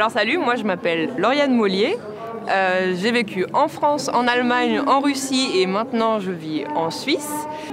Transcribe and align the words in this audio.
Alors 0.00 0.12
salut, 0.12 0.38
moi 0.38 0.56
je 0.56 0.64
m'appelle 0.64 1.10
Lauriane 1.18 1.54
Mollier. 1.54 1.98
Euh, 2.48 2.94
j'ai 2.96 3.12
vécu 3.12 3.44
en 3.52 3.68
France, 3.68 4.08
en 4.08 4.26
Allemagne, 4.26 4.80
en 4.86 5.00
Russie 5.00 5.50
et 5.56 5.66
maintenant 5.66 6.20
je 6.20 6.30
vis 6.30 6.64
en 6.74 6.90
Suisse. 6.90 7.30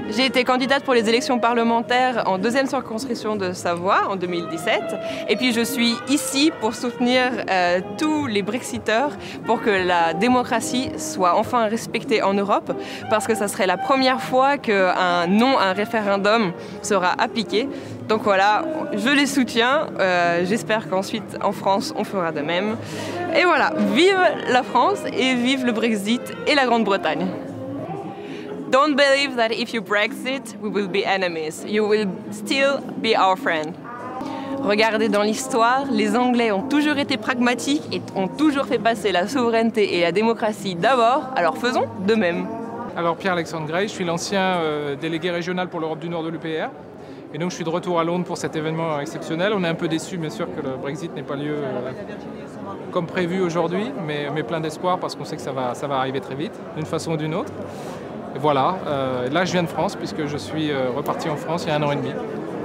J'ai 0.10 0.26
été 0.26 0.44
candidate 0.44 0.84
pour 0.84 0.94
les 0.94 1.08
élections 1.08 1.40
parlementaires 1.40 2.24
en 2.26 2.38
deuxième 2.38 2.68
circonscription 2.68 3.38
de 3.38 3.54
Savoie 3.54 4.10
en 4.10 4.18
2017. 4.18 4.82
Et 5.30 5.38
puis 5.38 5.54
je 5.54 5.62
suis 5.62 5.96
ici 6.10 6.52
pour 6.60 6.76
soutenir 6.76 7.32
euh, 7.50 7.80
tous 7.98 8.28
les 8.28 8.42
Brexiteurs 8.42 9.12
pour 9.46 9.62
que 9.62 9.70
la 9.70 10.14
démocratie 10.14 10.90
soit 10.98 11.38
enfin 11.38 11.68
respectée 11.68 12.22
en 12.22 12.34
Europe 12.34 12.74
parce 13.10 13.26
que 13.26 13.36
ça 13.36 13.48
serait 13.48 13.68
la 13.68 13.78
première 13.78 14.20
fois 14.20 14.58
qu'un 14.58 15.28
non 15.28 15.58
à 15.58 15.68
un 15.68 15.74
référendum 15.74 16.52
sera 16.82 17.14
appliqué. 17.18 17.70
Donc 18.08 18.22
voilà, 18.24 18.64
je 18.94 19.10
les 19.10 19.26
soutiens. 19.26 19.88
Euh, 20.00 20.46
j'espère 20.46 20.90
qu'ensuite 20.90 21.38
en 21.42 21.52
France 21.52 21.94
on 21.98 22.04
fera 22.04 22.32
de 22.32 22.42
même. 22.42 22.78
Et 23.36 23.44
voilà, 23.44 23.74
vive 23.94 24.20
la 24.50 24.64
France 24.64 25.00
et 25.12 25.36
vive 25.36 25.66
le 25.66 25.74
Brexit 25.74 26.22
et 26.48 26.56
la 26.56 26.66
Grande-Bretagne. 26.66 27.28
Don't 28.72 28.96
believe 28.96 29.36
that 29.36 29.52
if 29.52 29.74
you 29.74 29.82
Brexit, 29.82 30.56
we 30.62 30.72
will 30.72 30.88
be 30.88 31.06
enemies. 31.06 31.66
You 31.66 31.88
will 31.88 32.08
still 32.32 32.80
be 33.02 33.16
our 33.18 33.38
friend. 33.38 33.74
Regardez 34.62 35.08
dans 35.08 35.22
l'histoire, 35.22 35.86
les 35.90 36.16
Anglais 36.18 36.52
ont 36.52 36.64
toujours 36.64 36.98
été 36.98 37.18
pragmatiques 37.18 37.84
et 37.94 38.02
ont 38.16 38.28
toujours 38.28 38.66
fait 38.66 38.80
passer 38.80 39.12
la 39.12 39.28
souveraineté 39.28 39.98
et 39.98 40.02
la 40.02 40.12
démocratie 40.12 40.76
d'abord, 40.76 41.30
alors 41.36 41.58
faisons 41.58 41.86
de 42.06 42.16
même. 42.16 42.48
Alors 42.98 43.16
Pierre-Alexandre 43.16 43.68
Gray, 43.68 43.88
je 43.88 43.94
suis 43.94 44.04
l'ancien 44.04 44.58
euh, 44.58 44.96
délégué 44.96 45.30
régional 45.30 45.70
pour 45.70 45.80
l'Europe 45.80 46.00
du 46.00 46.10
Nord 46.10 46.24
de 46.24 46.30
l'UPR. 46.30 46.70
Et 47.34 47.38
donc 47.38 47.52
je 47.52 47.56
suis 47.56 47.66
de 47.66 47.70
retour 47.70 48.00
à 48.00 48.04
Londres 48.06 48.24
pour 48.24 48.38
cet 48.38 48.56
événement 48.56 49.00
exceptionnel. 49.00 49.52
On 49.54 49.64
est 49.64 49.68
un 49.68 49.76
peu 49.76 49.90
déçu 49.90 50.18
bien 50.18 50.30
sûr 50.30 50.48
que 50.48 50.62
le 50.62 50.78
Brexit 50.82 51.14
n'ait 51.14 51.24
pas 51.24 51.36
lieu 51.36 51.56
euh, 51.56 51.92
comme 52.92 53.06
prévu 53.06 53.42
aujourd'hui, 53.42 53.92
mais, 54.06 54.28
plein 54.44 54.62
d'espoir 54.62 54.98
parce 54.98 55.16
qu'on 55.16 55.26
sait 55.26 55.36
que 55.36 55.42
ça 55.42 55.52
va, 55.52 55.74
ça 55.74 55.88
va 55.88 55.98
arriver 55.98 56.22
très 56.22 56.36
vite, 56.36 56.54
d'une 56.76 56.86
façon 56.86 57.14
ou 57.14 57.18
d'une 57.18 57.36
autre. 57.36 57.52
Et 58.36 58.40
voilà, 58.40 58.78
euh, 58.88 59.30
là 59.30 59.44
je 59.44 59.52
viens 59.52 59.64
de 59.64 59.68
France 59.68 59.98
puisque 59.98 60.26
je 60.26 60.38
suis 60.38 60.72
euh, 60.72 60.90
reparti 60.96 61.30
en 61.30 61.36
France 61.36 61.66
il 61.66 61.70
y 61.70 61.72
a 61.72 61.76
un 61.76 61.84
an 61.84 61.92
et 61.92 61.98
demi. 61.98 62.12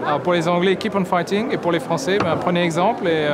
Alors 0.07 0.21
pour 0.21 0.33
les 0.33 0.47
Anglais, 0.47 0.77
keep 0.77 0.95
on 0.95 1.05
fighting, 1.05 1.51
et 1.53 1.59
pour 1.59 1.73
les 1.73 1.81
Français, 1.81 2.19
ben, 2.19 2.37
prenez 2.37 2.63
exemple 2.63 3.07
et 3.09 3.29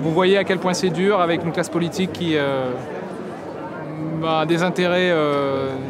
vous 0.00 0.12
voyez 0.12 0.38
à 0.38 0.44
quel 0.44 0.58
point 0.58 0.72
c'est 0.72 0.90
dur 0.90 1.20
avec 1.20 1.44
une 1.44 1.52
classe 1.52 1.68
politique 1.68 2.12
qui 2.12 2.36
des 4.46 4.62
intérêts 4.62 5.12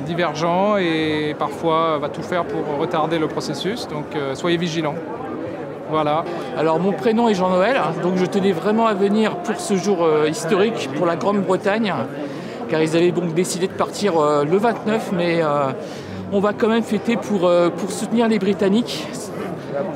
divergents 0.06 0.76
et 0.76 1.34
parfois 1.38 1.98
va 1.98 2.08
tout 2.08 2.22
faire 2.22 2.44
pour 2.44 2.78
retarder 2.78 3.18
le 3.18 3.28
processus. 3.28 3.88
Donc 3.88 4.06
soyez 4.34 4.56
vigilants. 4.56 4.96
Voilà. 5.90 6.24
Alors 6.56 6.78
mon 6.78 6.92
prénom 6.92 7.28
est 7.28 7.34
Jean-Noël, 7.34 7.80
donc 8.02 8.16
je 8.16 8.24
tenais 8.24 8.52
vraiment 8.52 8.86
à 8.86 8.94
venir 8.94 9.36
pour 9.38 9.58
ce 9.58 9.74
jour 9.74 10.04
euh, 10.04 10.28
historique 10.28 10.88
pour 10.94 11.04
la 11.04 11.16
Grande-Bretagne, 11.16 11.92
car 12.68 12.80
ils 12.80 12.96
avaient 12.96 13.10
donc 13.10 13.34
décidé 13.34 13.66
de 13.66 13.72
partir 13.72 14.16
euh, 14.16 14.44
le 14.44 14.56
29, 14.56 15.10
mais 15.12 15.42
euh, 15.42 15.72
on 16.32 16.38
va 16.38 16.52
quand 16.52 16.68
même 16.68 16.84
fêter 16.84 17.16
pour, 17.16 17.50
pour 17.76 17.90
soutenir 17.90 18.28
les 18.28 18.38
Britanniques 18.38 19.08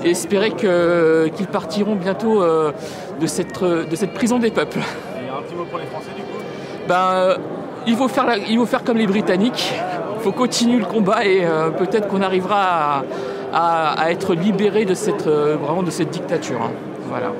et 0.05 0.11
espérer 0.11 0.51
qu'ils 0.51 1.47
partiront 1.47 1.95
bientôt 1.95 2.43
de, 2.43 3.27
cette, 3.27 3.63
de 3.63 3.95
cette 3.95 4.15
prison 4.15 4.41
des 4.41 4.51
peuples. 4.51 4.79
Et 4.79 5.29
un 5.31 5.43
petit 5.43 5.55
mot 5.55 5.65
pour 5.65 5.79
les 5.79 5.87
Français 5.87 6.11
du 6.17 6.23
coup? 6.23 6.43
Ben, 6.89 7.37
il, 7.87 7.97
faut 7.97 8.09
faire 8.09 8.37
il 8.49 8.59
faut 8.59 8.67
faire 8.67 8.85
comme 8.85 8.99
les 8.99 9.07
Britanniques, 9.07 9.75
il 10.17 10.23
faut 10.23 10.33
continuer 10.33 10.79
le 10.79 10.87
combat 10.87 11.25
et 11.25 11.47
peut-être 11.79 12.09
qu'on 12.09 12.23
arrivera 12.23 13.03
à 13.55 14.11
être 14.11 14.35
libéré 14.35 14.85
de 14.85 14.95
cette, 14.95 15.27
euh, 15.27 15.57
vraiment 15.57 15.83
de 15.83 15.91
cette 15.91 16.11
dictature. 16.11 16.61
Hein. 16.63 16.73
Voilà. 17.09 17.33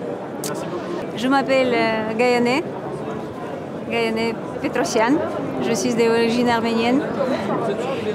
Je 1.17 1.29
m'appelle 1.29 1.73
euh, 1.75 2.15
Gayane, 2.17 2.63
Gayane 3.91 4.35
Petrosian. 4.63 5.15
Je 5.67 5.75
suis 5.75 5.95
d'origine 5.95 6.49
arménienne, 6.49 7.03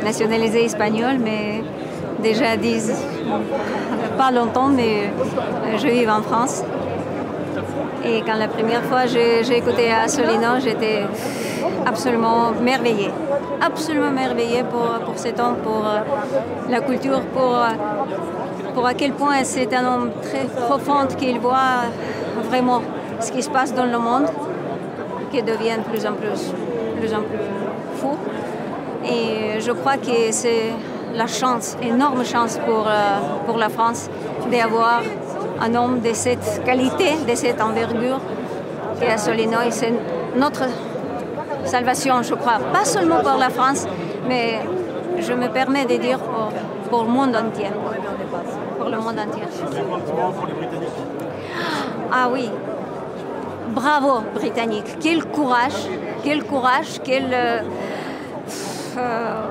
nationalisée 0.04 0.66
espagnole, 0.66 1.18
mais 1.20 1.64
déjà 2.22 2.56
10, 2.56 2.92
pas 4.18 4.32
longtemps, 4.32 4.70
mais 4.70 5.08
euh, 5.08 5.78
je 5.78 5.88
vis 5.88 6.10
en 6.10 6.22
France. 6.22 6.64
Et 8.04 8.22
quand 8.22 8.36
la 8.36 8.48
première 8.48 8.84
fois 8.84 9.06
j'ai 9.06 9.58
écouté 9.58 9.92
Assolino, 9.92 10.60
j'étais 10.64 11.04
absolument 11.86 12.52
merveillée. 12.62 13.12
Absolument 13.62 14.12
merveillée 14.12 14.64
pour, 14.64 14.88
pour 15.06 15.18
cet 15.18 15.40
homme, 15.40 15.58
pour 15.64 15.86
euh, 15.86 16.00
la 16.70 16.80
culture, 16.80 17.22
pour, 17.34 17.56
euh, 17.56 17.68
pour 18.74 18.86
à 18.86 18.94
quel 18.94 19.12
point 19.12 19.44
c'est 19.44 19.74
un 19.74 19.86
homme 19.86 20.12
très 20.22 20.46
profond 20.46 21.08
qu'il 21.18 21.40
voit 21.40 21.84
vraiment 22.50 22.82
ce 23.20 23.32
qui 23.32 23.44
se 23.44 23.50
passe 23.50 23.74
dans 23.74 23.86
le 23.86 24.00
monde, 24.00 24.28
qui 25.32 25.42
devient 25.44 25.78
de 25.78 25.90
plus 25.92 26.06
en 26.06 26.14
plus, 26.14 26.54
plus, 27.00 27.14
fou. 27.98 28.16
Et 29.04 29.60
je 29.60 29.72
crois 29.72 29.98
que 29.98 30.32
c'est 30.32 30.72
la 31.14 31.28
chance, 31.28 31.76
énorme 31.82 32.24
chance 32.24 32.58
pour, 32.66 32.86
euh, 32.88 33.18
pour 33.46 33.58
la 33.58 33.70
France 33.70 34.10
d'avoir 34.52 35.02
un 35.62 35.76
homme 35.76 36.00
de 36.02 36.14
cette 36.14 36.64
qualité, 36.66 37.16
de 37.28 37.36
cette 37.36 37.62
envergure. 37.62 38.20
Et 39.02 39.08
Assolino, 39.08 39.58
c'est 39.70 39.94
notre 40.36 40.64
salvation, 41.66 42.22
je 42.24 42.34
crois, 42.36 42.60
pas 42.74 42.86
seulement 42.86 43.20
pour 43.20 43.38
la 43.38 43.50
France, 43.50 43.88
mais 44.28 44.60
je 45.20 45.34
me 45.34 45.48
permets 45.50 45.86
de 45.86 45.98
dire 45.98 46.20
pour, 46.90 47.04
le 47.04 47.10
monde 47.10 47.36
entier. 47.36 47.70
Pour 48.78 48.90
le 48.90 48.98
monde 48.98 49.20
entier. 49.20 49.44
Ah 52.12 52.28
oui, 52.32 52.50
bravo 53.70 54.22
Britannique, 54.34 54.98
quel 55.00 55.26
courage, 55.26 55.88
quel 56.24 56.44
courage, 56.44 57.00
quelle, 57.04 57.34
euh, 57.34 57.62
euh, 58.98 59.44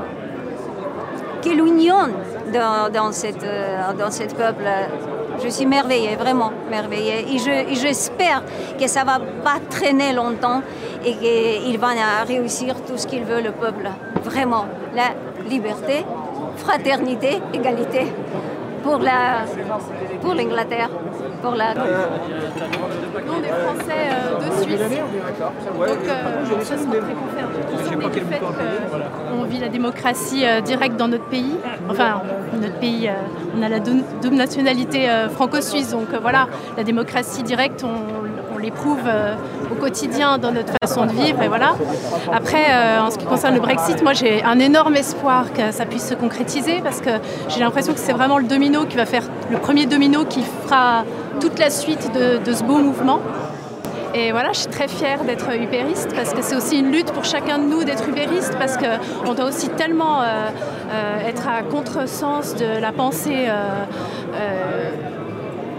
quelle 1.40 1.60
union 1.60 2.08
dans, 2.52 2.90
dans, 2.92 3.12
cette, 3.12 3.44
euh, 3.44 3.92
dans 3.98 4.10
cette 4.10 4.34
peuple 4.36 4.64
je 5.42 5.48
suis 5.48 5.66
merveillée, 5.66 6.16
vraiment 6.16 6.52
merveillée. 6.70 7.26
Et 7.34 7.74
j'espère 7.74 8.42
que 8.78 8.86
ça 8.86 9.02
ne 9.02 9.06
va 9.06 9.18
pas 9.42 9.58
traîner 9.68 10.12
longtemps 10.12 10.62
et 11.04 11.14
qu'il 11.14 11.78
va 11.78 11.88
réussir 12.26 12.74
tout 12.84 12.96
ce 12.96 13.06
qu'il 13.06 13.24
veut, 13.24 13.40
le 13.40 13.52
peuple. 13.52 13.88
Vraiment, 14.24 14.66
la 14.94 15.10
liberté, 15.48 16.04
fraternité, 16.56 17.40
égalité 17.54 18.06
pour 18.88 18.98
la 19.00 19.44
pour 20.22 20.34
l'Angleterre, 20.34 20.88
pour 21.42 21.54
la. 21.54 21.74
Nous, 21.74 21.82
on 23.32 23.42
est 23.42 23.56
français 23.66 24.04
euh, 24.10 24.38
de 24.38 24.62
Suisse. 24.62 24.80
Donc, 24.80 25.98
euh, 26.08 26.62
ça 26.62 26.78
serait 26.78 27.00
très 27.00 28.20
du 28.20 28.26
fait 28.26 28.40
qu'on 29.30 29.44
vit 29.44 29.58
la 29.58 29.68
démocratie 29.68 30.46
euh, 30.46 30.62
directe 30.62 30.96
dans 30.96 31.08
notre 31.08 31.26
pays. 31.26 31.56
Enfin, 31.90 32.22
notre 32.54 32.78
pays, 32.78 33.10
on 33.54 33.62
a 33.62 33.68
la 33.68 33.80
double 33.80 34.36
nationalité 34.36 35.06
franco-suisse. 35.32 35.90
Donc 35.90 36.08
voilà, 36.22 36.48
la 36.76 36.84
démocratie 36.84 37.42
directe, 37.42 37.84
on, 37.84 38.27
on 38.58 38.60
l'éprouve 38.60 38.98
au 39.70 39.74
quotidien 39.76 40.38
dans 40.38 40.50
notre 40.50 40.72
façon 40.82 41.06
de 41.06 41.12
vivre. 41.12 41.40
Et 41.42 41.48
voilà. 41.48 41.76
Après, 42.32 42.66
en 42.98 43.10
ce 43.10 43.18
qui 43.18 43.24
concerne 43.24 43.54
le 43.54 43.60
Brexit, 43.60 44.02
moi 44.02 44.14
j'ai 44.14 44.42
un 44.42 44.58
énorme 44.58 44.96
espoir 44.96 45.52
que 45.52 45.70
ça 45.70 45.86
puisse 45.86 46.08
se 46.08 46.14
concrétiser 46.14 46.80
parce 46.82 47.00
que 47.00 47.10
j'ai 47.48 47.60
l'impression 47.60 47.92
que 47.92 48.00
c'est 48.00 48.12
vraiment 48.12 48.38
le 48.38 48.44
domino 48.44 48.84
qui 48.84 48.96
va 48.96 49.06
faire 49.06 49.22
le 49.50 49.58
premier 49.58 49.86
domino 49.86 50.24
qui 50.24 50.42
fera 50.42 51.04
toute 51.40 51.58
la 51.58 51.70
suite 51.70 52.10
de, 52.12 52.52
ce 52.52 52.64
beau 52.64 52.78
mouvement. 52.78 53.20
Et 54.14 54.32
voilà, 54.32 54.52
je 54.52 54.60
suis 54.60 54.68
très 54.68 54.88
fière 54.88 55.22
d'être 55.24 55.54
upériste 55.54 56.08
parce 56.14 56.32
que 56.32 56.42
c'est 56.42 56.56
aussi 56.56 56.78
une 56.78 56.90
lutte 56.90 57.12
pour 57.12 57.24
chacun 57.24 57.58
de 57.58 57.64
nous 57.64 57.84
d'être 57.84 58.08
upériste 58.08 58.56
parce 58.58 58.76
qu'on 58.76 59.34
doit 59.34 59.44
aussi 59.44 59.68
tellement 59.68 60.22
euh, 60.22 60.48
euh, 60.90 61.28
être 61.28 61.46
à 61.46 61.62
contresens 61.62 62.56
de 62.56 62.80
la 62.80 62.90
pensée 62.90 63.46
euh, 63.48 64.90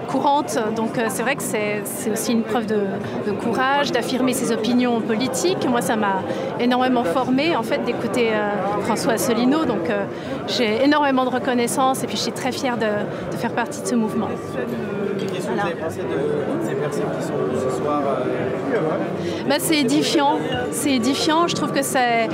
courante. 0.10 0.58
Donc 0.76 0.98
euh, 0.98 1.06
c'est 1.10 1.22
vrai 1.22 1.36
que 1.36 1.44
c'est 1.44 2.12
aussi 2.12 2.32
une 2.32 2.44
preuve 2.44 2.66
de, 2.66 3.32
courage, 3.44 3.92
d'affirmer 3.92 4.34
ses 4.34 4.52
opinions 4.52 5.00
politiques. 5.02 5.68
Moi, 5.70 5.82
ça 5.82 5.96
m'a 5.96 6.22
énormément 6.60 7.04
formé 7.04 7.56
en 7.56 7.64
fait 7.64 7.84
d'écouter 7.86 8.32
euh, 8.32 8.82
François 8.82 9.14
Asselineau. 9.14 9.66
Donc 9.66 9.90
euh, 9.90 10.06
j'ai 10.48 10.84
énormément 10.84 11.26
de 11.26 11.30
reconnaissance 11.30 12.04
et 12.04 12.08
puis 12.08 12.18
je 12.18 12.24
suis 12.24 12.32
très 12.32 12.52
fière 12.52 12.78
de, 12.78 13.38
faire 13.38 13.54
partie 13.54 13.82
de 13.82 13.88
ce 13.88 13.96
mouvement. 13.96 14.28
Qu'est-ce 15.20 15.48
que 15.48 15.54
vous 15.54 15.60
avez 15.60 15.76
pensé 15.76 16.00
de 16.00 16.68
ces 16.68 16.76
personnes 16.76 17.06
qui 17.18 17.26
sont 17.26 17.70
ce 17.70 17.78
soir 17.78 18.02
bah, 19.48 19.56
C'est 19.60 19.78
édifiant. 19.78 20.38
C'est 20.72 20.92
édifiant. 20.92 21.48
Je 21.48 21.56
trouve 21.56 21.72
que 21.72 21.82
c'est 21.82 22.28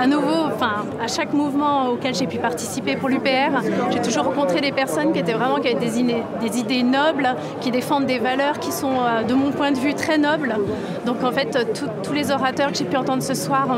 à 0.00 0.06
nouveau, 0.06 0.46
enfin, 0.46 0.84
à 1.02 1.08
chaque 1.08 1.32
mouvement 1.32 1.88
auquel 1.88 2.14
j'ai 2.14 2.26
pu 2.26 2.38
participer 2.38 2.96
pour 2.96 3.08
l'UPR, 3.08 3.60
j'ai 3.90 4.00
toujours 4.00 4.24
rencontré 4.24 4.60
des 4.60 4.72
personnes 4.72 5.12
qui 5.12 5.18
étaient 5.18 5.32
vraiment 5.32 5.56
qui 5.56 5.68
avaient 5.68 5.78
des, 5.80 5.98
des 6.40 6.58
idées 6.58 6.82
nobles, 6.82 7.34
qui 7.60 7.70
défendent 7.70 8.06
des 8.06 8.18
valeurs 8.18 8.58
qui 8.58 8.72
sont, 8.72 8.92
euh, 9.00 9.22
de 9.22 9.34
mon 9.34 9.50
point 9.50 9.72
de 9.72 9.78
vue, 9.78 9.94
très 9.94 10.18
nobles. 10.18 10.56
Donc 11.06 11.22
en 11.24 11.32
fait, 11.32 11.56
tous 12.02 12.12
les 12.12 12.30
orateurs 12.30 12.72
que 12.72 12.78
j'ai 12.78 12.84
pu 12.84 12.96
entendre 12.96 13.22
ce 13.22 13.34
soir 13.34 13.68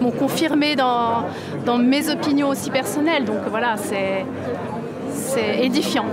m'ont 0.00 0.10
confirmé 0.10 0.76
dans, 0.76 1.24
dans 1.64 1.78
mes 1.78 2.10
opinions 2.10 2.48
aussi 2.48 2.70
personnelles. 2.70 3.24
Donc 3.24 3.38
voilà, 3.50 3.76
c'est 3.76 4.24
c'est 5.34 5.64
édifiant. 5.64 6.06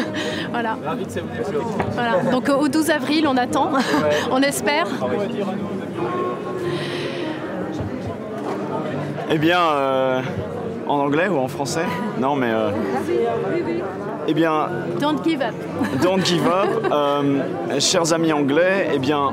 voilà. 0.52 0.76
voilà. 1.92 2.30
Donc 2.30 2.48
au 2.48 2.68
12 2.68 2.90
avril, 2.90 3.26
on 3.26 3.36
attend, 3.36 3.70
on 4.30 4.42
espère. 4.42 4.86
Eh 9.30 9.38
bien, 9.38 9.60
euh, 9.60 10.20
en 10.86 10.98
anglais 11.00 11.28
ou 11.28 11.36
en 11.36 11.48
français? 11.48 11.84
Non, 12.18 12.34
mais. 12.34 12.50
Euh, 12.50 12.70
eh 14.28 14.34
bien. 14.34 14.68
Don't 15.00 15.24
give 15.24 15.40
up. 15.40 15.54
Don't 16.02 16.24
give 16.24 16.46
up. 16.46 16.68
Euh, 16.92 17.80
chers 17.80 18.12
amis 18.12 18.32
anglais, 18.32 18.88
eh 18.94 18.98
bien, 18.98 19.32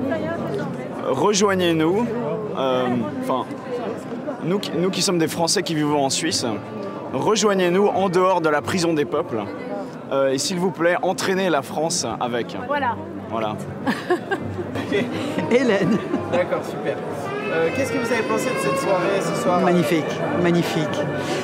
rejoignez-nous. 1.07 2.05
Enfin, 2.55 3.45
nous, 4.43 4.59
nous 4.77 4.89
qui 4.89 5.01
sommes 5.01 5.17
des 5.17 5.27
Français 5.27 5.63
qui 5.63 5.73
vivons 5.73 6.03
en 6.05 6.09
Suisse, 6.09 6.45
rejoignez-nous 7.13 7.87
en 7.87 8.09
dehors 8.09 8.41
de 8.41 8.49
la 8.49 8.61
prison 8.61 8.93
des 8.93 9.05
peuples. 9.05 9.43
et 10.31 10.37
s'il 10.37 10.57
vous 10.57 10.71
plaît, 10.71 10.95
entraînez 11.01 11.49
la 11.49 11.61
France 11.61 12.05
avec. 12.19 12.57
Voilà. 12.67 12.95
Voilà. 13.29 13.55
Hélène. 15.51 15.97
D'accord, 16.31 16.63
super. 16.63 16.97
Euh, 17.51 17.69
qu'est-ce 17.75 17.91
que 17.91 17.97
vous 17.97 18.11
avez 18.11 18.23
pensé 18.23 18.45
de 18.45 18.59
cette 18.61 18.79
soirée 18.79 19.21
ce 19.21 19.41
soir 19.41 19.61
Magnifique, 19.61 20.03
magnifique. 20.41 20.83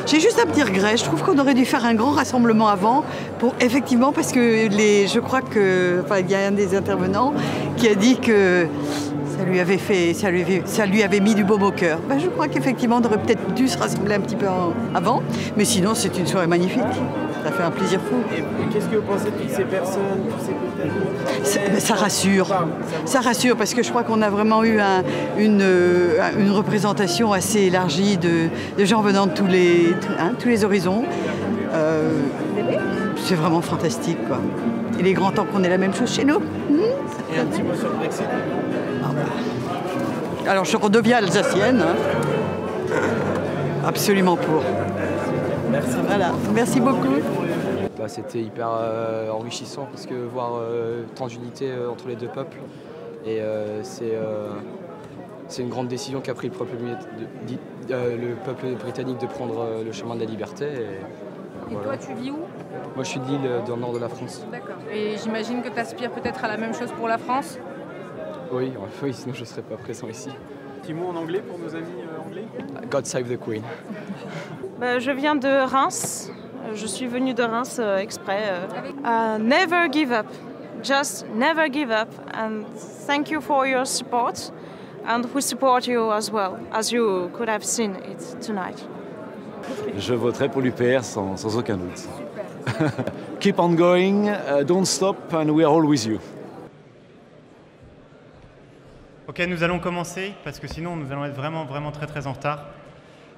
J'ai 0.05 0.19
juste 0.19 0.43
me 0.45 0.51
dire, 0.51 0.71
Grèce, 0.71 0.99
je 1.01 1.05
trouve 1.05 1.21
qu'on 1.21 1.37
aurait 1.37 1.53
dû 1.53 1.65
faire 1.65 1.85
un 1.85 1.93
grand 1.93 2.11
rassemblement 2.11 2.67
avant, 2.67 3.03
pour 3.39 3.53
effectivement, 3.59 4.11
parce 4.11 4.31
que 4.31 4.67
les, 4.67 5.07
je 5.07 5.19
crois 5.19 5.41
que, 5.41 6.01
enfin, 6.03 6.19
il 6.19 6.29
y 6.29 6.35
a 6.35 6.47
un 6.47 6.51
des 6.51 6.75
intervenants 6.75 7.33
qui 7.77 7.87
a 7.87 7.95
dit 7.95 8.17
que 8.17 8.67
ça 9.37 9.43
lui 9.45 9.59
avait 9.59 9.77
fait, 9.77 10.13
ça 10.13 10.31
lui 10.31 10.43
ça 10.65 10.85
lui 10.85 11.03
avait 11.03 11.19
mis 11.19 11.35
du 11.35 11.43
baume 11.43 11.63
au 11.63 11.71
cœur. 11.71 11.99
Ben, 12.09 12.19
je 12.19 12.27
crois 12.27 12.47
qu'effectivement, 12.47 12.99
on 13.01 13.05
aurait 13.05 13.21
peut-être 13.21 13.53
dû 13.53 13.67
se 13.67 13.77
rassembler 13.77 14.15
un 14.15 14.21
petit 14.21 14.35
peu 14.35 14.47
avant, 14.95 15.21
mais 15.55 15.65
sinon, 15.65 15.93
c'est 15.93 16.17
une 16.17 16.27
soirée 16.27 16.47
magnifique. 16.47 16.81
Ça 17.43 17.51
fait 17.51 17.63
un 17.63 17.71
plaisir 17.71 17.99
fou. 17.99 18.17
Et, 18.35 18.43
qu'est-ce 18.73 18.87
que 18.87 18.97
vous 18.97 19.01
pensez 19.01 19.25
de 19.25 19.31
toutes 19.31 19.49
ces 19.49 19.63
personnes, 19.63 20.01
ça, 21.43 21.59
ça, 21.79 21.95
rassure. 21.95 22.47
Ça 23.05 23.21
rassure 23.21 23.55
parce 23.57 23.73
que 23.73 23.81
je 23.83 23.89
crois 23.89 24.03
qu'on 24.03 24.21
a 24.21 24.29
vraiment 24.29 24.63
eu 24.63 24.79
une, 25.37 25.61
euh, 25.61 26.17
une, 26.37 26.51
représentation 26.51 27.33
assez 27.33 27.61
élargie 27.61 28.17
de, 28.17 28.49
gens 28.85 29.01
venant 29.01 29.25
de 29.25 29.31
tous 29.31 29.47
les, 29.47 29.93
hein, 30.19 30.33
tous 30.39 30.49
les 30.49 30.63
horizons. 30.63 31.03
Euh, 31.73 32.11
c'est 33.17 33.35
vraiment 33.35 33.61
fantastique. 33.61 34.17
Quoi. 34.27 34.39
Il 34.99 35.07
est 35.07 35.13
grand 35.13 35.31
temps 35.31 35.45
qu'on 35.45 35.63
ait 35.63 35.69
la 35.69 35.77
même 35.77 35.93
chose 35.93 36.13
chez 36.13 36.25
nous. 36.25 36.39
Et 37.33 37.39
un 37.39 37.45
petit 37.45 37.63
mot 37.63 37.73
sur 37.73 37.89
le 37.89 37.95
Brexit 37.95 38.25
ah 39.03 39.07
bah. 39.13 40.51
Alors 40.51 40.65
je 40.65 40.77
redeviens 40.77 41.17
alsacienne. 41.17 41.81
Hein. 41.81 42.95
Absolument 43.85 44.35
pour. 44.35 44.61
Merci. 45.71 45.97
Voilà. 46.05 46.31
Merci 46.53 46.79
beaucoup. 46.81 47.15
Bah, 47.97 48.07
c'était 48.07 48.41
hyper 48.41 48.69
euh, 48.71 49.29
enrichissant 49.31 49.87
parce 49.91 50.05
que 50.05 50.13
voir 50.13 50.53
euh, 50.55 51.03
tant 51.15 51.27
d'unité 51.27 51.71
euh, 51.71 51.89
entre 51.89 52.07
les 52.07 52.15
deux 52.15 52.27
peuples. 52.27 52.57
Et 53.25 53.39
c'est 53.83 54.17
c'est 55.47 55.61
une 55.61 55.69
grande 55.69 55.89
décision 55.89 56.21
qu'a 56.21 56.33
pris 56.33 56.47
le 56.47 56.53
peuple, 56.53 56.75
le 57.89 58.33
peuple 58.45 58.67
britannique 58.79 59.19
de 59.19 59.27
prendre 59.27 59.83
le 59.85 59.91
chemin 59.91 60.15
de 60.15 60.21
la 60.21 60.25
liberté. 60.25 60.65
Et, 60.65 61.73
toi, 61.83 61.97
tu 61.97 62.13
vis 62.15 62.31
où? 62.31 62.37
Moi, 62.95 63.03
je 63.03 63.09
suis 63.09 63.19
de 63.19 63.25
l'île 63.25 63.51
dans 63.67 63.75
le 63.75 63.81
nord 63.81 63.93
de 63.93 63.99
la 63.99 64.09
France. 64.09 64.43
D'accord. 64.51 64.77
Et 64.91 65.17
j'imagine 65.17 65.61
que 65.61 65.69
tu 65.69 65.77
aspires 65.77 66.09
peut-être 66.09 66.43
à 66.43 66.47
la 66.47 66.57
même 66.57 66.73
chose 66.73 66.91
pour 66.93 67.07
la 67.07 67.19
France? 67.19 67.59
Oui, 68.51 68.73
oui 69.03 69.13
sinon 69.13 69.35
je 69.35 69.41
ne 69.41 69.45
serais 69.45 69.61
pas 69.61 69.77
présent 69.77 70.07
ici. 70.07 70.29
Petit 70.81 70.93
mot 70.95 71.09
en 71.09 71.15
anglais 71.15 71.41
pour 71.41 71.59
nos 71.59 71.75
amis 71.75 71.85
anglais? 72.25 72.45
God 72.89 73.05
save 73.05 73.29
the 73.29 73.39
Queen. 73.39 73.61
Bah, 74.81 74.97
je 74.97 75.11
viens 75.11 75.35
de 75.35 75.47
Reims. 75.47 76.31
Je 76.73 76.87
suis 76.87 77.05
venue 77.05 77.35
de 77.35 77.43
Reims 77.43 77.77
euh, 77.79 77.99
exprès. 77.99 78.41
Euh. 78.47 79.37
Uh, 79.37 79.37
never 79.39 79.87
give 79.91 80.11
up. 80.11 80.25
Just 80.81 81.27
never 81.35 81.71
give 81.71 81.91
up. 81.91 82.09
And 82.33 82.63
thank 83.05 83.29
you 83.29 83.41
for 83.41 83.67
your 83.67 83.85
support. 83.85 84.51
And 85.05 85.21
we 85.35 85.41
support 85.43 85.85
you 85.85 86.11
as 86.11 86.31
well, 86.31 86.57
as 86.73 86.91
you 86.91 87.29
could 87.33 87.47
have 87.47 87.63
seen 87.63 87.91
it 87.91 88.39
tonight. 88.41 88.83
Je 89.95 90.15
voterai 90.15 90.49
pour 90.49 90.63
l'UPR 90.63 91.03
sans, 91.03 91.37
sans, 91.37 91.55
aucun 91.55 91.77
doute. 91.77 92.07
Keep 93.39 93.59
on 93.59 93.75
going, 93.75 94.29
uh, 94.29 94.63
don't 94.65 94.85
stop, 94.85 95.31
and 95.31 95.51
we 95.51 95.63
are 95.63 95.71
all 95.71 95.85
with 95.85 96.07
you. 96.07 96.19
Ok, 99.27 99.41
nous 99.47 99.61
allons 99.61 99.77
commencer 99.77 100.33
parce 100.43 100.59
que 100.59 100.67
sinon 100.67 100.95
nous 100.95 101.11
allons 101.11 101.25
être 101.25 101.35
vraiment, 101.35 101.65
vraiment 101.65 101.91
très, 101.91 102.07
très 102.07 102.25
en 102.25 102.33
retard. 102.33 102.65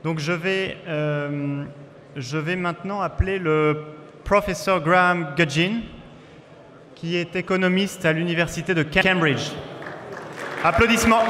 Donc 0.03 0.19
je 0.19 0.33
vais, 0.33 0.77
euh, 0.87 1.63
je 2.17 2.37
vais 2.37 2.57
maintenant 2.57 3.01
appeler 3.01 3.39
le 3.39 3.77
professeur 4.25 4.81
Graham 4.81 5.33
Gudgin, 5.37 5.81
qui 6.93 7.15
est 7.15 7.35
économiste 7.37 8.05
à 8.05 8.11
l'université 8.11 8.73
de 8.73 8.83
Cambridge. 8.83 9.51
Applaudissements. 10.63 11.23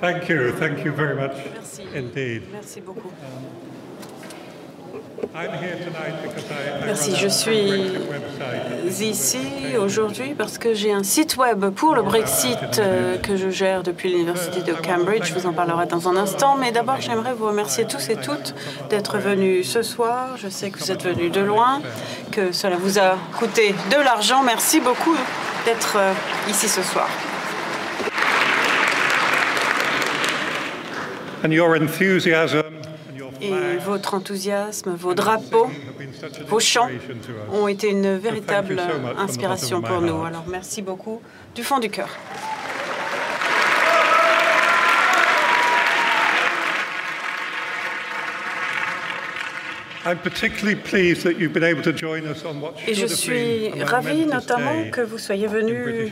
Thank 0.00 0.28
you, 0.28 0.52
thank 0.52 0.84
you 0.84 0.92
very 0.92 1.16
much 1.16 1.32
Merci. 1.54 1.82
indeed. 1.92 2.42
Merci 2.52 2.80
beaucoup. 2.80 3.10
Merci, 6.84 7.14
je 7.16 7.28
suis 7.28 7.92
ici 9.00 9.38
aujourd'hui 9.78 10.34
parce 10.36 10.58
que 10.58 10.72
j'ai 10.74 10.92
un 10.92 11.02
site 11.02 11.36
web 11.36 11.66
pour 11.70 11.94
le 11.94 12.02
Brexit 12.02 12.78
euh, 12.78 13.18
que 13.18 13.36
je 13.36 13.50
gère 13.50 13.82
depuis 13.82 14.10
l'Université 14.10 14.62
de 14.62 14.72
Cambridge. 14.72 15.26
Je 15.26 15.34
vous 15.34 15.46
en 15.46 15.52
parlerai 15.52 15.86
dans 15.86 16.08
un 16.08 16.16
instant, 16.16 16.56
mais 16.56 16.72
d'abord 16.72 17.00
j'aimerais 17.00 17.34
vous 17.34 17.46
remercier 17.46 17.84
tous 17.86 18.08
et 18.08 18.16
toutes 18.16 18.54
d'être 18.88 19.18
venus 19.18 19.70
ce 19.70 19.82
soir. 19.82 20.36
Je 20.36 20.48
sais 20.48 20.70
que 20.70 20.78
vous 20.78 20.90
êtes 20.90 21.04
venus 21.04 21.30
de 21.30 21.40
loin, 21.40 21.82
que 22.32 22.50
cela 22.52 22.76
vous 22.76 22.98
a 22.98 23.16
coûté 23.38 23.74
de 23.90 24.02
l'argent. 24.02 24.42
Merci 24.42 24.80
beaucoup 24.80 25.16
d'être 25.66 25.96
euh, 25.98 26.12
ici 26.48 26.68
ce 26.68 26.82
soir. 26.82 27.08
And 31.44 31.52
your 31.52 31.76
enthusiasm 31.76 32.77
et 33.40 33.76
votre 33.84 34.14
enthousiasme, 34.14 34.94
vos 34.94 35.14
drapeaux, 35.14 35.70
vos 36.46 36.60
chants 36.60 36.88
ont 37.52 37.68
été 37.68 37.88
une 37.88 38.16
véritable 38.16 38.80
inspiration 39.16 39.82
pour 39.82 40.00
nous. 40.00 40.22
Alors 40.24 40.44
merci 40.48 40.82
beaucoup 40.82 41.20
du 41.54 41.62
fond 41.62 41.78
du 41.78 41.90
cœur. 41.90 42.08
Et 52.86 52.94
je 52.94 53.06
suis 53.06 53.82
ravi 53.82 54.26
notamment 54.26 54.90
que 54.90 55.00
vous 55.02 55.18
soyez 55.18 55.46
venus 55.46 56.10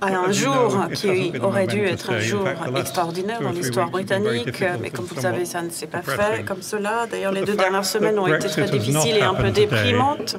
à 0.00 0.06
un 0.08 0.32
jour 0.32 0.88
qui 0.94 1.32
aurait 1.42 1.66
dû 1.66 1.84
être 1.84 2.10
un 2.10 2.18
jour 2.18 2.44
extraordinaire 2.76 3.40
dans 3.40 3.50
l'histoire 3.50 3.90
britannique, 3.90 4.62
mais 4.80 4.90
comme 4.90 5.04
vous 5.04 5.14
le 5.14 5.20
savez, 5.20 5.44
ça 5.44 5.62
ne 5.62 5.70
s'est 5.70 5.86
pas 5.86 6.02
fait. 6.02 6.44
comme 6.44 6.62
cela. 6.62 7.06
D'ailleurs, 7.10 7.32
les 7.32 7.42
deux 7.42 7.56
dernières 7.56 7.84
semaines 7.84 8.18
ont 8.18 8.26
été 8.26 8.48
très 8.48 8.68
difficiles 8.68 9.16
et 9.16 9.22
un 9.22 9.34
peu 9.34 9.50
déprimantes. 9.50 10.36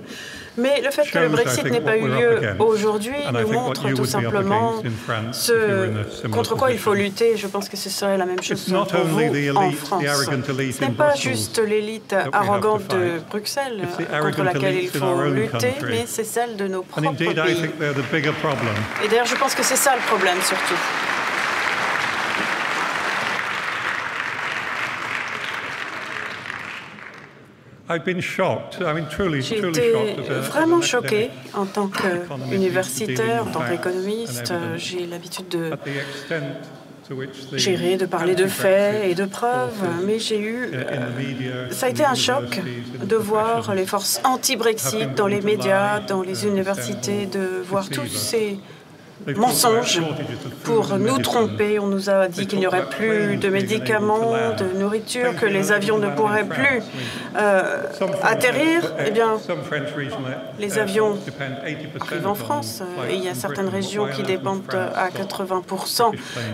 Mais 0.57 0.81
le 0.81 0.91
fait 0.91 1.09
que 1.09 1.19
le 1.19 1.29
Brexit 1.29 1.63
n'ait 1.65 1.81
pas 1.81 1.97
eu 1.97 2.07
lieu 2.07 2.39
aujourd'hui 2.59 3.15
nous 3.33 3.47
montre 3.51 3.89
tout 3.93 4.05
simplement 4.05 4.81
ce 5.31 6.27
contre 6.27 6.55
quoi 6.55 6.71
il 6.71 6.79
faut 6.79 6.93
lutter. 6.93 7.37
Je 7.37 7.47
pense 7.47 7.69
que 7.69 7.77
ce 7.77 7.89
serait 7.89 8.17
la 8.17 8.25
même 8.25 8.41
chose 8.41 8.65
pour 8.65 8.85
vous 9.05 9.21
en 9.55 9.71
France. 9.71 10.03
Ce 10.03 10.81
n'est 10.83 10.91
pas 10.91 11.15
juste 11.15 11.59
l'élite 11.59 12.15
arrogante 12.33 12.87
de 12.89 13.21
Bruxelles 13.29 13.87
contre 14.21 14.43
laquelle 14.43 14.83
il 14.83 14.89
faut 14.89 15.23
lutter, 15.29 15.73
mais 15.87 16.03
c'est 16.05 16.23
celle 16.25 16.55
de 16.57 16.67
nos 16.67 16.83
propres 16.83 17.13
pays. 17.13 17.29
Et 17.29 19.07
d'ailleurs, 19.07 19.25
je 19.25 19.35
pense 19.35 19.55
que 19.55 19.63
c'est 19.63 19.75
ça 19.75 19.95
le 19.95 20.01
problème 20.07 20.37
surtout. 20.43 20.75
J'ai 29.41 29.57
été 29.57 29.93
vraiment 30.41 30.81
choqué 30.81 31.29
en 31.53 31.65
tant 31.65 31.87
qu'universitaire, 31.87 33.47
en 33.47 33.51
tant 33.51 33.61
qu'économiste. 33.61 34.53
J'ai 34.77 35.05
l'habitude 35.07 35.47
de 35.49 35.71
gérer, 37.53 37.97
de 37.97 38.05
parler 38.05 38.35
de 38.35 38.47
faits 38.47 39.05
et 39.05 39.15
de 39.15 39.25
preuves, 39.25 39.83
mais 40.05 40.19
j'ai 40.19 40.39
eu... 40.39 40.69
Euh, 40.73 41.69
ça 41.71 41.87
a 41.87 41.89
été 41.89 42.05
un 42.05 42.15
choc 42.15 42.61
de 43.03 43.15
voir 43.15 43.75
les 43.75 43.85
forces 43.85 44.21
anti-Brexit 44.23 45.13
dans 45.15 45.27
les 45.27 45.41
médias, 45.41 45.99
dans 45.99 46.21
les 46.21 46.45
universités, 46.45 47.25
de 47.25 47.61
voir 47.67 47.89
tous 47.89 48.07
ces 48.07 48.59
mensonges 49.35 50.01
pour 50.63 50.97
nous 50.97 51.17
tromper. 51.19 51.79
On 51.79 51.87
nous 51.87 52.09
a 52.09 52.27
dit 52.27 52.47
qu'il 52.47 52.59
n'y 52.59 52.67
aurait 52.67 52.89
plus 52.89 53.37
de 53.37 53.49
médicaments, 53.49 54.33
de 54.57 54.79
nourriture, 54.79 55.35
que 55.35 55.45
les 55.45 55.71
avions 55.71 55.97
ne 55.97 56.09
pourraient 56.09 56.47
plus 56.47 56.81
euh, 57.37 57.83
atterrir. 58.23 58.93
Eh 59.05 59.11
bien, 59.11 59.37
les 60.59 60.77
avions 60.77 61.17
arrivent 61.99 62.27
en 62.27 62.35
France 62.35 62.81
et 63.09 63.15
il 63.15 63.23
y 63.23 63.29
a 63.29 63.35
certaines 63.35 63.69
régions 63.69 64.07
qui 64.07 64.23
dépendent 64.23 64.61
à 64.95 65.09
80% 65.09 66.11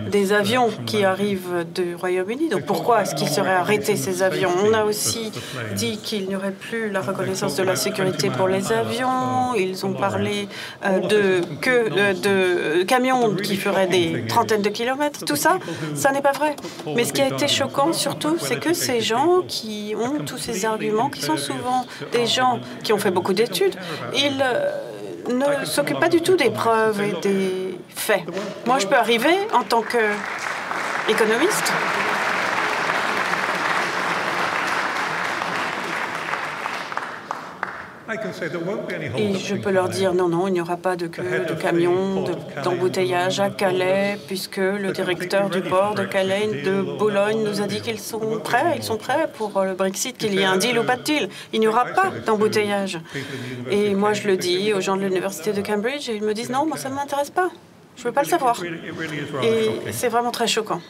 des 0.10 0.34
avions 0.34 0.70
qui 0.86 1.04
arrivent 1.04 1.66
du 1.74 1.96
Royaume-Uni. 1.96 2.50
Donc 2.50 2.66
pourquoi 2.66 3.02
est-ce 3.02 3.16
qu'ils 3.16 3.30
seraient 3.30 3.54
arrêtés 3.54 3.96
ces 3.96 4.24
avions? 4.24 4.50
On 4.64 4.74
a 4.74 4.84
aussi 4.84 5.32
dit 5.76 5.98
qu'il 5.98 6.28
n'y 6.28 6.36
aurait 6.36 6.52
plus 6.52 6.90
la 6.90 7.02
reconnaissance 7.02 7.56
de 7.56 7.64
la 7.64 7.76
sécurité 7.76 8.30
pour 8.30 8.48
les 8.48 8.72
avions. 8.72 9.54
Ils 9.56 9.86
ont 9.86 9.94
parlé 9.94 10.48
euh, 10.86 11.00
de, 11.00 11.42
que, 11.62 11.90
de 12.14 12.57
camions 12.88 13.36
qui 13.36 13.56
feraient 13.58 13.88
des 13.88 14.26
trentaines 14.28 14.62
de 14.62 14.70
kilomètres. 14.70 15.26
Tout 15.26 15.36
ça, 15.36 15.60
ça 15.96 16.12
n'est 16.12 16.22
pas 16.22 16.32
vrai. 16.32 16.56
Mais 16.96 17.04
ce 17.04 17.14
qui 17.14 17.22
a 17.22 17.28
été 17.28 17.48
choquant 17.48 17.94
surtout, 17.94 18.38
c'est 18.40 18.60
que 18.60 18.74
ces 18.74 19.02
gens 19.02 19.42
qui 19.48 19.96
ont 20.00 20.24
tous 20.24 20.38
ces 20.38 20.66
arguments, 20.66 21.10
qui 21.10 21.22
sont 21.22 21.38
souvent 21.38 21.86
des 22.12 22.26
gens 22.26 22.60
qui 22.84 22.94
ont 22.94 22.98
fait 22.98 23.12
beaucoup 23.12 23.34
d'études, 23.34 23.76
ils 24.16 24.44
euh, 24.44 24.70
ne 25.34 25.66
s'occupent 25.66 26.00
pas 26.00 26.10
du 26.10 26.22
tout 26.22 26.36
des 26.36 26.50
preuves 26.50 27.02
et 27.02 27.14
des 27.22 27.78
faits. 27.90 28.24
Moi, 28.66 28.80
je 28.80 28.88
peux 28.88 28.96
arriver 28.96 29.36
en 29.54 29.64
tant 29.64 29.82
qu'économiste 29.82 31.72
Et 39.18 39.34
je 39.36 39.56
peux 39.56 39.72
leur 39.72 39.90
dire 39.90 40.14
non, 40.14 40.30
non, 40.30 40.48
il 40.48 40.54
n'y 40.54 40.62
aura 40.62 40.78
pas 40.78 40.96
de 40.96 41.08
queue 41.08 41.46
de 41.48 41.54
camions, 41.54 42.24
d'embouteillage 42.64 43.40
à 43.40 43.50
Calais, 43.50 44.18
puisque 44.28 44.58
le 44.58 44.92
directeur 44.92 45.50
du 45.50 45.62
port 45.62 45.96
de 45.96 46.06
Calais, 46.06 46.64
de 46.64 46.82
Boulogne, 46.82 47.44
nous 47.44 47.62
a 47.62 47.68
dit 47.68 47.82
qu'ils 47.82 48.00
sont 48.00 48.40
prêts, 48.40 48.76
ils 48.78 48.84
sont 48.84 48.98
prêts 48.98 49.30
pour 49.34 49.62
le 49.64 49.74
Brexit, 49.74 50.18
qu'il 50.18 50.34
y 50.34 50.40
ait 50.40 50.46
un 50.46 50.58
deal 50.58 50.80
ou 50.80 50.84
pas 50.84 50.96
de 50.96 51.04
deal. 51.04 51.30
Il 51.54 51.60
n'y 51.60 51.68
aura 51.68 51.86
pas 51.86 52.12
d'embouteillage. 52.26 53.00
Et 53.70 53.94
moi, 53.94 54.14
je 54.14 54.28
le 54.28 54.38
dis 54.38 54.74
aux 54.74 54.82
gens 54.82 54.96
de 54.96 55.02
l'université 55.02 55.52
de 55.52 55.62
Cambridge, 55.62 56.10
et 56.10 56.16
ils 56.16 56.24
me 56.24 56.34
disent 56.34 56.50
non, 56.50 56.66
moi, 56.66 56.78
ça 56.78 56.90
ne 56.90 56.96
m'intéresse 56.96 57.30
pas. 57.30 57.50
Je 57.96 58.04
ne 58.04 58.08
veux 58.08 58.14
pas 58.14 58.22
le 58.22 58.28
savoir. 58.28 58.62
Et 59.44 59.92
c'est 59.92 60.10
vraiment 60.10 60.32
très 60.32 60.48
choquant. 60.48 60.82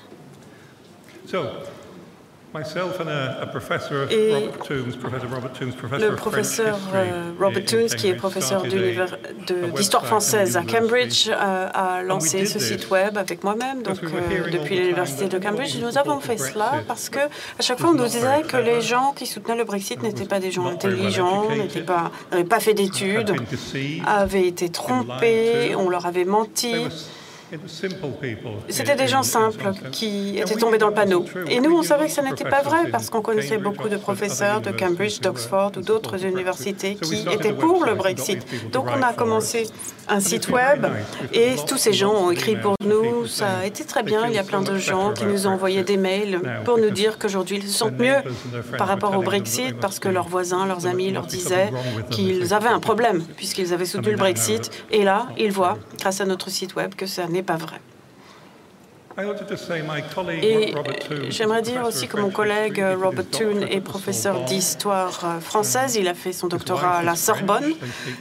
Et 4.11 4.33
le 5.99 6.15
professeur 6.15 6.77
Robert 7.39 7.65
Toombs, 7.65 7.95
qui 7.95 8.07
est 8.07 8.15
professeur 8.15 8.63
d'histoire 9.75 10.05
française 10.05 10.57
à 10.57 10.63
Cambridge, 10.63 11.29
euh, 11.29 11.69
a 11.73 12.01
lancé 12.03 12.45
ce 12.45 12.59
site 12.59 12.89
web 12.89 13.17
avec 13.17 13.43
moi-même, 13.43 13.83
donc 13.83 13.97
euh, 14.03 14.49
depuis 14.51 14.77
l'université 14.79 15.27
de 15.27 15.37
Cambridge. 15.37 15.77
Nous 15.81 15.97
avons 15.97 16.19
fait 16.19 16.37
cela 16.37 16.83
parce 16.87 17.09
que 17.09 17.19
à 17.19 17.61
chaque 17.61 17.79
fois 17.79 17.89
on 17.91 17.93
nous 17.93 18.05
disait 18.05 18.41
que 18.47 18.57
les 18.57 18.81
gens 18.81 19.13
qui 19.15 19.25
soutenaient 19.25 19.57
le 19.57 19.63
Brexit 19.63 20.01
n'étaient 20.01 20.25
pas 20.25 20.39
des 20.39 20.51
gens 20.51 20.67
intelligents, 20.67 21.49
n'étaient 21.49 21.81
pas, 21.81 22.11
n'avaient 22.31 22.43
pas 22.43 22.59
fait 22.59 22.73
d'études, 22.73 23.33
avaient 24.05 24.47
été 24.47 24.69
trompés, 24.69 25.75
on 25.75 25.89
leur 25.89 26.05
avait 26.05 26.25
menti. 26.25 26.87
C'était 28.69 28.95
des 28.95 29.07
gens 29.07 29.23
simples 29.23 29.71
qui 29.91 30.37
étaient 30.37 30.55
tombés 30.55 30.77
dans 30.77 30.87
le 30.87 30.93
panneau. 30.93 31.25
Et 31.49 31.59
nous, 31.59 31.77
on 31.77 31.83
savait 31.83 32.07
que 32.07 32.11
ce 32.11 32.21
n'était 32.21 32.49
pas 32.49 32.61
vrai 32.61 32.89
parce 32.91 33.09
qu'on 33.09 33.21
connaissait 33.21 33.57
beaucoup 33.57 33.89
de 33.89 33.97
professeurs 33.97 34.61
de 34.61 34.71
Cambridge, 34.71 35.19
d'Oxford 35.21 35.71
ou 35.77 35.81
d'autres 35.81 36.25
universités 36.25 36.95
qui 36.95 37.25
étaient 37.31 37.53
pour 37.53 37.85
le 37.85 37.95
Brexit. 37.95 38.45
Donc 38.71 38.87
on 38.87 39.01
a 39.01 39.13
commencé 39.13 39.67
un 40.09 40.19
site 40.19 40.49
web 40.49 40.85
et 41.33 41.55
tous 41.67 41.77
ces 41.77 41.93
gens 41.93 42.13
ont 42.13 42.31
écrit 42.31 42.55
pour 42.55 42.75
nous. 42.85 43.25
Ça 43.27 43.59
a 43.61 43.65
été 43.65 43.83
très 43.83 44.03
bien. 44.03 44.27
Il 44.27 44.33
y 44.33 44.37
a 44.37 44.43
plein 44.43 44.61
de 44.61 44.77
gens 44.77 45.13
qui 45.13 45.25
nous 45.25 45.47
ont 45.47 45.51
envoyé 45.51 45.83
des 45.83 45.97
mails 45.97 46.41
pour 46.65 46.77
nous 46.77 46.89
dire 46.89 47.17
qu'aujourd'hui 47.17 47.57
ils 47.57 47.67
se 47.67 47.77
sentent 47.77 47.99
mieux 47.99 48.17
par 48.77 48.87
rapport 48.87 49.17
au 49.17 49.21
Brexit 49.21 49.77
parce 49.79 49.99
que 49.99 50.09
leurs 50.09 50.27
voisins, 50.27 50.65
leurs 50.65 50.85
amis 50.85 51.11
leur 51.11 51.25
disaient 51.25 51.71
qu'ils 52.09 52.53
avaient 52.53 52.67
un 52.67 52.79
problème 52.79 53.23
puisqu'ils 53.35 53.73
avaient 53.73 53.85
soutenu 53.85 54.11
le 54.11 54.17
Brexit. 54.17 54.71
Et 54.91 55.03
là, 55.03 55.27
ils 55.37 55.51
voient, 55.51 55.77
grâce 55.99 56.21
à 56.21 56.25
notre 56.25 56.49
site 56.49 56.75
web, 56.75 56.95
que 56.95 57.05
ça 57.05 57.27
n'est 57.27 57.36
pas 57.43 57.57
vrai. 57.57 57.79
Et 60.43 60.75
j'aimerais 61.29 61.63
dire 61.63 61.83
aussi 61.85 62.07
que 62.07 62.17
mon 62.17 62.29
collègue 62.29 62.83
Robert 63.01 63.25
Toone 63.31 63.63
est 63.63 63.81
professeur 63.81 64.41
d'histoire 64.41 65.41
française. 65.41 65.95
Il 65.95 66.07
a 66.07 66.13
fait 66.13 66.33
son 66.33 66.47
doctorat 66.47 66.97
à 66.97 67.03
la 67.03 67.15
Sorbonne. 67.15 67.73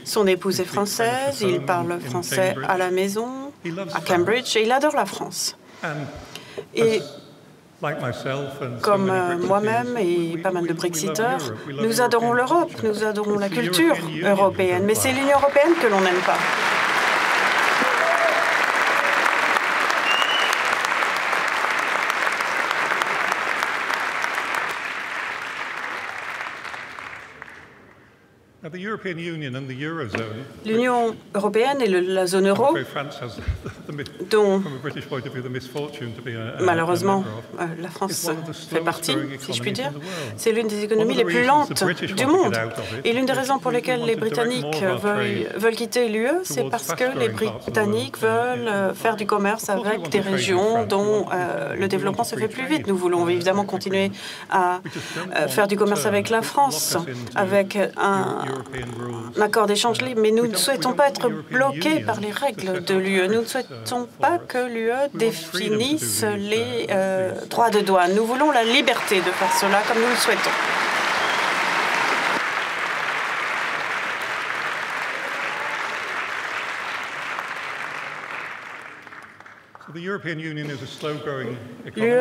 Son 0.03 0.25
épouse 0.25 0.59
est 0.59 0.65
française. 0.65 1.41
Il 1.41 1.61
parle 1.61 1.99
français 1.99 2.55
à 2.67 2.79
la 2.79 2.89
maison, 2.89 3.51
à 3.93 4.01
Cambridge, 4.01 4.55
et 4.55 4.63
il 4.63 4.71
adore 4.71 4.95
la 4.95 5.05
France. 5.05 5.55
Et 6.73 6.99
comme 8.81 9.09
euh, 9.11 9.37
moi-même 9.37 9.97
et 9.99 10.37
pas 10.41 10.49
mal 10.49 10.65
de 10.65 10.73
Brexiteurs, 10.73 11.53
nous 11.69 12.01
adorons 12.01 12.33
l'Europe, 12.33 12.71
nous 12.83 13.03
adorons 13.03 13.37
la 13.37 13.49
culture 13.49 13.95
européenne, 14.23 14.83
mais 14.85 14.95
c'est 14.95 15.11
l'Union 15.11 15.37
européenne 15.37 15.73
que 15.79 15.85
l'on 15.85 16.01
n'aime 16.01 16.21
pas. 16.25 16.39
L'Union 30.65 31.15
européenne 31.33 31.81
et 31.81 31.87
la 31.87 32.27
zone 32.27 32.47
euro, 32.49 32.75
dont 34.29 34.61
malheureusement 36.59 37.23
euh, 37.59 37.65
la 37.79 37.89
France 37.89 38.29
fait 38.69 38.81
partie, 38.81 39.15
si 39.39 39.53
je 39.53 39.61
puis 39.61 39.71
dire, 39.71 39.91
c'est 40.35 40.51
l'une 40.51 40.67
des 40.67 40.83
économies 40.83 41.15
les 41.15 41.23
plus 41.23 41.45
lentes 41.45 41.83
du 42.15 42.25
monde. 42.25 42.57
Et 43.05 43.13
l'une 43.13 43.25
des 43.25 43.33
raisons 43.33 43.59
pour 43.59 43.71
lesquelles 43.71 44.03
les 44.05 44.15
Britanniques 44.15 44.83
veulent, 45.55 45.75
quitter 45.75 46.09
l'UE, 46.09 46.27
c'est 46.43 46.69
parce 46.69 46.93
que 46.93 47.17
les 47.17 47.29
Britanniques 47.29 48.17
veulent 48.17 48.67
euh, 48.67 48.93
faire 48.93 49.15
du 49.15 49.25
commerce 49.25 49.69
avec 49.69 50.09
des 50.09 50.19
régions 50.19 50.85
dont 50.85 51.27
euh, 51.31 51.75
le 51.75 51.87
développement 51.87 52.23
se 52.23 52.35
fait 52.35 52.47
plus 52.47 52.65
vite. 52.65 52.87
Nous 52.87 52.97
voulons 52.97 53.29
évidemment 53.29 53.63
continuer 53.63 54.11
à 54.49 54.81
faire 55.47 55.67
du 55.67 55.77
commerce 55.77 56.05
avec 56.05 56.29
la 56.29 56.41
France, 56.41 56.97
avec 57.35 57.77
un, 57.97 58.43
un 59.37 59.41
accord 59.41 59.67
d'échange 59.67 60.01
libre, 60.01 60.21
mais 60.21 60.31
nous 60.31 60.47
ne 60.47 60.55
souhaitons 60.55 60.93
pas 60.93 61.09
être 61.09 61.29
bloqués 61.29 62.01
par 62.01 62.19
les 62.19 62.31
règles 62.31 62.83
de 62.83 62.95
l'UE. 62.95 63.27
Nous 63.27 63.41
ne 63.41 63.45
souhaitons 63.45 64.07
pas 64.19 64.37
que 64.37 64.67
l'UE 64.67 64.91
définisse 65.13 66.23
les 66.23 66.87
euh, 66.91 67.31
droits 67.49 67.69
de 67.69 67.79
douane. 67.81 68.15
Nous 68.15 68.25
voulons 68.25 68.51
la 68.51 68.63
liberté 68.63 69.17
de 69.17 69.31
faire 69.31 69.53
cela 69.59 69.81
comme 69.87 70.01
nous 70.01 70.09
le 70.09 70.15
souhaitons. 70.15 70.49
L'UE, 81.95 82.13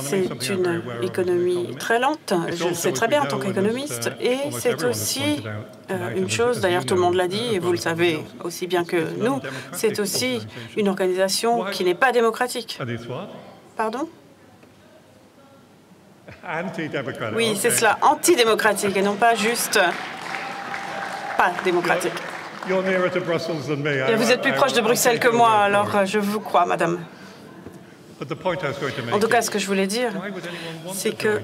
c'est 0.00 0.48
une 0.48 0.82
économie 1.02 1.74
très 1.78 1.98
lente, 1.98 2.34
je 2.52 2.68
le 2.68 2.74
sais 2.74 2.92
très 2.92 3.08
bien 3.08 3.22
en 3.22 3.26
tant 3.26 3.38
qu'économiste, 3.38 4.10
uh, 4.20 4.24
et 4.24 4.38
c'est 4.50 4.84
aussi 4.84 5.42
euh, 5.90 6.16
une 6.16 6.30
chose, 6.30 6.60
d'ailleurs 6.60 6.84
tout 6.84 6.94
le 6.94 7.00
monde 7.00 7.14
l'a 7.14 7.28
dit, 7.28 7.54
et 7.54 7.58
vous 7.58 7.72
le 7.72 7.78
savez 7.78 8.24
aussi 8.44 8.66
bien 8.66 8.84
que 8.84 8.96
nous, 9.18 9.40
c'est 9.72 9.98
aussi 10.00 10.40
une 10.76 10.88
organisation 10.88 11.64
qui 11.66 11.84
n'est 11.84 11.94
pas 11.94 12.12
démocratique. 12.12 12.78
Pardon? 13.76 14.08
Oui, 17.34 17.56
c'est 17.58 17.70
cela, 17.70 17.98
antidémocratique, 18.02 18.96
et 18.96 19.02
non 19.02 19.14
pas 19.14 19.34
juste 19.34 19.78
pas 21.36 21.52
démocratique 21.64 22.12
vous 24.16 24.30
êtes 24.30 24.42
plus 24.42 24.52
proche 24.52 24.72
de 24.72 24.80
Bruxelles 24.80 25.18
que 25.18 25.28
moi, 25.28 25.50
alors 25.50 25.94
euh, 25.94 26.04
je 26.04 26.18
vous 26.18 26.40
crois, 26.40 26.66
madame. 26.66 26.98
En 29.12 29.20
tout 29.20 29.28
cas, 29.28 29.42
ce 29.42 29.50
que 29.50 29.58
je 29.58 29.66
voulais 29.66 29.86
dire, 29.86 30.12
c'est 30.92 31.12
que 31.16 31.40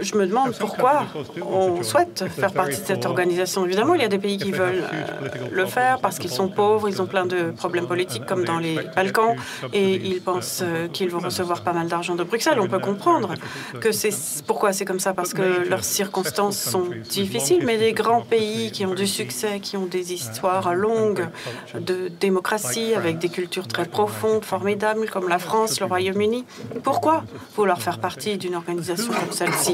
je 0.00 0.16
me 0.16 0.26
demande 0.26 0.54
pourquoi 0.58 1.04
on 1.40 1.82
souhaite 1.82 2.24
faire 2.28 2.52
partie 2.52 2.80
de 2.80 2.86
cette 2.86 3.06
organisation. 3.06 3.64
Évidemment, 3.64 3.94
il 3.94 4.02
y 4.02 4.04
a 4.04 4.08
des 4.08 4.18
pays 4.18 4.38
qui 4.38 4.50
veulent 4.50 4.84
euh, 4.92 5.48
le 5.50 5.66
faire 5.66 6.00
parce 6.00 6.18
qu'ils 6.18 6.30
sont 6.30 6.48
pauvres, 6.48 6.88
ils 6.88 7.00
ont 7.00 7.06
plein 7.06 7.26
de 7.26 7.50
problèmes 7.50 7.86
politiques 7.86 8.26
comme 8.26 8.44
dans 8.44 8.58
les 8.58 8.78
Balkans. 8.96 9.36
et 9.72 9.94
ils 9.94 10.20
pensent 10.20 10.62
euh, 10.62 10.88
qu'ils 10.88 11.10
vont 11.10 11.20
recevoir 11.20 11.62
pas 11.62 11.72
mal 11.72 11.86
d'argent 11.86 12.14
de 12.14 12.24
Bruxelles. 12.24 12.58
On 12.60 12.68
peut 12.68 12.78
comprendre 12.78 13.34
que 13.80 13.92
c'est 13.92 14.12
pourquoi 14.46 14.72
c'est 14.72 14.84
comme 14.84 15.00
ça 15.00 15.14
parce 15.14 15.32
que 15.34 15.68
leurs 15.68 15.84
circonstances 15.84 16.58
sont 16.58 16.86
difficiles, 17.08 17.64
mais 17.64 17.76
les 17.76 17.92
grands 17.92 18.22
pays 18.22 18.72
qui 18.72 18.84
ont 18.86 18.94
du 18.94 19.06
succès, 19.06 19.60
qui 19.60 19.76
ont 19.76 19.86
des 19.86 20.12
histoires 20.12 20.74
longues 20.74 21.28
de 21.74 22.08
démocratie 22.08 22.94
avec 22.94 23.18
des 23.18 23.28
cultures 23.28 23.68
très 23.68 23.86
profondes, 23.86 24.44
formidables 24.44 25.08
comme 25.10 25.28
la 25.28 25.38
France, 25.38 25.52
France, 25.52 25.80
le 25.80 25.86
Royaume-Uni. 25.86 26.46
Pourquoi 26.82 27.24
vouloir 27.56 27.82
faire 27.82 27.98
partie 27.98 28.38
d'une 28.38 28.54
organisation 28.54 29.12
comme 29.12 29.32
celle-ci 29.32 29.71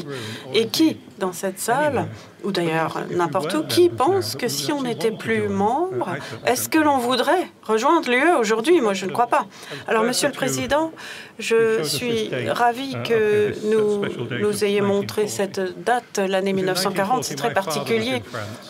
Et 0.55 0.69
qui, 0.69 0.99
dans 1.19 1.33
cette 1.33 1.59
salle, 1.59 2.09
ou 2.45 2.53
d'ailleurs 2.53 3.05
n'importe 3.11 3.55
où, 3.55 3.65
qui 3.65 3.89
pense 3.89 4.37
que 4.37 4.49
si 4.49 4.73
on 4.73 4.83
n'était 4.83 5.11
plus 5.11 5.49
membre, 5.49 6.17
est-ce 6.47 6.69
que 6.69 6.79
l'on 6.79 6.99
voudrait 6.99 7.49
rejoindre 7.63 8.09
l'UE 8.11 8.33
aujourd'hui? 8.39 8.81
Moi, 8.81 8.95
je 8.95 9.07
ne 9.07 9.11
crois 9.11 9.27
pas. 9.27 9.47
Alors, 9.87 10.05
Monsieur 10.05 10.29
le 10.29 10.35
Président, 10.35 10.93
je 11.39 11.83
suis 11.83 12.31
ravi 12.49 12.97
que 13.05 13.55
nous 13.71 14.05
nous 14.41 14.65
ayons 14.65 14.87
montré 14.87 15.29
cette 15.29 15.61
date, 15.85 16.19
l'année 16.19 16.53
1940. 16.53 17.25
C'est 17.25 17.35
très 17.35 17.53
particulier 17.53 18.23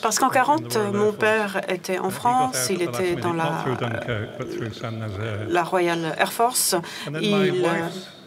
parce 0.03 0.19
qu'en 0.19 0.31
40, 0.31 0.79
mon 0.93 1.13
père 1.13 1.61
était 1.69 1.99
en 1.99 2.11
France, 2.11 2.69
il 2.71 2.83
était 2.83 3.17
dans 3.17 3.33
la, 3.33 3.65
la 5.49 5.63
Royal 5.63 6.15
Air 6.19 6.33
Force, 6.33 6.75
il 7.21 7.65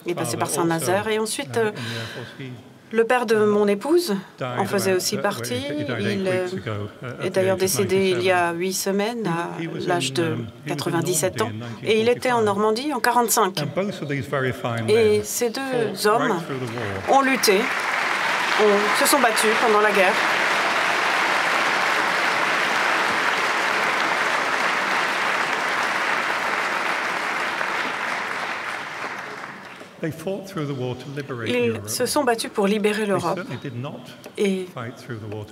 est 0.08 0.16
passé 0.16 0.38
par 0.38 0.50
Saint-Nazaire 0.50 1.08
et 1.08 1.20
ensuite 1.20 1.60
le 2.92 3.04
père 3.06 3.26
de 3.26 3.36
mon 3.36 3.68
épouse 3.68 4.16
en 4.42 4.66
faisait 4.66 4.94
aussi 4.94 5.18
partie. 5.18 5.62
Il 6.00 6.28
est 7.26 7.30
d'ailleurs 7.30 7.58
décédé 7.58 8.12
il 8.12 8.24
y 8.24 8.32
a 8.32 8.54
huit 8.54 8.74
semaines, 8.74 9.28
à 9.28 9.58
l'âge 9.88 10.14
de 10.14 10.38
97 10.68 11.42
ans. 11.42 11.52
Et 11.84 12.02
il 12.02 12.10
était 12.10 12.32
en 12.32 12.42
Normandie 12.42 12.94
en 12.94 13.00
45. 13.00 13.64
Et 14.90 15.22
ces 15.24 15.50
deux 15.50 16.08
hommes 16.08 16.36
ont 17.10 17.22
lutté, 17.22 17.58
ont, 17.58 19.00
se 19.00 19.06
sont 19.08 19.20
battus 19.20 19.52
pendant 19.66 19.82
la 19.82 19.92
guerre. 19.92 20.14
Ils 30.04 31.82
se 31.86 32.06
sont 32.06 32.24
battus 32.24 32.50
pour 32.52 32.68
libérer 32.68 33.06
l'Europe. 33.06 33.40
et 34.38 34.66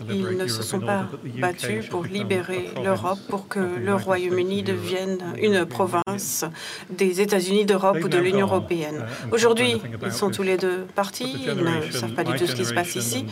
ils 0.10 0.38
ne 0.38 0.48
se 0.48 0.63
sont 0.63 0.79
pas 0.79 1.08
battus 1.38 1.88
pour 1.88 2.03
libérer 2.03 2.70
l'Europe 2.84 3.20
pour 3.29 3.48
que 3.48 3.60
le 3.60 3.96
Royaume-Uni 3.96 4.63
devienne 4.63 5.20
une 5.41 5.65
province 5.65 6.46
des 6.89 7.22
États-Unis 7.22 7.65
d'Europe 7.65 7.98
ou 8.03 8.10
de 8.10 8.18
l'Union 8.18 8.48
européenne. 8.48 9.06
Aujourd'hui, 9.32 9.82
ils 10.03 10.12
sont 10.12 10.32
tous 10.32 10.44
les 10.44 10.58
deux 10.58 10.86
partis, 10.96 11.46
ils 11.48 11.63
ne 11.63 11.91
savent 11.91 12.13
pas 12.13 12.24
du 12.24 12.34
tout 12.38 12.48
ce 12.48 12.56
qui 12.56 12.65
se 12.65 12.74
passe 12.74 12.96
ici, 12.96 13.25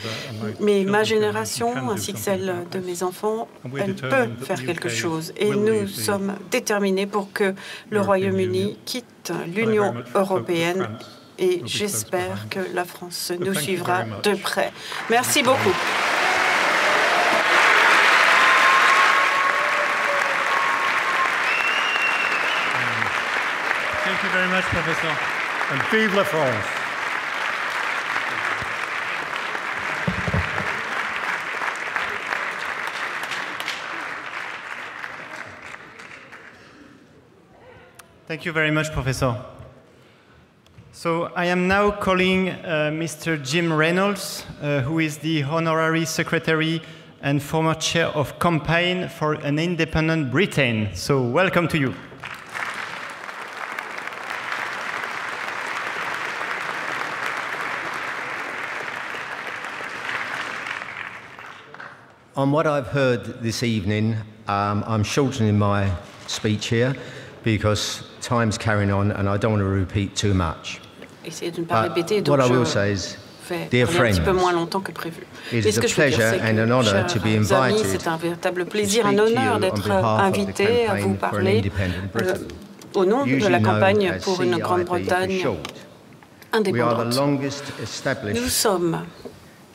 mais 0.60 0.84
ma 0.84 1.04
génération 1.04 1.90
ainsi 1.90 2.14
que 2.14 2.20
celle 2.20 2.54
de 2.72 2.80
mes 2.80 3.04
enfants, 3.04 3.48
elle 3.78 3.96
peut 3.96 4.28
faire 4.40 4.64
quelque 4.64 4.90
chose. 4.90 5.34
Et 5.38 5.50
nous 5.50 5.88
sommes 5.88 6.34
déterminés 6.52 7.08
pour 7.08 7.32
que 7.34 7.54
le 7.90 8.02
Royaume-Uni 8.02 8.78
quitte 8.86 9.06
l'Union 9.54 9.94
européenne 10.16 10.98
et 11.40 11.62
j'espère 11.66 12.50
que 12.50 12.60
la 12.74 12.86
France 12.86 13.32
nous 13.40 13.54
suivra 13.54 14.04
de 14.24 14.36
près. 14.36 14.72
Merci 15.10 15.44
beaucoup. 15.44 15.74
Thank 24.04 24.24
you 24.24 24.30
very 24.30 24.50
much, 24.50 24.64
Professor. 24.64 25.12
And 25.70 25.82
vive 25.92 26.16
la 26.16 26.24
France. 26.24 26.87
Thank 38.28 38.44
you 38.44 38.52
very 38.52 38.72
much, 38.72 38.92
Professor. 38.92 39.42
So 40.92 41.32
I 41.34 41.46
am 41.46 41.70
now 41.70 41.92
calling 41.92 42.50
uh, 42.50 42.92
Mr. 42.92 43.42
Jim 43.42 43.72
Reynolds, 43.72 44.46
uh, 44.62 44.82
who 44.82 45.00
is 45.00 45.20
the 45.20 45.44
Honorary 45.44 46.04
Secretary 46.04 46.82
and 47.22 47.42
former 47.42 47.74
Chair 47.74 48.08
of 48.08 48.38
Campaign 48.38 49.08
for 49.08 49.36
an 49.36 49.58
Independent 49.58 50.30
Britain. 50.30 50.90
So 50.94 51.22
welcome 51.22 51.70
to 51.70 51.78
you. 51.78 51.94
On 62.36 62.52
what 62.52 62.68
I've 62.68 62.88
heard 62.88 63.42
this 63.42 63.63
evening, 63.63 64.18
um, 64.50 64.84
I'm 64.86 65.06
shortening 65.06 65.58
my 65.58 65.90
speech 66.28 66.66
here 66.66 66.94
because 67.43 68.04
time's 68.21 68.58
carrying 68.58 68.91
on 68.91 69.12
and 69.12 69.28
I 69.28 69.38
don't 69.38 69.52
want 69.52 69.62
to 69.62 69.65
repeat 69.65 70.15
too 70.15 70.34
much. 70.34 70.80
Essayez 71.26 71.52
de 71.52 71.62
ne 71.62 71.65
pas 71.65 71.82
répéter, 71.82 72.21
donc 72.21 72.38
what 72.38 72.45
I 72.45 72.50
will 72.50 72.65
say 72.65 72.93
is, 72.93 73.17
dear 73.69 73.88
parler 73.88 74.12
un 74.12 74.13
petit 74.13 74.19
peu 74.21 74.23
friends, 74.26 74.41
moins 74.41 74.54
longtemps 74.54 74.80
que 74.80 74.91
prévu. 74.91 75.26
It 75.52 75.65
Et 75.65 75.69
is 75.69 75.73
ce 75.73 75.80
a 75.80 75.84
pleasure 75.84 76.17
c'est 76.19 76.41
and 76.41 76.58
an 76.60 76.71
honor 76.71 77.06
to 77.08 77.19
be 77.19 77.36
invited 77.36 77.86
c'est 77.86 78.08
un 78.08 78.17
véritable 78.17 78.63
to 78.63 78.69
plaisir, 78.69 79.06
un 79.06 79.12
speak 79.12 79.19
to 79.26 79.30
you 79.30 79.38
honneur 79.38 79.56
on 79.56 79.60
d'être 79.60 79.84
behalf 79.84 80.06
of 80.06 80.17
the 80.17 80.39
invité 80.39 80.88
à 80.88 80.95
vous 80.95 81.13
campaign 81.13 81.17
for 81.17 81.28
an 81.28 81.32
parler 81.32 81.58
independent 81.60 81.93
euh, 81.93 82.08
Britain, 82.13 82.47
au 82.95 83.06
nom 83.06 83.26
de 83.26 83.47
la 83.47 83.60
campagne 83.60 84.17
pour 84.23 84.41
une 84.41 84.52
for 84.52 84.60
Grande-Bretagne 84.62 85.45
indépendante. 86.54 87.13
Nous 87.13 87.84
established 87.84 88.47
sommes 88.50 89.00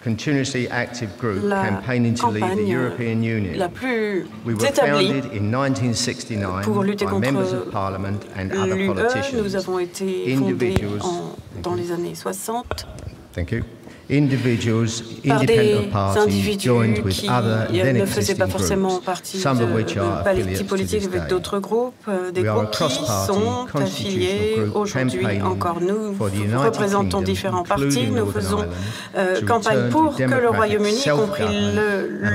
continuously 0.03 0.69
active 0.69 1.09
group 1.19 1.43
la 1.45 1.63
campaigning 1.65 2.15
to 2.15 2.29
leave 2.31 2.57
the 2.57 2.67
European 2.67 3.23
Union. 3.23 3.57
la 3.59 3.69
plus 3.69 4.25
We 4.45 4.55
were 4.55 4.73
founded 4.73 5.25
in 5.33 5.51
1969 5.51 6.65
pour 6.65 6.85
lutter 6.85 7.07
by 7.07 7.19
members 7.19 7.53
of 7.53 7.71
parliament 7.71 8.25
and 8.37 8.53
other 8.53 8.87
politicians. 8.87 9.43
Nous 9.43 9.57
avons 9.57 9.79
été 9.79 10.33
individuals, 10.33 11.01
en- 11.05 11.37
dans 11.63 11.75
les 11.75 11.93
années 11.93 12.15
60 12.15 12.87
Thank 13.35 13.51
you. 13.53 13.63
Individuals, 14.11 14.89
par 15.27 15.41
independent 15.41 15.83
des 15.83 15.89
parties 15.91 16.19
individus 16.19 16.61
joined 16.61 16.99
with 17.05 17.15
qui 17.15 17.29
other 17.29 17.67
then 17.71 17.99
ne 17.99 18.05
faisaient 18.05 18.35
pas 18.35 18.45
existing 18.45 18.51
forcément 18.51 18.89
groups, 18.89 19.05
partie 19.05 19.39
some 19.39 19.61
of 19.61 19.73
which 19.75 19.95
de 19.95 20.01
are 20.01 20.25
partis 20.25 20.41
affiliates 20.41 20.59
to 20.59 20.65
politiques 20.65 21.01
this 21.01 21.09
avec 21.09 21.23
day. 21.23 21.29
d'autres 21.29 21.59
groupes, 21.61 21.95
euh, 22.09 22.31
des 22.33 22.43
We 22.43 22.49
are 22.49 22.57
a 22.57 22.63
groupes 22.63 22.71
qui 22.71 22.77
cross-party 22.77 23.27
sont 23.27 23.67
constitutional 23.73 23.83
affiliés 23.83 24.55
group 24.57 24.77
aujourd'hui 24.77 25.23
campaigning 25.23 25.43
encore. 25.43 25.81
Nous 25.81 26.15
for 26.15 26.31
the 26.31 26.35
United 26.35 26.59
représentons 26.59 27.19
Kingdom, 27.19 27.23
différents 27.23 27.63
partis, 27.63 27.85
including 27.85 28.09
nous 28.11 28.17
Northern 28.17 28.43
faisons 28.43 28.59
Ireland, 28.59 28.73
euh, 29.17 29.41
to 29.41 29.47
campagne 29.47 29.89
pour 29.91 30.17
que 30.17 30.23
le 30.23 30.49
Royaume-Uni, 30.49 30.99
y 30.99 31.09
compris 31.09 31.45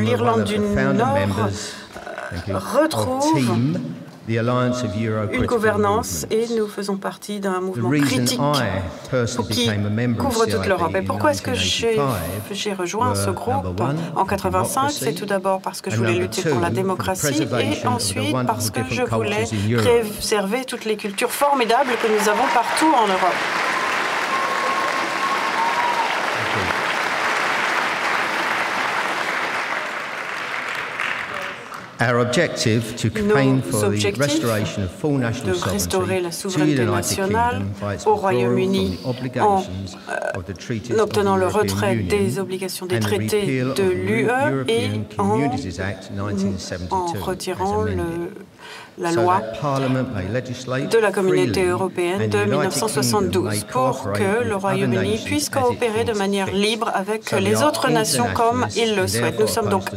l'Irlande 0.04 0.44
du 0.46 0.60
Nord, 0.60 1.50
of 2.48 2.54
retrouve 2.56 3.80
Une 4.28 5.46
gouvernance 5.46 6.26
et 6.30 6.48
nous 6.58 6.68
faisons 6.68 6.98
partie 6.98 7.40
d'un 7.40 7.62
mouvement 7.62 7.92
critique 7.92 8.40
qui 9.50 9.70
couvre 10.18 10.46
toute 10.46 10.66
l'Europe. 10.66 10.96
Et 10.96 11.02
pourquoi 11.02 11.32
est-ce 11.32 11.42
que 11.42 11.54
j'ai 11.54 11.92
1985 11.92 12.52
j'ai 12.52 12.74
rejoint 12.74 13.16
ce 13.16 13.30
groupe 13.30 13.82
en 14.16 14.26
85 14.26 14.52
democracy, 14.52 15.00
C'est 15.04 15.14
tout 15.14 15.26
d'abord 15.26 15.62
parce 15.62 15.82
que 15.82 15.92
je 15.92 15.98
voulais 15.98 16.16
lutter 16.16 16.42
pour 16.50 16.60
la 16.60 16.70
démocratie 16.70 17.44
et 17.44 17.88
ensuite 17.88 18.36
parce 18.46 18.70
que 18.70 18.82
je 18.90 19.04
voulais 19.04 19.46
préserver 19.78 20.66
toutes 20.66 20.86
les 20.86 20.98
cultures 20.98 21.32
formidables 21.32 21.92
que 22.02 22.08
nous 22.08 22.30
avons 22.30 22.48
partout 22.54 22.94
en 22.94 23.08
Europe. 23.08 23.77
Our 32.00 32.20
objective 32.20 32.96
to 32.98 33.10
campaign 33.10 33.62
for 33.64 33.90
the 33.90 34.12
restoration 34.20 34.84
of 34.84 34.92
full 34.92 35.18
national 35.18 35.56
de 35.56 35.64
restaurer 35.72 36.20
la 36.22 36.32
sovereignty 36.32 36.76
to 36.76 36.82
the 36.82 36.84
souveraineté 36.84 36.84
United 36.84 37.18
nationale 37.18 37.52
Kingdom 37.58 37.74
by 37.82 37.94
its 37.96 38.06
au 38.06 38.12
withdrawal 38.14 38.34
Royaume-Uni 38.36 38.98
from 38.98 39.04
the 39.04 39.10
obligations 39.10 39.98
of 40.36 40.46
the 40.46 40.54
treaties 40.54 40.92
en 40.92 40.94
of 40.94 40.98
the 40.98 41.04
obtenant 41.04 41.36
le 41.38 41.46
European 41.48 41.62
retrait 41.62 41.96
Union 41.96 42.08
des 42.08 42.40
obligations 42.40 42.86
des 42.86 43.00
traités 43.00 43.40
repeal 43.42 43.66
de 43.66 43.70
of 43.72 43.76
the 43.78 43.94
l'UE 43.94 44.66
et 44.68 44.90
en, 45.18 45.24
Communities 45.24 45.80
Act 45.82 46.12
1972 46.12 46.92
en 46.92 47.14
as 47.16 47.20
retirant 47.20 47.82
le- 47.82 47.94
la 49.00 49.12
loi 49.12 49.42
de 49.42 50.98
la 51.00 51.12
communauté 51.12 51.66
européenne 51.66 52.30
de 52.30 52.38
the 52.38 52.48
United 52.48 52.50
1972 52.52 53.32
Kingdom 53.32 53.44
may 53.50 53.60
pour 53.72 54.12
que 54.14 54.44
le 54.48 54.56
Royaume-Uni 54.56 55.18
puisse 55.26 55.50
coopérer 55.50 56.04
de 56.04 56.14
manière 56.14 56.52
libre 56.52 56.92
avec 56.94 57.32
les 57.32 57.56
are 57.56 57.70
autres 57.70 57.90
nations 57.90 58.26
comme 58.36 58.66
internationalists 58.66 58.76
ils 58.76 58.96
le 58.96 59.04
and 59.04 59.08
souhaitent. 59.08 59.40
Nous 59.40 59.48
sommes 59.48 59.70
donc 59.70 59.90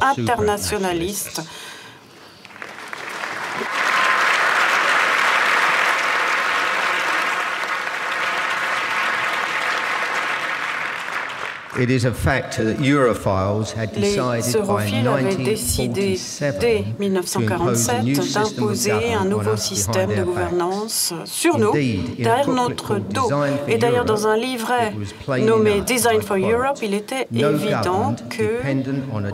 therefore 11.76 13.10
opposed 13.10 13.74
to 13.74 13.80
internationalistes. 13.80 14.54
Les 14.54 14.60
europhiles 14.60 15.08
avaient 15.08 15.36
décidé 15.36 16.18
dès 16.60 16.84
1947 16.98 18.32
d'imposer 18.34 19.14
un 19.14 19.24
nouveau 19.24 19.56
système 19.56 20.14
de 20.14 20.22
gouvernance 20.22 21.14
sur 21.24 21.58
nous, 21.58 21.72
derrière 21.72 22.48
notre 22.48 22.96
dos. 22.98 23.30
Et 23.68 23.78
d'ailleurs, 23.78 24.04
dans 24.04 24.26
un 24.26 24.36
livret 24.36 24.92
nommé 25.40 25.80
Design 25.80 26.22
for 26.22 26.36
Europe, 26.36 26.78
il 26.82 26.94
était 26.94 27.26
évident 27.32 28.14
que 28.28 28.60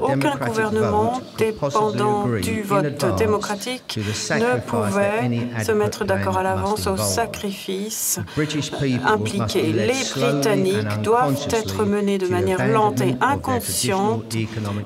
aucun 0.01 0.37
gouvernement 0.37 1.21
dépendant 1.39 2.27
du 2.43 2.63
vote 2.63 3.17
démocratique 3.17 3.99
ne 3.99 4.61
pouvait 4.61 5.65
se 5.65 5.73
mettre 5.73 6.05
d'accord 6.05 6.39
à 6.39 6.43
l'avance 6.43 6.87
au 6.87 6.97
sacrifice 6.97 8.21
impliqué. 9.07 9.73
Les 9.73 10.05
Britanniques 10.15 11.03
doivent 11.03 11.47
être 11.51 11.85
menés 11.85 12.19
de 12.19 12.27
de 12.27 12.33
manière 12.41 12.69
lente 12.69 13.01
et 13.01 13.17
inconsciente 13.21 14.35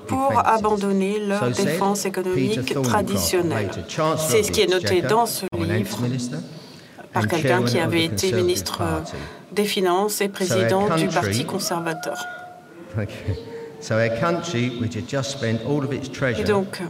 pour 0.06 0.32
abandonner 0.38 1.18
leur 1.20 1.50
défense 1.50 2.04
économique 2.04 2.74
traditionnelle. 2.82 3.70
C'est 4.18 4.42
ce 4.42 4.50
qui 4.50 4.60
est 4.62 4.70
noté 4.70 5.02
dans 5.02 5.26
ce 5.26 5.46
livre 5.58 5.98
par 7.12 7.26
quelqu'un 7.26 7.64
qui 7.64 7.78
avait 7.78 8.04
été 8.04 8.32
ministre 8.32 8.82
des 9.52 9.64
Finances 9.64 10.20
et 10.20 10.28
président 10.28 10.94
du 10.96 11.08
Parti 11.08 11.44
conservateur. 11.44 12.18
Et 13.82 13.88
donc, 16.44 16.82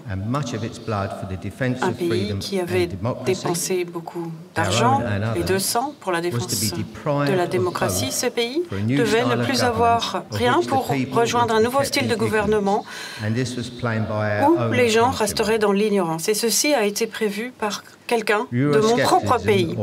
un 1.83 1.93
pays 1.93 2.35
qui 2.41 2.61
avait 2.61 2.89
dépensé 3.25 3.85
beaucoup 3.85 4.33
d'argent 4.55 5.03
et 5.37 5.43
de 5.43 5.59
sang 5.59 5.95
pour 6.01 6.13
la 6.13 6.21
défense 6.21 6.49
de 6.49 7.33
la 7.33 7.47
démocratie, 7.47 8.11
ce 8.11 8.27
pays 8.27 8.63
devait 8.71 9.25
ne 9.25 9.45
plus 9.45 9.63
avoir 9.63 10.25
rien 10.31 10.61
pour 10.67 10.89
rejoindre 11.13 11.55
un 11.55 11.63
nouveau 11.63 11.85
style 11.85 12.09
de 12.09 12.17
gouvernement 12.17 12.85
où 13.23 14.73
les 14.73 14.89
gens 14.89 15.11
resteraient 15.11 15.59
dans 15.59 15.73
l'ignorance. 15.73 16.29
Et 16.29 16.35
ceci 16.35 16.75
a 16.75 16.85
été 16.85 17.07
prévu 17.07 17.53
par 17.57 17.85
quelqu'un 18.11 18.47
de 18.51 18.81
mon 18.81 18.97
propre 18.99 19.39
pays. 19.39 19.77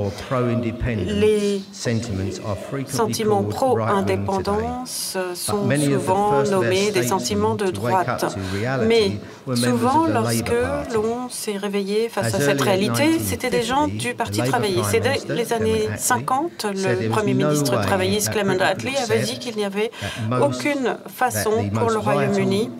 Les 1.07 1.61
sentiments 2.85 3.43
pro-indépendance 3.43 5.17
sont 5.33 5.69
souvent 5.69 6.43
nommés 6.43 6.91
des 6.91 7.03
sentiments 7.03 7.55
de 7.55 7.71
droite. 7.71 8.37
Mais 8.85 9.13
souvent, 9.55 10.07
lorsque 10.07 10.53
l'on 10.93 11.29
s'est 11.29 11.57
réveillé 11.57 12.09
face 12.09 12.33
à 12.35 12.39
cette 12.41 12.61
réalité, 12.61 13.19
c'était 13.19 13.49
des 13.49 13.63
gens 13.63 13.87
du 13.87 14.13
Parti 14.13 14.41
travailliste. 14.41 14.89
C'est 14.91 14.99
dès 14.99 15.33
les 15.33 15.53
années 15.53 15.87
50, 15.97 16.65
le 16.73 17.07
Premier 17.09 17.33
ministre 17.33 17.79
travailliste 17.81 18.31
Clement 18.31 18.59
Attlee 18.59 18.97
avait 18.97 19.23
dit 19.23 19.39
qu'il 19.39 19.55
n'y 19.55 19.65
avait 19.65 19.91
aucune 20.41 20.97
façon 21.07 21.69
pour 21.73 21.89
le 21.89 21.97
Royaume-Uni 21.97 22.71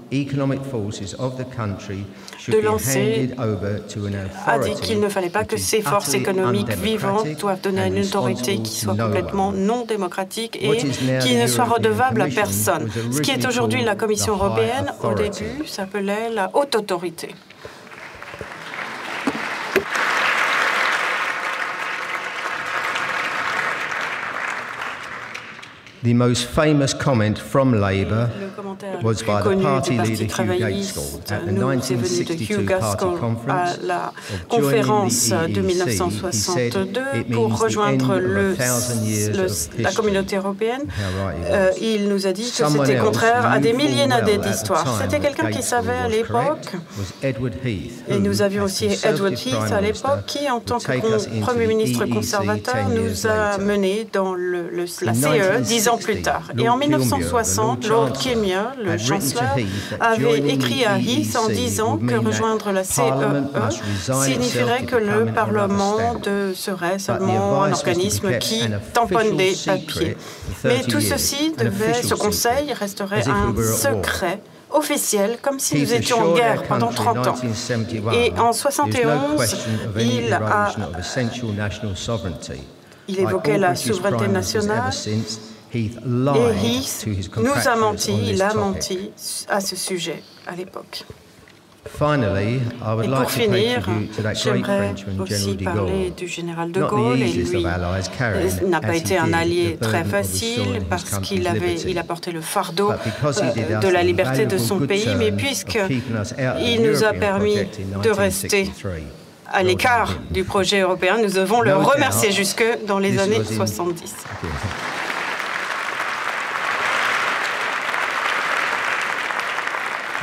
de 2.48 2.60
lancer, 2.60 3.30
a 4.46 4.60
dit 4.60 4.74
qu'il 4.82 5.00
ne 5.00 5.10
fallait 5.10 5.30
pas 5.30 5.37
que 5.44 5.58
ces 5.58 5.82
forces 5.82 6.14
économiques 6.14 6.70
vivantes 6.70 7.28
doivent 7.40 7.62
donner 7.62 7.88
une 7.88 8.00
autorité 8.04 8.60
qui 8.60 8.80
soit 8.80 8.96
complètement 8.96 9.52
non 9.52 9.86
démocratique 9.86 10.58
et 10.62 10.78
qui 11.20 11.36
ne 11.36 11.48
soit 11.48 11.66
redevable 11.66 12.22
à 12.22 12.28
personne. 12.28 12.90
Ce 13.12 13.22
qui 13.22 13.32
est 13.32 13.46
aujourd'hui 13.46 13.84
la 13.84 13.96
Commission 13.96 14.34
européenne, 14.34 14.94
au 15.04 15.14
début, 15.14 15.66
s'appelait 15.66 16.30
la 16.30 16.52
haute 16.54 16.76
autorité. 16.76 17.30
The 26.08 26.14
most 26.14 26.46
famous 26.46 26.94
comment 26.94 27.38
from 27.38 27.82
Labour 27.82 28.30
was 29.04 29.24
by 29.24 29.42
the 29.42 29.62
party 29.62 29.98
leader 29.98 30.24
Hugh 30.24 30.58
Gaitskell 30.58 31.20
at 31.30 31.46
the 31.46 31.52
1962 31.52 32.66
party 32.66 33.06
conference. 33.20 33.72
À 33.72 33.86
la 33.86 34.14
conférence 34.48 35.32
de 35.32 35.60
1962 35.60 37.02
pour 37.34 37.60
rejoindre 37.60 38.20
le, 38.20 38.56
le, 38.56 39.48
la 39.84 39.92
communauté 39.92 40.38
européenne, 40.38 40.84
euh, 41.50 41.72
il 41.82 42.08
nous 42.08 42.26
a 42.26 42.32
dit 42.32 42.50
que 42.58 42.66
c'était 42.66 42.96
contraire 43.00 43.46
à 43.46 43.60
des 43.60 43.74
millénaires 43.74 44.24
d'histoire. 44.24 45.02
C'était 45.02 45.20
quelqu'un 45.20 45.52
qui 45.52 45.62
savait 45.62 45.92
à 45.92 46.08
l'époque, 46.08 46.74
et 47.22 48.20
nous 48.20 48.42
avions 48.42 48.64
aussi 48.64 48.88
Edward 49.04 49.34
Heath 49.34 49.74
à 49.74 49.82
l'époque, 49.82 50.26
qui 50.26 50.50
en 50.50 50.62
tant 50.62 50.80
que 50.80 51.42
Premier 51.42 51.68
ministre 51.68 52.06
conservateur 52.06 52.88
nous 52.96 53.28
a 53.28 53.58
menés 53.58 54.08
dans 54.14 54.34
le, 54.34 54.70
le, 54.70 54.86
la 55.02 55.14
CE 55.14 55.60
dix 55.64 55.90
ans 55.90 55.97
plus 55.98 56.22
tard. 56.22 56.44
Et 56.58 56.70
en 56.70 56.78
1960, 56.78 57.88
Lord 57.88 58.14
Kilmer, 58.14 58.64
le 58.82 58.98
chancelier, 58.98 59.68
avait 60.00 60.40
écrit 60.40 60.86
à 60.86 60.98
Heath 60.98 61.36
en 61.36 61.48
disant 61.48 61.98
que 61.98 62.16
rejoindre 62.16 62.72
la 62.72 62.84
CEE 62.84 63.02
e 63.02 64.14
signifierait 64.24 64.84
que 64.84 64.96
le 64.96 65.26
Parlement 65.34 65.98
serait 66.56 67.00
seulement 67.00 67.64
un 67.64 67.72
organisme 67.72 68.38
qui 68.40 68.64
tamponne 68.94 69.38
des 69.38 69.56
papiers. 69.66 70.18
Mais 70.64 70.82
tout 70.84 71.02
ceci 71.02 71.54
devait, 71.58 72.02
ce 72.02 72.16
conseil 72.16 72.74
resterait 72.74 73.28
un 73.28 73.54
secret 73.56 74.42
officiel, 74.70 75.38
comme 75.42 75.60
si 75.60 75.80
nous 75.80 75.94
étions 75.94 76.20
en 76.20 76.34
guerre 76.34 76.64
pendant 76.64 76.90
30 76.90 77.28
ans. 77.28 77.36
Et 78.14 78.34
en 78.38 78.52
71, 78.52 79.56
il 79.98 80.34
a 80.34 80.72
il 83.08 83.20
évoquait 83.20 83.58
la 83.58 83.76
souveraineté 83.76 84.28
nationale 84.28 84.92
et 85.74 85.86
Heath 85.86 87.08
nous 87.38 87.68
a 87.68 87.76
menti, 87.76 88.14
il 88.30 88.42
a 88.42 88.54
menti 88.54 89.12
à 89.50 89.60
ce 89.60 89.76
sujet 89.76 90.22
à 90.46 90.56
l'époque. 90.56 91.06
Et 91.86 93.08
pour 93.08 93.32
finir, 93.32 93.90
j'aimerais 94.34 94.94
aussi 95.20 95.56
parler 95.56 96.12
du 96.16 96.28
général 96.28 96.72
de 96.72 96.84
Gaulle. 96.84 97.22
Et 97.22 97.32
lui 97.32 97.66
n'a 98.66 98.82
pas 98.82 98.96
été 98.96 99.18
un 99.18 99.34
allié 99.34 99.78
très 99.80 100.04
facile 100.04 100.82
parce 100.90 101.20
qu'il 101.20 101.48
avait, 101.48 101.76
il 101.76 101.98
a 101.98 102.04
porté 102.04 102.32
le 102.32 102.42
fardeau 102.42 102.92
euh, 102.92 103.80
de 103.80 103.88
la 103.88 104.04
liberté 104.04 104.46
de 104.46 104.58
son 104.58 104.80
pays, 104.80 105.16
mais 105.18 105.32
puisqu'il 105.32 106.82
nous 106.82 107.04
a 107.04 107.14
permis 107.14 107.58
de 108.04 108.10
rester 108.10 108.70
à 109.52 109.64
l'écart 109.64 110.16
du 110.30 110.44
projet 110.44 110.82
européen, 110.82 111.18
nous 111.22 111.32
devons 111.32 111.62
le 111.62 111.76
remercier 111.76 112.32
jusque 112.32 112.66
dans 112.86 113.00
les 113.00 113.18
années 113.18 113.44
70. 113.44 114.14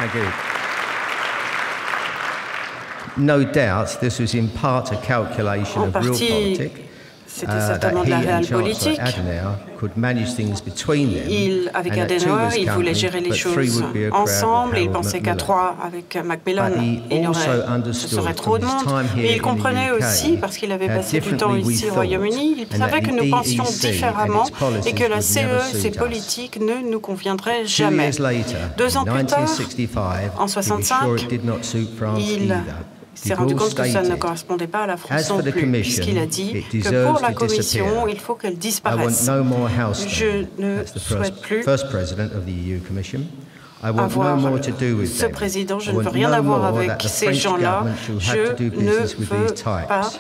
Thank 0.07 0.17
you. 0.17 0.31
No 3.25 3.45
doubt 3.45 3.97
this 4.03 4.19
was 4.19 4.35
in 4.35 4.51
part 4.51 4.93
a 4.93 4.99
calculation 4.99 5.83
of 5.83 5.95
real 5.95 6.19
politics. 6.19 6.84
C'était 7.37 7.53
uh, 7.53 7.67
certainement 7.67 8.05
de 8.05 8.11
la 8.11 8.19
réelle 8.19 8.47
politique. 8.47 9.01
Il, 11.29 11.71
avec 11.75 11.99
Adenauer, 11.99 12.61
il 12.61 12.71
voulait 12.71 12.95
gérer 12.95 13.21
les 13.21 13.35
choses 13.35 13.85
ensemble 14.13 14.79
et 14.79 14.83
il 14.83 14.91
pensait 14.91 15.21
qu'à 15.21 15.35
trois, 15.35 15.77
avec 15.85 16.17
Macmillan, 16.25 16.71
il 17.11 17.23
y 17.23 17.27
aurait, 17.27 17.93
ce 17.93 18.09
serait 18.09 18.35
trop 18.35 18.59
de 18.59 18.65
monde. 18.65 18.85
Mais 19.17 19.33
il 19.33 19.43
comprenait 19.43 19.91
aussi, 19.91 20.37
parce 20.37 20.57
qu'il 20.57 20.71
avait 20.71 20.87
passé 20.87 21.21
du 21.21 21.37
temps 21.37 21.57
ici 21.57 21.87
au 21.91 21.95
Royaume-Uni, 21.95 22.67
il 22.71 22.77
savait 22.77 23.01
que 23.01 23.11
nous 23.11 23.29
pensions 23.31 23.65
différemment 23.65 24.47
et 24.87 24.93
que 24.93 25.05
la 25.05 25.21
CE 25.21 25.39
et 25.75 25.79
ses 25.79 25.91
politiques 25.91 26.61
ne 26.61 26.89
nous 26.89 27.01
conviendraient 27.01 27.67
jamais. 27.67 28.11
Deux 28.79 28.97
ans 28.97 29.05
plus 29.05 29.25
tard, 29.25 29.49
en 30.39 30.47
65, 30.47 31.27
il 32.19 32.55
s'est 33.15 33.35
rendu 33.35 33.55
compte 33.55 33.75
que 33.75 33.89
ça 33.91 34.03
ne 34.03 34.15
correspondait 34.17 34.67
pas 34.67 34.83
à 34.83 34.87
la 34.87 34.97
France 34.97 35.29
non 35.31 35.43
plus, 35.43 35.71
puisqu'il 35.73 36.19
a 36.19 36.27
dit 36.27 36.65
que 36.71 37.11
pour 37.11 37.21
la 37.21 37.33
Commission, 37.33 38.09
il 38.09 38.19
faut 38.19 38.35
qu'elle 38.35 38.59
disparaisse. 38.59 39.29
Je 40.09 40.45
ne 40.59 40.85
souhaite 40.97 41.41
plus 41.41 41.65
avoir 43.83 44.39
ce 45.07 45.27
président, 45.27 45.79
je 45.79 45.93
ne 45.93 46.01
veux 46.01 46.09
rien 46.09 46.33
avoir 46.33 46.65
avec 46.65 46.93
ces 47.07 47.35
gens-là, 47.35 47.85
je 48.19 48.33
ne 48.33 49.17
veux 49.25 49.55
pas 49.89 50.11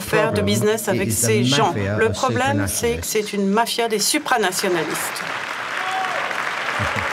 faire 0.00 0.32
de 0.32 0.40
business 0.42 0.88
avec 0.88 1.12
ces 1.12 1.44
gens. 1.44 1.74
Le 1.98 2.10
problème, 2.10 2.66
c'est 2.66 2.96
que 2.96 3.06
c'est 3.06 3.32
une 3.32 3.46
mafia 3.48 3.88
des 3.88 4.00
supranationalistes. 4.00 5.22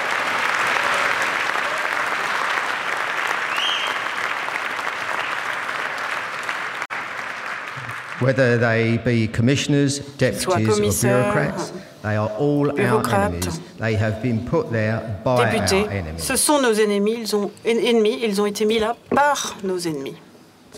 whether 8.23 8.57
they 8.57 8.97
be 8.97 9.27
commissioners, 9.27 9.99
deputies 10.17 11.03
or 11.03 11.09
bureaucrats. 11.09 11.71
They 12.03 12.17
are 12.17 12.31
all 12.37 12.69
our 12.69 13.01
enemies. 13.09 13.61
They 13.79 13.95
have 13.95 14.21
been 14.21 14.45
put 14.45 14.71
there 14.71 15.01
by 15.23 15.45
députés, 15.45 15.83
our 15.83 15.91
enemies. 15.91 16.21
Ce 16.21 16.35
sont 16.35 16.61
nos 16.61 16.73
ennemis, 16.73 17.17
ils 17.21 17.35
ont 17.35 17.51
ennemis, 17.63 18.19
ils 18.23 18.41
ont 18.41 18.45
été 18.45 18.65
mis 18.65 18.79
là 18.79 18.95
par 19.09 19.55
nos 19.63 19.77
ennemis. 19.79 20.15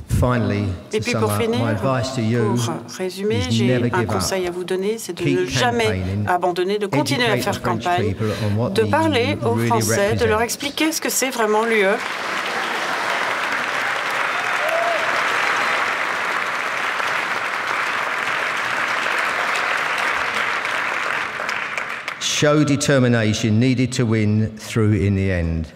Finally, 0.10 0.66
Et 0.92 1.00
puis 1.00 1.14
pour 1.14 1.32
finir, 1.34 1.60
my 1.60 1.72
advice 1.72 2.14
to 2.16 2.22
you 2.22 2.56
pour 2.56 2.98
résumer, 2.98 3.40
j'ai 3.50 3.76
un 3.76 4.06
conseil 4.06 4.46
à 4.46 4.52
vous 4.52 4.66
donner, 4.66 4.98
c'est 4.98 5.14
de 5.14 5.24
ne 5.24 5.46
jamais 5.46 6.02
abandonner, 6.28 6.78
de 6.78 6.86
continuer 6.86 7.28
à 7.28 7.38
faire 7.38 7.62
campagne, 7.62 8.14
de 8.74 8.84
parler 8.84 9.38
aux 9.44 9.56
Français, 9.56 10.16
de 10.16 10.26
leur 10.26 10.42
expliquer 10.42 10.92
ce 10.92 11.00
que 11.00 11.10
c'est 11.10 11.30
vraiment 11.30 11.64
l'UE. 11.64 11.86
Show 22.36 22.64
determination 22.66 23.60
needed 23.60 23.92
to 23.94 24.04
win 24.06 24.52
through 24.58 24.94
in 24.94 25.16
the 25.16 25.32
end. 25.32 25.68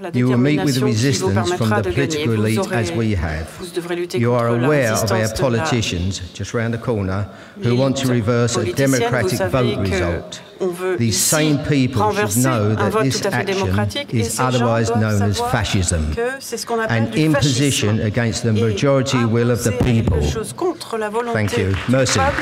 La 0.00 0.08
You 0.14 0.28
will 0.28 0.38
meet 0.38 0.60
with 0.64 0.76
détermination 0.76 0.86
qui 0.86 1.18
vous 1.18 1.26
resistance 1.26 1.48
from 1.56 1.68
permettra 1.68 1.82
the 1.82 1.82
de 1.82 1.90
gagner. 1.90 2.24
political 2.24 2.36
Vous, 2.36 2.46
elite 2.46 2.58
aurez, 2.60 2.76
as 2.76 2.92
we 2.96 3.12
have. 3.16 3.46
vous 3.58 3.66
devrez 3.74 3.96
lutter 3.96 4.18
You 4.18 4.32
are 4.34 4.48
contre 4.48 4.60
la 4.60 4.66
aware 4.66 4.92
of 4.92 5.10
our 5.10 5.18
résistance 5.18 5.32
de 5.34 5.42
la 5.42 5.48
politicians 5.50 6.22
just 6.34 6.54
round 6.54 6.72
the 6.74 6.78
corner 6.80 7.26
who 7.56 7.70
Les 7.70 7.76
want 7.76 7.92
to 7.96 8.08
reverse 8.08 8.56
a 8.56 8.60
politiciennes, 8.60 8.92
democratic 8.98 9.30
vous 9.32 9.36
savez 9.50 9.74
vote 9.74 9.84
que 9.84 9.90
result. 9.90 10.42
on 10.60 10.68
veut 10.68 10.96
These 10.96 11.08
ici 11.16 11.28
same 11.28 11.58
people 11.68 12.00
should 12.00 12.16
renverser 12.16 12.40
know 12.40 12.70
un 12.70 12.74
that 12.76 12.90
vote 12.90 13.02
this 13.02 13.20
tout 13.20 13.28
à 13.28 13.30
fait 13.32 13.36
action 13.36 13.54
démocratique 13.64 14.14
et 14.14 14.18
is 14.20 14.24
ces 14.24 14.36
gens 14.38 14.48
otherwise 14.48 14.86
doivent 14.88 15.00
known 15.00 15.22
as 15.22 15.34
savoir 15.34 15.50
fascism, 15.50 16.14
que 16.14 16.28
c'est 16.38 16.56
ce 16.56 16.64
qu'on 16.66 16.78
appelle 16.80 17.02
an 17.02 17.04
du 17.10 17.10
fascisme. 17.10 17.26
imposition 17.34 17.98
against 18.06 18.42
the 18.44 18.52
majority 18.52 19.18
will 19.24 19.50
of 19.50 19.58
the 19.58 19.64
C'est 19.64 19.78
quelque 19.84 20.04
people. 20.04 20.22
chose 20.22 20.52
contre 20.54 20.96
la 20.98 21.10
volonté 21.10 21.34
Thank 21.34 21.58
you. 21.58 21.66
du 21.72 21.76
Merci. 21.88 22.18
peuple, 22.18 22.40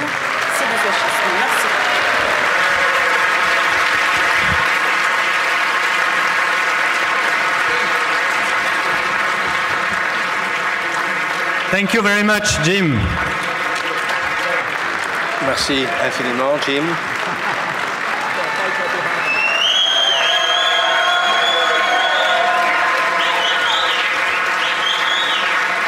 c'est 0.58 0.64
du 0.64 0.78
fascisme. 0.84 1.28
Merci. 1.40 1.66
Thank 11.70 11.92
you 11.92 12.00
very 12.00 12.22
much, 12.22 12.58
Jim. 12.64 12.98
Merci 15.44 15.86
infiniment, 16.02 16.56
Jim. 16.64 16.82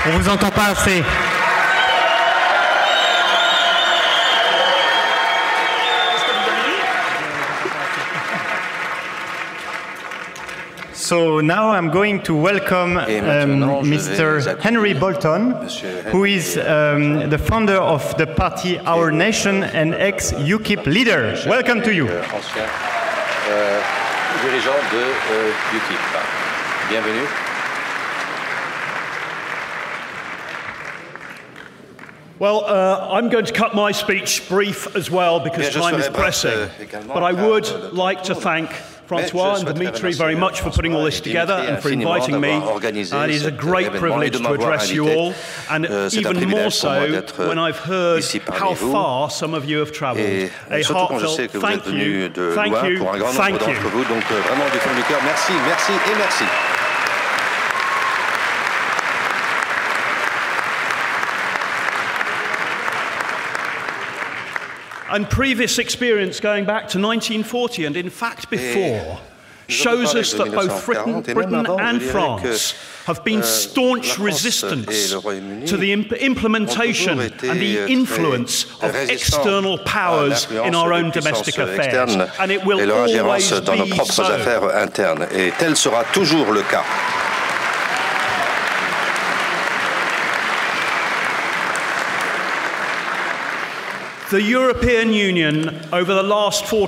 On 0.06 0.10
vous 0.18 0.28
entend 0.28 0.50
pas 0.50 0.66
assez. 0.66 1.02
So 11.10 11.40
now 11.40 11.70
I'm 11.70 11.90
going 11.90 12.22
to 12.22 12.36
welcome 12.36 12.96
um, 12.96 13.06
maintenant, 13.06 13.82
je 13.82 13.90
vais 13.90 13.96
Mr. 13.96 14.60
Henry 14.60 14.94
Bolton, 14.94 15.56
who 16.12 16.24
is 16.24 16.56
um, 16.56 17.28
the 17.28 17.36
founder 17.36 17.78
of 17.78 18.16
the 18.16 18.28
party 18.28 18.78
Our 18.86 19.10
Nation 19.10 19.64
and 19.64 19.92
ex-UKIP 19.92 20.86
leader. 20.86 21.36
Welcome 21.48 21.82
to 21.82 21.92
you. 21.92 22.06
Euh, 22.06 22.22
ancien 22.32 22.62
euh, 23.50 23.80
dirigeant 24.44 24.78
de 24.92 24.98
euh, 24.98 25.50
UKIP. 25.74 25.98
Bienvenue. 26.90 27.26
Well, 32.38 32.64
uh, 32.66 33.08
I'm 33.10 33.28
going 33.30 33.46
to 33.46 33.52
cut 33.52 33.74
my 33.74 33.90
speech 33.90 34.48
brief 34.48 34.94
as 34.94 35.10
well 35.10 35.40
because 35.40 35.74
Bien, 35.74 35.82
time 35.82 36.00
is 36.00 36.08
pressing. 36.08 36.70
But 37.08 37.24
I 37.24 37.32
would 37.32 37.92
like 37.92 38.22
to 38.22 38.34
thank 38.36 38.70
Francois 39.18 39.48
and 39.50 39.56
souhaiterais 39.56 39.74
Dimitri 39.74 40.02
remercier 40.02 40.18
very 40.24 40.36
much 40.36 40.60
for 40.60 40.70
putting 40.70 40.94
all 40.94 41.04
this 41.04 41.20
Dimitri 41.20 41.32
together 41.32 41.64
et 41.64 41.72
and 41.72 41.76
for 41.80 41.88
infiniment 41.90 42.14
inviting 42.16 42.40
me. 42.40 42.48
d'avoir 42.48 42.72
organisé 42.74 43.14
And 43.16 43.24
it 43.26 43.34
is 43.34 43.40
a 43.42 43.44
cet 43.46 43.56
great 43.56 43.86
événement 43.86 43.94
et 43.96 43.98
privilege 44.00 44.30
de 44.30 44.36
to 44.38 44.42
m'avoir 44.42 44.72
address 44.72 44.90
you 44.92 45.04
invité. 45.06 45.20
all. 45.20 45.34
And 45.70 45.84
Euh, 45.90 46.08
c'est 46.10 46.18
un 46.18 46.20
even 46.20 46.36
privilège 46.36 46.50
more 46.50 46.70
pour 46.80 46.90
moi 46.90 47.06
so 47.06 47.12
d'être, 47.12 47.48
when 47.48 47.58
I've 47.58 47.80
heard 47.88 48.18
ici 48.20 48.40
parmi 48.40 48.60
how 48.62 48.74
vous. 48.74 48.92
far 48.92 49.30
some 49.30 49.54
of 49.54 49.64
you 49.68 49.80
have 49.80 49.90
traveled. 49.92 50.24
Et 50.24 50.50
A 50.70 50.82
surtout 50.82 51.06
quand 51.08 51.18
je 51.18 51.26
sais 51.26 51.42
heartfelt 51.44 51.52
que 51.52 51.58
vous 51.58 51.66
êtes 51.66 51.72
thank 51.82 51.86
you, 51.86 51.92
venus 51.92 52.32
de 52.32 52.52
thank 52.54 52.70
loin 52.72 52.88
you, 52.88 52.98
pour 52.98 53.14
un 53.14 53.18
grand 53.18 53.26
nombre 53.32 53.40
thank 53.42 53.52
d'entre 53.58 53.68
you. 53.70 53.76
vous. 53.92 54.04
Donc 54.04 54.24
euh, 54.30 54.40
vraiment 54.48 54.64
du 54.72 54.78
fond 54.78 54.94
du 54.94 55.02
cœur, 55.02 55.18
merci, 55.24 55.52
merci 55.66 55.92
et 55.92 56.16
merci. 56.16 56.44
And 65.12 65.28
previous 65.28 65.78
experience 65.78 66.40
going 66.40 66.64
back 66.64 66.88
to 66.90 66.98
1940 66.98 67.86
and 67.86 67.96
in 67.96 68.10
fact 68.10 68.48
before 68.50 69.18
shows 69.68 70.14
us 70.14 70.32
that 70.32 70.52
both 70.52 70.84
Britain, 70.84 71.22
1940 71.22 71.30
et 71.30 71.34
même 71.34 71.62
Britain 71.64 71.80
and 71.80 72.00
France 72.02 72.74
have 73.06 73.24
been 73.24 73.40
euh, 73.40 73.42
staunch 73.42 74.18
resistance 74.18 74.88
et 74.88 75.10
le 75.12 75.18
Royaume-Uni 75.18 75.64
to 75.66 75.76
the 75.76 75.92
imp- 75.92 76.12
implementation 76.20 77.20
and 77.20 77.30
the 77.60 77.86
influence 77.88 78.66
of 78.82 78.94
external 79.08 79.78
powers 79.84 80.48
in 80.50 80.74
our 80.74 80.92
own 80.92 81.10
domestic 81.10 81.58
affairs. 81.58 82.16
And 82.40 82.50
it 82.50 82.64
will 82.64 82.80
always 82.90 83.12
ingérence 83.14 83.64
dans 83.64 83.76
nos 83.78 83.84
be 83.86 83.96
so. 84.04 84.22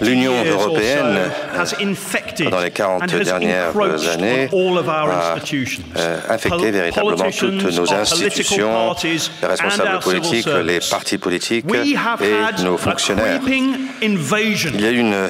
L'Union 0.02 0.32
européenne, 0.44 1.18
infected 1.80 2.44
pendant 2.50 2.60
les 2.60 2.70
40 2.70 3.02
and 3.02 3.06
has 3.06 3.24
dernières 3.24 4.08
années, 4.08 4.48
on 4.52 4.72
all 4.72 4.78
of 4.78 4.88
our 4.88 5.10
a 5.10 5.34
institutions. 5.34 5.82
euh, 5.96 6.18
infecté 6.28 6.70
véritablement 6.70 7.30
toutes 7.30 7.64
nos 7.76 7.92
institutions, 7.92 8.94
les 9.02 9.48
responsables 9.48 9.98
politiques, 10.00 10.46
les 10.64 10.80
partis 10.80 11.18
politiques 11.18 11.66
et 11.74 12.62
nos 12.62 12.76
fonctionnaires. 12.76 13.40
Il 13.46 14.80
y 14.80 14.86
a 14.86 14.90
eu 14.90 14.98
une 14.98 15.14
euh, 15.14 15.28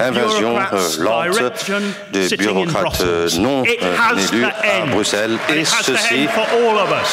invasion 0.00 0.56
euh, 0.58 0.88
lente 1.00 1.30
direction 1.32 1.74
de 2.12 2.22
sitting 2.22 2.48
in 2.48 2.52
bureaucrates 2.52 3.00
euh, 3.00 3.28
non 3.38 3.62
euh, 3.62 4.32
élus 4.32 4.44
à. 4.44 4.86
Bruxelles 4.86 5.38
et 5.54 5.64
ceci 5.64 6.28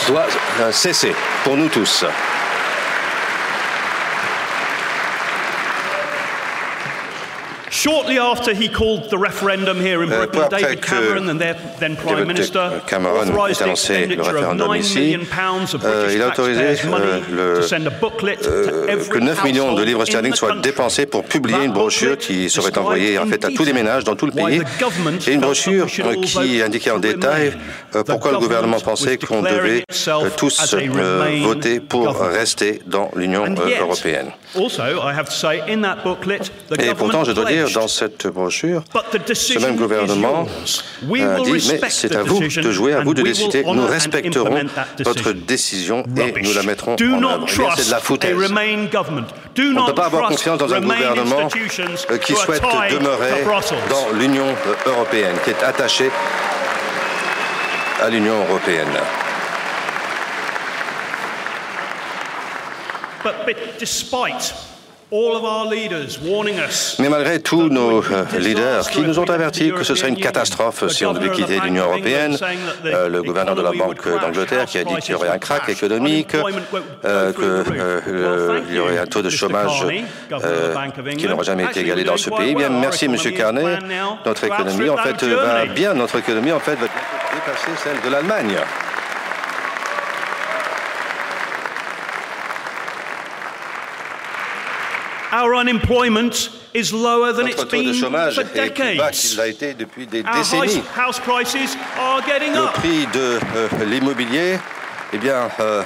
doit 0.08 0.26
euh, 0.62 0.72
cesser 0.72 1.13
pour 1.44 1.58
nous 1.58 1.68
tous. 1.70 2.06
Shortly 7.78 8.18
after 8.18 8.56
he 8.56 8.70
called 8.70 9.12
the 9.12 9.20
referendum 9.20 9.80
here 9.80 10.02
in 10.02 10.10
Euh, 10.12 10.26
Britain, 10.26 10.50
David 10.50 10.82
Cameron, 10.82 11.30
and 11.30 11.40
their 11.40 11.56
then 11.80 11.96
Prime 11.96 12.26
Minister, 12.26 12.82
Cameron 12.88 13.30
authorised 13.30 13.62
ait 13.62 13.66
the 13.66 13.70
annoncé 13.70 13.94
le 13.94 14.00
expenditure 14.00 14.30
of 14.30 14.36
référendum 14.36 14.68
9 14.68 14.80
ici, 14.80 15.00
million 15.00 15.26
pounds 15.26 15.74
of 15.76 15.82
British 15.82 16.16
il 16.16 16.22
a 16.24 16.28
autorisé 16.28 16.63
taxpayers' 16.63 16.90
money 16.90 17.22
le, 17.30 17.54
to 17.56 17.68
send 17.68 17.88
a 17.88 17.92
booklet 17.92 18.38
to 18.38 18.50
euh, 18.50 18.88
every 18.88 19.10
que 19.10 19.20
9 19.20 19.44
millions 19.44 19.74
de 19.74 19.84
livres 19.84 20.02
in 20.02 20.06
sterling 20.06 20.32
the 20.34 20.36
soient 20.36 20.54
country. 20.54 20.72
dépensés 20.72 21.06
pour 21.06 21.24
publier 21.24 21.66
une 21.66 21.72
brochure 21.72 22.18
qui 22.18 22.50
serait 22.50 22.76
envoyée 22.80 23.20
en 23.20 23.24
in 23.24 23.30
fait 23.30 23.46
à 23.46 23.50
tous 23.52 23.63
les 23.63 23.74
ménages 23.74 24.04
dans 24.04 24.16
tout 24.16 24.26
le 24.26 24.32
pays. 24.32 24.62
Et 25.28 25.34
une 25.34 25.42
brochure 25.42 25.86
euh, 26.00 26.16
qui 26.24 26.62
indiquait 26.63 26.92
en 26.92 27.00
détail 27.00 27.54
pourquoi 28.08 28.32
le 28.32 28.40
gouvernement 28.40 28.80
pensait 28.80 29.18
qu'on 29.18 29.44
devait 29.44 29.84
tous 30.36 30.76
voter 31.44 31.80
pour 31.80 32.20
rester 32.20 32.82
dans 32.88 33.12
l'Union 33.16 33.46
européenne. 33.80 34.32
Also, 34.56 34.82
I 34.82 35.13
have 35.13 35.26
to 35.26 35.32
say, 35.32 35.62
in 35.68 35.82
that 35.82 36.04
booklet, 36.04 36.50
the 36.70 36.82
Et 36.82 36.94
pourtant, 36.96 37.24
government 37.24 37.26
je 37.26 37.32
dois 37.34 37.46
dire, 37.46 37.66
pledged 37.67 37.80
dans 37.80 37.88
cette 37.88 38.27
brochure, 38.27 38.84
ce 39.34 39.60
même 39.60 39.75
gouvernement. 39.75 40.47
We 41.08 41.21
euh, 41.21 41.38
dit, 41.43 41.51
mais 41.82 41.89
c'est 41.89 42.15
à 42.15 42.23
vous 42.23 42.39
de 42.39 42.71
jouer, 42.71 42.93
à 42.93 43.01
vous 43.01 43.13
de 43.13 43.21
décider. 43.21 43.63
Nous 43.63 43.86
respecterons 43.86 44.65
votre 45.03 45.32
décision 45.32 46.03
et 46.17 46.41
nous 46.41 46.53
la 46.53 46.63
mettrons 46.63 46.95
en 46.95 47.23
œuvre. 47.23 47.45
Eh 47.47 47.82
C'est 47.82 47.86
de 47.88 47.91
la 47.91 47.99
foutaise. 47.99 48.32
a 48.32 49.03
On 49.60 49.82
ne 49.82 49.86
peut 49.88 49.93
pas 49.93 50.06
avoir 50.06 50.30
confiance 50.30 50.58
dans 50.58 50.73
un 50.73 50.77
Remain 50.77 50.95
gouvernement 50.95 51.49
euh, 52.12 52.17
qui 52.17 52.34
souhaite 52.34 52.62
demeurer 52.91 53.43
dans 53.89 54.17
l'Union 54.17 54.47
euh, 54.47 54.89
européenne, 54.91 55.36
qui 55.43 55.49
est 55.51 55.63
attachée 55.63 56.12
à 58.01 58.10
l'Union 58.10 58.43
européenne. 58.47 58.88
But, 63.23 63.45
but 63.45 63.58
despite 63.80 64.53
all 65.12 65.38
of 65.38 65.43
our 65.43 65.65
leaders 65.72 66.20
warning 66.22 66.58
us 66.60 66.98
Mais 67.00 67.08
malgré 67.08 67.39
tous 67.39 67.70
nos 67.70 68.04
euh, 68.04 68.26
leaders 68.39 68.89
qui 68.89 69.02
nous 69.02 69.20
ont 69.20 69.30
avertis 69.30 69.72
que 69.72 69.84
ce 69.84 69.96
serait 69.96 70.10
une 70.10 70.17
catastrophe 70.17 70.88
si 70.89 71.06
on 71.06 71.13
devait 71.13 71.32
quitter 71.32 71.60
l'Union 71.62 71.86
européenne, 71.86 72.38
euh, 72.86 73.08
le 73.08 73.24
gouverneur 73.24 73.56
de 73.56 73.62
la 73.62 73.72
Banque 73.72 74.06
d'Angleterre 74.06 74.65
qui 74.65 74.78
a 74.78 74.84
dit 74.84 74.96
qu'il 74.98 75.12
y 75.12 75.15
aurait 75.15 75.30
un 75.30 75.38
krach 75.38 75.70
économique, 75.70 76.36
euh, 77.06 77.32
qu'il 78.65 78.76
y 78.76 78.80
aurait 78.80 78.98
un 78.98 79.06
taux 79.06 79.22
de 79.22 79.30
chômage 79.30 79.86
qui 81.17 81.28
n'aurait 81.28 81.43
jamais 81.43 81.65
été 81.65 81.82
égalé 81.82 82.04
dans 82.04 82.17
ce 82.17 82.30
pays. 82.30 82.56
Bien, 82.56 82.70
merci 82.70 83.06
M. 83.06 83.15
Carnet. 83.36 83.80
Notre 84.26 84.43
économie, 84.43 84.89
en 84.89 84.98
fait, 84.98 85.24
va 85.24 85.65
bien. 85.65 85.93
Notre 85.93 86.20
économie, 86.20 86.52
en 86.52 86.60
fait, 86.60 86.76
va 86.76 86.88
dépasser 86.88 87.72
celle 87.84 88.02
de 88.04 88.10
l'Allemagne. 88.10 88.58
Our 95.38 95.54
unemployment 95.56 96.50
is 96.73 96.91
lower 96.91 97.32
than 97.32 97.47
it's 97.47 97.58
Notre 97.58 97.69
taux 97.69 97.78
de 97.78 97.91
been 97.91 97.93
chômage 97.93 98.34
for 98.36 98.41
est 98.41 98.45
plus 98.45 98.58
bas 98.58 98.67
decades. 98.69 99.12
qu'il 99.12 99.38
l'a 99.38 99.47
été 99.47 99.73
depuis 99.76 100.08
des 100.08 100.23
Our 100.23 100.34
décennies. 100.34 100.84
house 100.97 101.19
prices 101.19 101.78
are 102.00 102.21
getting 102.26 102.54
Le 102.54 102.63
up. 102.63 102.73
prix 102.73 103.06
de 103.13 103.39
euh, 103.56 103.86
l'immobilier, 103.86 104.58
eh 105.13 105.17
bien, 105.19 105.47
euh, 105.60 105.84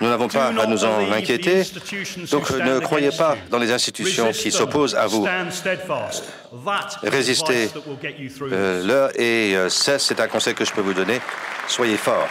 nous 0.00 0.08
n'avons 0.08 0.28
pas 0.28 0.46
à 0.46 0.66
nous 0.66 0.84
en 0.84 1.10
inquiéter. 1.12 1.62
Donc 2.30 2.50
ne 2.50 2.78
croyez 2.80 3.10
pas 3.10 3.36
dans 3.50 3.58
les 3.58 3.72
institutions 3.72 4.30
qui 4.32 4.52
s'opposent 4.52 4.94
à 4.94 5.06
vous. 5.06 5.24
Stand 5.26 5.52
steadfast. 5.52 6.24
That 6.64 7.00
is 7.02 7.08
Résistez 7.08 7.70
euh, 8.52 8.86
leur 8.86 9.18
et 9.18 9.56
euh, 9.56 9.68
c'est 9.68 10.20
un 10.20 10.28
conseil 10.28 10.54
que 10.54 10.64
je 10.64 10.72
peux 10.72 10.80
vous 10.82 10.94
donner. 10.94 11.20
Soyez 11.66 11.96
forts. 11.96 12.28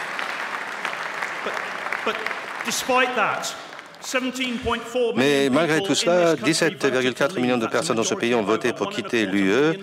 But 4.12 4.22
despite 4.22 4.34
that, 4.34 4.84
17.4 4.92 5.12
Mais 5.16 5.48
malgré 5.50 5.80
tout 5.80 5.94
cela, 5.94 6.32
in 6.32 6.36
this 6.36 6.60
country 6.60 6.90
voted 6.90 7.14
17,4 7.14 7.34
to 7.34 7.40
millions 7.40 7.58
de 7.58 7.66
personnes 7.66 7.96
dans 7.96 8.04
ce 8.04 8.14
pays 8.14 8.34
ont 8.34 8.42
voté 8.42 8.72
pour 8.72 8.90
quitter 8.90 9.26
l'UE. 9.26 9.78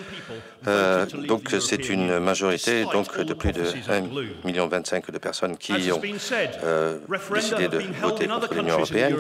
Euh, 0.68 1.08
donc 1.28 1.56
c'est 1.60 1.90
une 1.90 2.20
majorité 2.20 2.86
donc 2.94 3.20
de 3.20 3.34
plus 3.34 3.52
de 3.52 3.64
1,25 3.64 4.46
million 4.46 4.68
de 4.68 5.18
personnes 5.18 5.58
qui 5.58 5.92
ont 5.92 6.00
euh, 6.64 7.00
décidé 7.34 7.68
de 7.68 7.82
voter 8.00 8.28
contre 8.28 8.54
l'Union 8.54 8.76
européenne. 8.76 9.16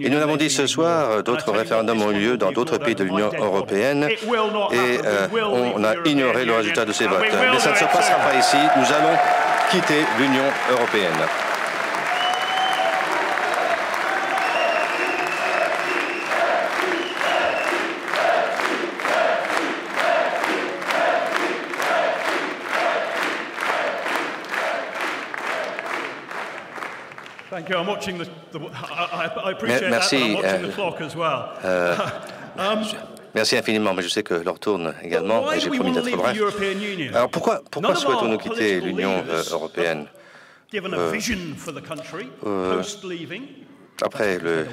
Et 0.00 0.08
nous 0.08 0.18
l'avons 0.18 0.36
dit 0.36 0.48
ce 0.48 0.66
soir, 0.66 1.22
d'autres 1.22 1.52
référendums 1.52 2.00
ont 2.00 2.12
eu 2.12 2.20
lieu 2.20 2.36
dans 2.38 2.50
d'autres 2.50 2.78
pays 2.78 2.94
de 2.94 3.04
l'Union 3.04 3.30
européenne 3.38 4.08
et 4.08 4.98
euh, 5.04 5.28
on 5.34 5.84
a 5.84 5.94
ignoré 6.06 6.46
le 6.46 6.54
résultat 6.54 6.86
de 6.86 6.92
ces 6.92 7.06
votes. 7.06 7.20
Mais 7.52 7.58
ça 7.58 7.72
ne 7.72 7.76
se 7.76 7.84
passera 7.84 8.16
pas 8.16 8.34
ici. 8.38 8.56
Nous 8.78 8.86
allons 8.86 9.18
quitter 9.70 10.00
l'Union 10.18 10.44
européenne. 10.70 11.26
Merci, 27.68 28.12
that, 28.12 28.28
but 28.52 29.42
I'm 29.44 30.34
watching 30.34 30.44
euh, 30.44 30.66
the 30.66 30.72
clock 30.72 31.00
as 31.00 31.16
well. 31.16 31.50
Merci 33.34 33.56
infiniment, 33.58 33.92
mais 33.92 34.02
je 34.02 34.08
sais 34.08 34.22
que 34.22 34.32
l'heure 34.32 34.58
tourne 34.58 34.94
également 35.02 35.52
et 35.52 35.60
j'ai 35.60 35.68
promis 35.68 35.92
d'être 35.92 36.10
bref. 36.16 36.38
Alors 37.14 37.28
pourquoi, 37.28 37.60
pourquoi 37.70 37.94
souhaitons-nous 37.94 38.38
quitter 38.38 38.80
l'Union 38.80 39.22
euh, 39.28 39.42
européenne? 39.52 40.06
given 40.70 40.92
a 40.94 40.96
Euh, 40.96 41.10
vision 41.10 41.54
for 41.56 41.72
the 41.72 41.80
country 41.80 42.28
euh, 42.44 42.76
post-leaving. 42.76 43.42
Après 44.02 44.38
le 44.38 44.66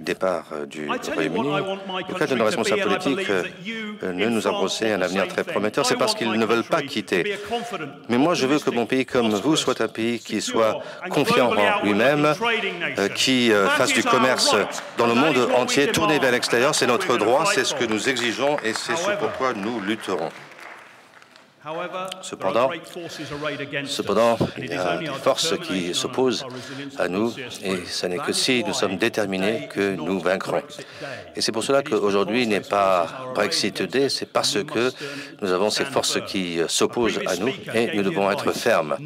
départ 0.00 0.46
euh, 0.52 0.66
du 0.66 0.88
Royaume-Uni 0.88 1.50
Le 2.08 2.14
cadre 2.18 2.32
de 2.32 2.38
nos 2.38 2.44
responsables 2.44 2.82
politiques 2.82 3.30
euh, 3.30 3.44
euh, 4.02 4.12
ne 4.12 4.28
nous 4.28 4.46
a 4.46 4.50
brossé 4.50 4.92
un 4.92 5.02
avenir 5.02 5.28
très 5.28 5.44
prometteur, 5.44 5.86
c'est 5.86 5.96
parce 5.96 6.14
qu'ils 6.14 6.32
ne 6.32 6.44
veulent 6.44 6.64
pas 6.64 6.82
quitter. 6.82 7.36
Mais 8.08 8.18
moi, 8.18 8.34
je 8.34 8.46
veux 8.46 8.58
que 8.58 8.70
mon 8.70 8.86
pays 8.86 9.06
comme 9.06 9.30
vous 9.30 9.56
soit 9.56 9.80
un 9.80 9.88
pays 9.88 10.18
qui 10.18 10.40
soit 10.40 10.80
confiant 11.10 11.52
en 11.52 11.84
lui-même, 11.84 12.34
qui 13.14 13.50
fasse 13.76 13.92
du 13.92 14.02
commerce 14.02 14.54
dans 14.98 15.06
le 15.06 15.14
monde 15.14 15.48
entier, 15.56 15.88
tourné 15.88 16.18
vers 16.18 16.32
l'extérieur. 16.32 16.74
C'est 16.74 16.86
notre 16.86 17.16
droit, 17.16 17.44
c'est 17.46 17.64
ce 17.64 17.74
que 17.74 17.84
nous 17.84 18.08
exigeons 18.08 18.56
et 18.64 18.72
c'est 18.72 18.96
ce 18.96 19.10
pourquoi 19.18 19.52
nous 19.54 19.80
lutterons. 19.80 20.30
Cependant, 22.22 22.70
Cependant, 23.86 24.36
il 24.58 24.66
y 24.66 24.72
a 24.72 24.96
des 24.96 25.06
forces 25.06 25.54
qui 25.58 25.94
s'opposent 25.94 26.44
à 26.98 27.08
nous 27.08 27.32
et 27.62 27.84
ce 27.86 28.06
n'est 28.06 28.18
que 28.18 28.32
si 28.32 28.64
nous 28.64 28.72
sommes 28.72 28.96
déterminés 28.96 29.68
que 29.68 29.94
nous 29.94 30.18
vaincrons. 30.18 30.62
Et 31.36 31.40
c'est 31.40 31.52
pour 31.52 31.62
cela 31.62 31.84
qu'aujourd'hui 31.84 32.48
n'est 32.48 32.60
pas 32.60 33.30
Brexit 33.34 33.82
Day, 33.82 34.08
c'est 34.08 34.26
parce 34.26 34.62
que 34.64 34.90
nous 35.40 35.52
avons 35.52 35.70
ces 35.70 35.84
forces 35.84 36.18
qui 36.26 36.58
s'opposent 36.66 37.20
à 37.26 37.36
nous 37.36 37.52
et 37.74 37.96
nous 37.96 38.02
devons 38.02 38.28
être 38.30 38.50
fermes. 38.52 38.96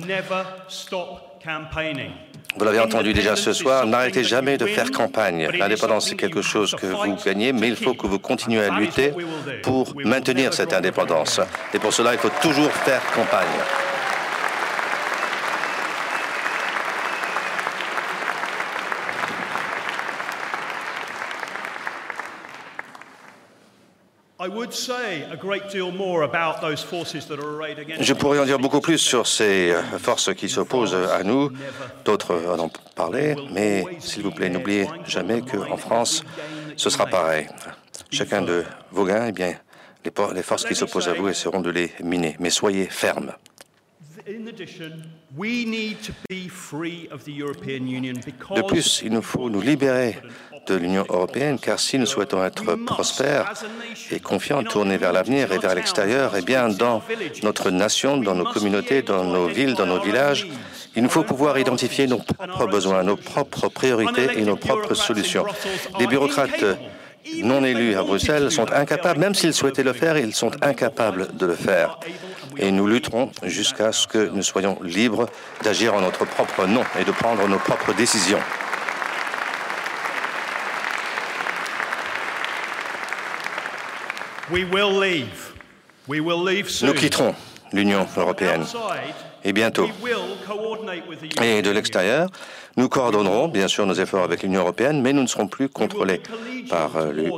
Vous 2.57 2.65
l'avez 2.65 2.81
entendu 2.81 3.13
déjà 3.13 3.37
ce 3.37 3.53
soir, 3.53 3.87
n'arrêtez 3.87 4.25
jamais 4.25 4.57
de 4.57 4.67
faire 4.67 4.91
campagne. 4.91 5.49
L'indépendance, 5.59 6.09
c'est 6.09 6.17
quelque 6.17 6.43
chose 6.43 6.75
que 6.75 6.87
vous 6.87 7.17
gagnez, 7.25 7.53
mais 7.53 7.69
il 7.69 7.77
faut 7.77 7.95
que 7.95 8.07
vous 8.07 8.19
continuez 8.19 8.65
à 8.65 8.79
lutter 8.79 9.13
pour 9.63 9.95
maintenir 9.97 10.55
cette 10.55 10.73
indépendance. 10.73 11.41
Et 11.75 11.79
pour 11.79 11.93
cela, 11.93 12.15
il 12.15 12.19
faut 12.19 12.31
toujours 12.41 12.73
faire 12.73 13.03
campagne. 13.13 13.47
I 24.36 24.36
would 24.36 24.36
say 24.36 24.36
a 24.36 24.36
great 24.36 24.36
deal 24.36 24.36
more 24.36 24.36
about 24.36 24.36
those 24.36 24.36
forces 24.36 24.36
that 24.36 24.36
are 24.36 24.36
arrayed 24.36 24.36
against 24.36 24.36
Je 28.01 28.13
pourrais 28.15 28.39
en 28.39 28.45
dire 28.45 28.59
beaucoup 28.59 28.81
plus 28.81 28.99
sur 28.99 29.27
ces 29.27 29.71
euh, 29.71 29.83
forces 29.99 30.35
qui 30.35 30.49
s'opposent 30.49 30.95
à 30.95 31.23
nous. 31.23 31.51
D'autres 32.05 32.41
en 32.49 32.59
ont 32.61 32.71
parlé, 32.95 33.35
mais 33.53 33.85
s'il 34.01 34.23
vous 34.23 34.31
plaît, 34.31 34.49
n'oubliez 34.49 34.87
jamais 35.07 35.43
qu'en 35.43 35.77
France, 35.77 36.23
ce 36.77 36.91
sera 36.91 37.07
pareil. 37.07 37.47
Chacun 38.11 38.43
de 38.43 38.65
vos 38.93 39.05
gains, 39.05 39.27
eh 39.29 39.33
bien, 39.33 39.55
les, 40.05 40.13
les 40.35 40.43
forces 40.43 40.65
qui 40.65 40.75
s'opposent 40.75 41.09
à 41.09 41.15
vous 41.15 41.29
essaieront 41.29 41.61
de 41.61 41.71
les 41.71 41.93
miner. 42.03 42.37
Mais 42.39 42.51
soyez 42.51 42.87
fermes. 42.87 43.33
De 48.57 48.63
plus, 48.63 49.03
il 49.05 49.13
nous 49.13 49.23
faut 49.23 49.49
nous 49.51 49.61
libérer 49.61 50.19
de 50.67 50.75
l'Union 50.75 51.05
européenne, 51.09 51.59
car 51.59 51.79
si 51.79 51.99
nous 51.99 52.07
souhaitons 52.07 52.45
être 52.45 52.75
prospères 52.75 53.53
et 54.11 54.21
confiants, 54.21 54.63
tournés 54.63 54.97
vers 54.97 55.13
l'avenir 55.13 55.53
et 55.53 55.59
vers 55.59 55.75
l'extérieur, 55.75 56.35
eh 56.37 56.43
bien, 56.43 56.69
dans 56.69 57.03
notre 57.43 57.71
nation, 57.71 58.17
dans 58.17 58.35
nos 58.35 58.45
communautés, 58.45 59.03
dans 59.03 59.25
nos 59.25 59.47
villes, 59.47 59.75
dans 59.75 59.87
nos 59.87 60.01
villages, 60.01 60.47
il 60.95 61.03
nous 61.03 61.11
faut 61.11 61.25
pouvoir 61.25 61.59
identifier 61.59 62.07
nos 62.07 62.19
propres 62.19 62.67
besoins, 62.67 63.03
nos 63.03 63.17
propres 63.17 63.69
priorités 63.69 64.39
et 64.39 64.43
nos 64.43 64.57
propres 64.57 64.95
solutions. 64.95 65.45
Les 65.99 66.07
bureaucrates 66.07 66.65
non 67.43 67.65
élus 67.65 67.97
à 67.97 68.03
Bruxelles 68.03 68.51
sont 68.51 68.73
incapables, 68.73 69.21
même 69.21 69.35
s'ils 69.35 69.55
souhaitaient 69.55 69.83
le 69.83 69.93
faire, 69.93 70.17
ils 70.17 70.35
sont 70.35 70.53
incapables 70.63 71.37
de 71.37 71.47
le 71.47 71.55
faire. 71.55 71.99
Et 72.57 72.71
nous 72.71 72.87
lutterons 72.87 73.31
jusqu'à 73.43 73.93
ce 73.93 74.07
que 74.07 74.31
nous 74.33 74.43
soyons 74.43 74.79
libres 74.83 75.29
d'agir 75.63 75.95
en 75.95 76.01
notre 76.01 76.25
propre 76.25 76.67
nom 76.67 76.85
et 76.99 77.05
de 77.05 77.11
prendre 77.11 77.47
nos 77.49 77.59
propres 77.59 77.93
décisions. 77.95 78.37
we 78.37 78.37
will 78.37 78.47
leave. 78.47 78.57
We 78.57 78.57
will 83.77 83.97
leave 83.97 84.25
soon. 84.25 84.36
Nous 86.83 86.95
quitterons 86.95 87.35
l'Union 87.73 88.07
européenne. 88.17 88.65
Et 89.45 89.53
bientôt. 89.53 89.89
Et 91.43 91.63
de 91.63 91.71
l'extérieur, 91.71 92.29
nous 92.77 92.89
coordonnerons 92.89 93.49
bien 93.49 93.69
sûr 93.69 93.87
nos 93.87 93.95
efforts 93.95 94.25
avec 94.25 94.43
l'Union 94.43 94.61
européenne, 94.61 95.03
mais 95.03 95.13
nous 95.13 95.23
ne 95.23 95.27
serons 95.27 95.49
plus 95.49 95.69
contrôlés 95.69 96.21
par 96.69 96.97
euh, 96.97 97.13
l'UE. 97.13 97.33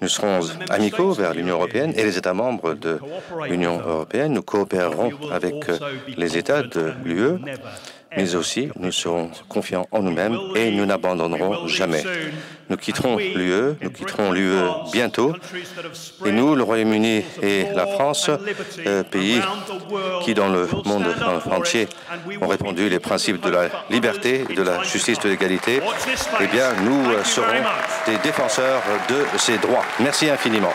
Nous 0.00 0.08
serons 0.08 0.40
amicaux 0.70 1.12
vers 1.12 1.34
l'Union 1.34 1.56
européenne 1.56 1.92
et 1.96 2.02
les 2.02 2.16
États 2.16 2.32
membres 2.32 2.74
de 2.74 2.98
l'Union 3.48 3.78
européenne. 3.80 4.32
Nous 4.32 4.42
coopérerons 4.42 5.12
avec 5.30 5.68
euh, 5.68 5.78
les 6.16 6.38
États 6.38 6.62
de 6.62 6.92
l'UE, 7.04 7.38
mais 8.16 8.34
aussi 8.34 8.70
nous 8.78 8.92
serons 8.92 9.30
confiants 9.48 9.86
en 9.90 10.02
nous-mêmes 10.02 10.38
et 10.56 10.70
nous 10.70 10.86
n'abandonnerons 10.86 11.66
jamais. 11.66 12.02
Nous 12.70 12.76
quitterons 12.76 13.16
l'UE, 13.16 13.74
nous 13.82 13.90
quitterons 13.90 14.30
l'UE 14.30 14.54
bientôt, 14.92 15.34
et 16.24 16.30
nous, 16.30 16.54
le 16.54 16.62
Royaume-Uni 16.62 17.24
et 17.42 17.64
la 17.74 17.84
France, 17.84 18.30
euh, 18.86 19.02
pays 19.02 19.40
qui 20.22 20.34
dans 20.34 20.48
le 20.48 20.68
monde 20.84 21.04
entier 21.50 21.88
ont 22.40 22.46
répandu 22.46 22.88
les 22.88 23.00
principes 23.00 23.40
de 23.40 23.50
la 23.50 23.68
liberté, 23.90 24.44
de 24.44 24.62
la 24.62 24.84
justice, 24.84 25.18
de 25.18 25.28
l'égalité, 25.28 25.80
eh 26.40 26.46
bien, 26.46 26.72
nous 26.84 27.10
euh, 27.10 27.24
serons 27.24 27.64
des 28.06 28.18
défenseurs 28.18 28.82
de 29.08 29.36
ces 29.36 29.58
droits. 29.58 29.84
Merci 29.98 30.30
infiniment. 30.30 30.72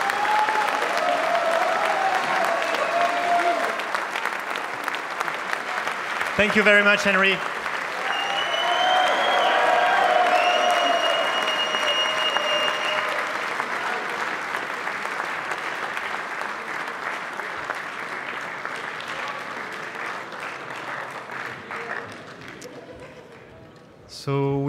Thank 6.36 6.54
you 6.54 6.62
Henry. 6.62 7.55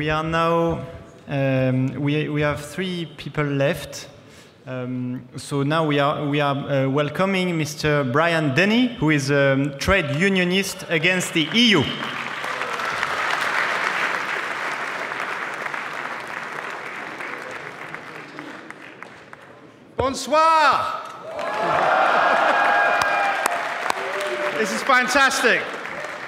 We 0.07 0.11
are 0.11 0.23
now, 0.23 0.79
um, 1.27 1.87
we, 1.95 2.29
we 2.29 2.39
have 2.39 2.65
three 2.65 3.07
people 3.17 3.43
left. 3.43 4.07
Um, 4.65 5.27
so 5.35 5.63
now 5.63 5.85
we 5.85 5.99
are, 5.99 6.25
we 6.25 6.39
are 6.39 6.55
uh, 6.55 6.87
welcoming 6.87 7.49
Mr. 7.59 8.09
Brian 8.09 8.55
Denny, 8.55 8.95
who 8.99 9.09
is 9.09 9.29
a 9.31 9.75
trade 9.79 10.15
unionist 10.15 10.85
against 10.87 11.33
the 11.33 11.49
EU. 11.51 11.83
Bonsoir. 19.97 21.01
This 24.57 24.71
is 24.71 24.81
fantastic. 24.83 25.61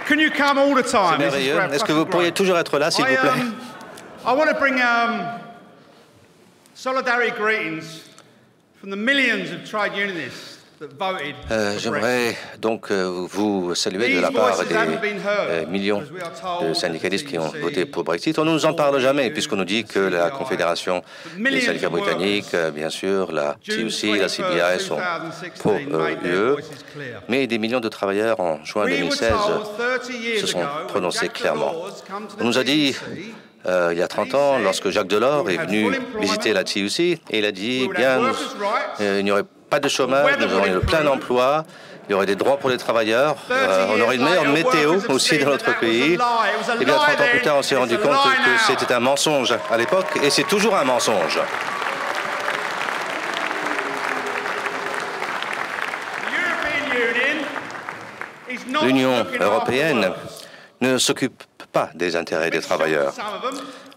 Can 0.06 0.20
you 0.20 0.32
come 0.32 0.58
all 0.58 0.76
the 0.76 0.84
time? 0.84 1.20
This 1.20 1.34
is 1.34 1.48
Est-ce 1.48 1.86
que 1.86 1.94
vous 1.94 2.06
pourriez 2.06 2.34
toujours 2.34 2.58
être 2.58 2.78
là, 2.78 2.92
s'il 2.92 3.06
vous 3.06 3.14
I, 3.14 3.16
plaît 3.16 3.30
um, 3.30 3.69
I 4.26 4.34
want 4.34 4.50
to 4.50 4.56
bring 4.56 4.82
um, 4.82 5.40
solidarity 6.74 7.32
greetings 7.32 8.04
from 8.76 8.90
the 8.90 8.98
millions 8.98 9.52
of 9.52 9.64
trade 9.64 9.94
unionists 9.94 10.58
that 10.80 10.92
voted 10.94 11.36
Euh, 11.50 11.74
for 11.74 11.80
J'aimerais 11.80 12.36
donc 12.60 12.92
euh, 12.92 13.26
vous 13.30 13.76
saluer 13.76 14.14
de 14.16 14.20
la 14.20 14.30
part 14.32 14.58
des 14.66 14.76
euh, 14.76 15.66
millions 15.68 16.04
de 16.62 16.74
syndicalistes 16.74 17.28
qui 17.28 17.38
ont 17.38 17.48
voté 17.62 17.86
pour 17.86 18.04
Brexit. 18.04 18.38
On 18.40 18.46
ne 18.46 18.52
nous 18.52 18.66
en 18.66 18.74
parle 18.74 19.00
jamais 19.00 19.30
puisqu'on 19.30 19.56
nous 19.56 19.66
dit 19.66 19.86
que 19.86 20.00
la 20.00 20.30
Confédération 20.32 21.02
des 21.38 21.62
syndicats 21.62 21.90
britanniques, 21.90 22.54
euh, 22.54 22.72
bien 22.72 22.90
sûr, 22.90 23.32
la 23.32 23.56
TUC, 23.64 24.20
la 24.20 24.28
CBI 24.28 24.80
sont 24.80 25.00
pro-UE, 25.60 26.58
mais 27.30 27.48
des 27.48 27.58
millions 27.58 27.80
de 27.80 27.90
travailleurs 27.90 28.42
en 28.42 28.64
juin 28.66 28.86
2016 28.86 29.32
se 30.42 30.46
sont 30.48 30.66
prononcés 30.90 31.30
clairement. 31.30 31.74
On 32.40 32.44
nous 32.44 32.58
a 32.58 32.64
dit 32.66 32.96
euh, 33.66 33.90
il 33.92 34.00
y 34.00 34.02
a 34.02 34.08
30 34.08 34.36
ans, 34.36 34.58
lorsque 34.60 34.90
Jacques 34.90 35.08
Delors 35.08 35.50
est 35.50 35.58
venu 35.58 35.92
visiter 36.20 36.54
la 36.54 36.64
TUC, 36.64 37.20
il 37.30 37.46
a 37.46 37.52
dit, 37.52 37.90
bien, 37.94 38.22
euh, 39.02 39.18
il 39.20 39.26
n'y 39.26 39.32
aurait 39.32 39.44
pas 39.70 39.80
de 39.80 39.90
chômage, 39.90 40.38
nous 40.40 40.54
aurions 40.54 40.74
le 40.74 40.80
plein 40.80 41.06
emploi, 41.06 41.66
il 42.08 42.14
y 42.14 42.16
aurait 42.16 42.26
des 42.26 42.38
droits 42.38 42.58
pour 42.58 42.70
les 42.70 42.78
travailleurs, 42.78 43.36
euh, 43.52 43.88
on 43.94 44.02
aurait 44.02 44.16
une 44.16 44.24
meilleure 44.24 44.48
météo 44.48 44.96
aussi 45.10 45.38
dans 45.40 45.50
notre 45.50 45.78
pays. 45.78 46.14
Et 46.14 46.86
bien, 46.86 46.96
30 46.96 47.10
ans 47.22 47.24
plus 47.32 47.42
tard, 47.42 47.58
on 47.58 47.62
s'est 47.62 47.76
rendu 47.76 47.98
compte 47.98 48.14
que 48.14 48.64
c'était 48.66 48.94
un 48.94 49.02
mensonge 49.02 49.54
à 49.70 49.78
l'époque, 49.78 50.08
et 50.24 50.30
c'est 50.30 50.48
toujours 50.48 50.76
un 50.76 50.86
mensonge. 50.86 51.40
L'Union 58.84 59.26
européenne 59.40 60.12
ne 60.80 60.98
s'occupe 60.98 61.44
pas 61.72 61.90
des 61.96 62.16
intérêts 62.16 62.50
des 62.50 62.62
travailleurs. 62.62 63.14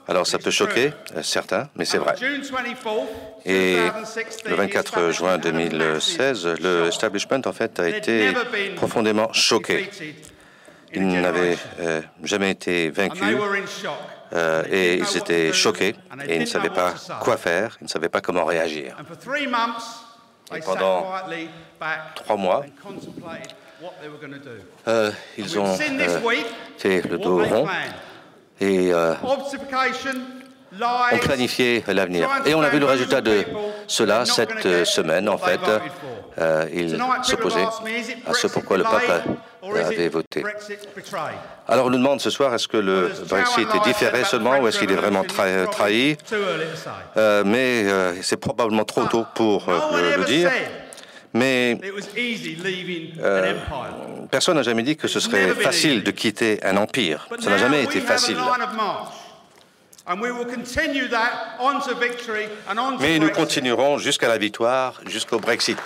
Alors 0.08 0.26
ça 0.26 0.38
peut 0.38 0.50
choquer 0.50 0.92
euh, 1.16 1.22
certains, 1.22 1.68
mais 1.76 1.84
c'est 1.84 1.98
vrai. 1.98 2.14
Et 3.44 3.76
le 4.46 4.54
24 4.54 5.10
juin 5.12 5.38
2016, 5.38 6.46
le 6.60 6.86
establishment 6.88 7.42
en 7.44 7.52
fait 7.52 7.78
a 7.78 7.88
été 7.88 8.32
profondément 8.76 9.32
choqué. 9.32 9.88
Ils 10.94 11.20
n'avaient 11.20 11.56
euh, 11.80 12.02
jamais 12.22 12.50
été 12.50 12.90
vaincus 12.90 13.38
euh, 14.34 14.62
et 14.70 14.96
ils 14.96 15.16
étaient 15.16 15.52
choqués 15.52 15.94
et 16.26 16.36
ils 16.36 16.40
ne 16.40 16.46
savaient 16.46 16.70
pas 16.70 16.94
quoi 17.20 17.36
faire, 17.36 17.78
ils 17.80 17.84
ne 17.84 17.88
savaient 17.88 18.08
pas 18.08 18.20
comment 18.20 18.44
réagir. 18.44 18.96
Et 20.54 20.60
pendant 20.60 21.12
trois 22.16 22.36
mois, 22.36 22.64
euh, 24.88 25.10
ils 25.38 25.58
ont 25.58 25.66
euh, 25.66 25.76
fait 26.78 27.02
le 27.08 27.18
dos 27.18 27.42
rond 27.44 27.66
et 28.60 28.92
euh, 28.92 29.14
ont 31.12 31.18
planifié 31.18 31.84
l'avenir. 31.88 32.28
Et 32.46 32.54
on 32.54 32.62
a 32.62 32.68
vu 32.70 32.78
le 32.78 32.86
résultat 32.86 33.20
de 33.20 33.44
cela 33.86 34.24
cette 34.24 34.84
semaine. 34.86 35.28
En 35.28 35.38
fait, 35.38 35.60
Euh, 36.38 36.64
ils 36.72 36.98
s'opposaient 37.24 37.66
à 38.26 38.32
ce 38.32 38.46
pourquoi 38.46 38.78
le 38.78 38.84
peuple 38.84 39.12
avait 39.84 40.08
voté. 40.08 40.42
Alors 41.68 41.86
on 41.86 41.90
nous 41.90 41.98
demande 41.98 42.22
ce 42.22 42.30
soir, 42.30 42.54
est-ce 42.54 42.66
que 42.66 42.78
le 42.78 43.12
Brexit 43.28 43.68
est 43.74 43.84
différé 43.84 44.24
seulement 44.24 44.58
ou 44.58 44.66
est-ce 44.66 44.78
qu'il 44.78 44.90
est 44.90 44.96
vraiment 44.96 45.24
tra- 45.24 45.68
trahi. 45.68 46.16
Euh, 47.18 47.42
Mais 47.44 47.84
euh, 47.84 48.14
c'est 48.22 48.38
probablement 48.38 48.84
trop 48.86 49.04
tôt 49.04 49.26
pour 49.34 49.66
le, 49.68 50.24
dire. 50.24 50.50
Mais 51.34 51.72
it 51.72 51.94
was 51.94 52.14
easy 52.16 52.56
leaving 52.56 53.18
an 53.18 53.24
euh, 53.24 53.52
empire. 53.52 54.28
personne 54.30 54.56
n'a 54.56 54.62
jamais 54.62 54.82
dit 54.82 54.96
que 54.96 55.08
ce 55.08 55.20
serait 55.20 55.54
facile 55.54 56.02
de 56.02 56.10
quitter 56.10 56.62
un 56.62 56.76
empire. 56.76 57.28
Ça 57.40 57.50
n'a 57.50 57.58
jamais 57.58 57.84
été 57.84 58.00
facile. 58.00 58.36
Mais 63.00 63.18
nous 63.18 63.30
continuerons 63.30 63.98
jusqu'à 63.98 64.28
la 64.28 64.38
victoire, 64.38 65.00
jusqu'au 65.06 65.38
Brexit. 65.38 65.78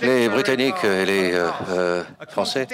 Les 0.00 0.28
Britanniques 0.28 0.84
et 0.84 1.04
les 1.04 1.34
euh, 1.34 1.48
euh, 1.70 2.02
Français 2.30 2.66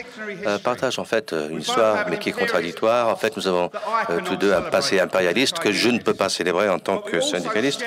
euh, 0.47 0.59
partagent 0.59 0.99
en 0.99 1.05
fait 1.05 1.35
une 1.51 1.61
histoire, 1.61 2.09
mais 2.09 2.19
qui 2.19 2.29
est 2.29 2.33
contradictoire. 2.33 3.09
En 3.09 3.17
fait, 3.17 3.37
nous 3.37 3.49
avons 3.49 3.71
euh, 4.11 4.21
tous 4.25 4.37
deux 4.37 4.53
un 4.53 4.63
passé 4.63 5.01
impérialiste 5.01 5.59
que 5.59 5.73
je 5.73 5.89
ne 5.89 5.99
peux 5.99 6.15
pas 6.15 6.29
célébrer 6.29 6.69
en 6.69 6.79
tant 6.79 6.99
que 6.99 7.21
syndicaliste, 7.21 7.85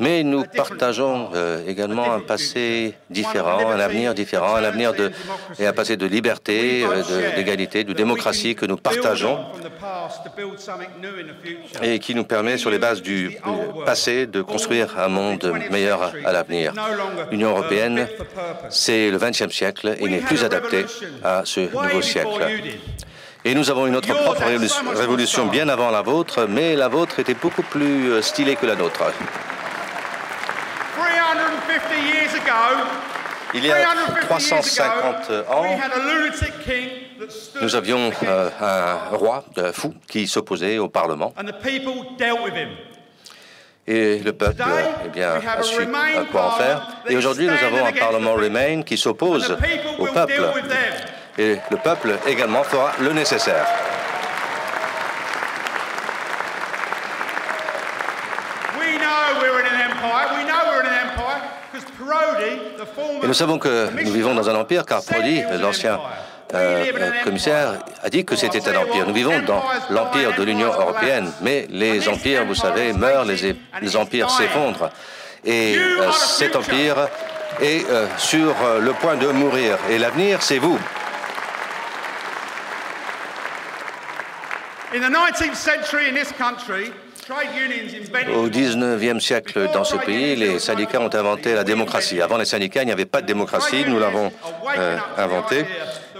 mais 0.00 0.22
nous 0.22 0.44
partageons 0.44 1.30
euh, 1.34 1.66
également 1.66 2.12
un 2.12 2.20
passé 2.20 2.94
différent, 3.10 3.70
un 3.70 3.80
avenir 3.80 4.14
différent, 4.14 4.54
un 4.56 4.64
avenir 4.64 4.92
de 4.94 5.10
et 5.58 5.66
un 5.66 5.72
passé 5.72 5.96
de 5.96 6.06
liberté, 6.06 6.84
euh, 6.84 7.02
de- 7.02 7.36
d'égalité, 7.36 7.84
de 7.84 7.92
démocratie 7.92 8.54
que 8.54 8.66
nous 8.66 8.76
partageons 8.76 9.38
et 11.82 11.98
qui 11.98 12.14
nous 12.14 12.24
permet, 12.24 12.58
sur 12.58 12.70
les 12.70 12.78
bases 12.78 13.02
du 13.02 13.36
passé, 13.86 14.26
de 14.26 14.42
construire 14.42 14.98
un 14.98 15.08
monde 15.08 15.52
meilleur 15.70 16.12
à 16.24 16.32
l'avenir. 16.32 16.72
L'Union 17.30 17.50
européenne, 17.50 18.06
c'est 18.70 19.10
le 19.10 19.18
XXe 19.18 19.50
siècle 19.54 19.96
et 20.00 20.08
n'est 20.08 20.18
plus 20.20 20.44
adaptée 20.44 20.84
à 21.24 21.42
ce 21.44 21.60
nouveau 21.60 22.02
siècle. 22.02 22.46
Et 23.44 23.54
nous 23.54 23.70
avons 23.70 23.86
une 23.86 23.94
autre 23.96 24.12
propre 24.14 24.42
révolution, 24.44 24.82
révolution 24.94 25.46
bien 25.46 25.68
avant 25.68 25.90
la 25.90 26.02
vôtre, 26.02 26.46
mais 26.48 26.74
la 26.74 26.88
vôtre 26.88 27.20
était 27.20 27.34
beaucoup 27.34 27.62
plus 27.62 28.10
euh, 28.10 28.20
stylée 28.20 28.56
que 28.56 28.66
la 28.66 28.74
nôtre. 28.74 29.02
350 31.68 32.02
years 32.14 32.34
ago, 32.34 32.80
Il 33.52 33.64
y 33.66 33.70
a 33.70 33.76
350 33.76 34.40
years 34.40 34.74
350 34.74 35.30
ago, 35.30 35.52
ans, 35.52 35.66
nous 37.60 37.76
avions 37.76 38.10
euh, 38.22 38.50
un 38.60 39.16
roi 39.16 39.44
euh, 39.58 39.72
fou 39.72 39.94
qui 40.06 40.26
s'opposait 40.26 40.78
au 40.78 40.88
Parlement. 40.88 41.34
and 41.36 41.44
the 41.46 41.52
people 41.52 42.06
dealt 42.18 42.40
with 42.42 42.54
him. 42.54 42.70
Et 43.86 44.18
le 44.18 44.32
peuple 44.32 44.62
eh 45.04 45.08
bien, 45.08 45.32
a 45.46 45.62
su 45.62 45.80
à 45.82 46.24
quoi 46.30 46.46
en 46.46 46.50
faire. 46.52 46.82
Et 47.08 47.16
aujourd'hui, 47.16 47.46
nous 47.46 47.52
avons 47.66 47.86
un 47.86 47.92
Parlement 47.92 48.34
Remain 48.34 48.82
qui 48.82 48.96
s'oppose 48.98 49.56
au 49.98 50.06
peuple. 50.06 50.42
Et 51.38 51.56
le 51.70 51.76
peuple 51.78 52.18
également 52.26 52.64
fera 52.64 52.92
le 53.00 53.12
nécessaire. 53.12 53.66
We 58.78 58.98
know 58.98 59.40
we're 59.40 59.58
in 59.60 59.66
an 59.66 59.90
empire. 59.90 60.36
We 60.36 60.44
know 60.44 60.60
we're 60.68 60.80
in 60.80 60.86
an 60.86 61.08
empire 61.08 61.40
because 61.67 61.67
Prodi, 61.67 61.67
the 61.67 61.67
former 61.67 61.67
Et 63.22 63.26
nous 63.26 63.34
savons 63.34 63.58
que 63.58 63.88
nous 64.04 64.12
vivons 64.12 64.34
dans 64.34 64.48
un 64.48 64.54
empire 64.54 64.84
car 64.84 65.02
Prodi, 65.04 65.42
l'ancien 65.60 65.98
euh, 66.54 66.84
commissaire, 67.24 67.74
a 68.02 68.08
dit 68.08 68.24
que 68.24 68.36
c'était 68.36 68.66
un 68.68 68.76
empire. 68.76 69.06
Nous 69.06 69.14
vivons 69.14 69.40
dans 69.46 69.62
l'empire 69.90 70.34
de 70.36 70.42
l'Union 70.42 70.68
européenne, 70.72 71.30
mais 71.42 71.66
les 71.70 72.08
empires, 72.08 72.44
vous 72.46 72.54
savez, 72.54 72.92
meurent, 72.92 73.24
les, 73.24 73.56
les 73.82 73.96
empires 73.96 74.30
s'effondrent. 74.30 74.90
Et 75.44 75.76
euh, 75.76 76.10
cet 76.12 76.56
empire 76.56 77.08
est 77.60 77.88
euh, 77.88 78.06
sur 78.16 78.54
le 78.80 78.92
point 78.94 79.16
de 79.16 79.28
mourir. 79.28 79.78
Et 79.90 79.98
l'avenir, 79.98 80.42
c'est 80.42 80.58
vous. 80.58 80.78
in 84.94 85.02
the 85.02 85.08
19th 85.14 85.54
century 85.54 86.08
in 86.08 86.14
this 86.14 86.32
country, 86.32 86.86
trade 86.86 86.92
unions 86.92 86.96
invented 86.96 87.07
Au 88.34 88.48
19e 88.48 89.20
siècle, 89.20 89.68
dans 89.72 89.84
ce 89.84 89.96
pays, 89.96 90.34
les 90.36 90.58
syndicats 90.58 91.00
ont 91.00 91.14
inventé 91.14 91.54
la 91.54 91.64
démocratie. 91.64 92.22
Avant 92.22 92.38
les 92.38 92.46
syndicats, 92.46 92.82
il 92.82 92.86
n'y 92.86 92.92
avait 92.92 93.04
pas 93.04 93.20
de 93.20 93.26
démocratie, 93.26 93.84
nous 93.86 93.98
l'avons 93.98 94.32
euh, 94.76 94.96
inventée. 95.16 95.66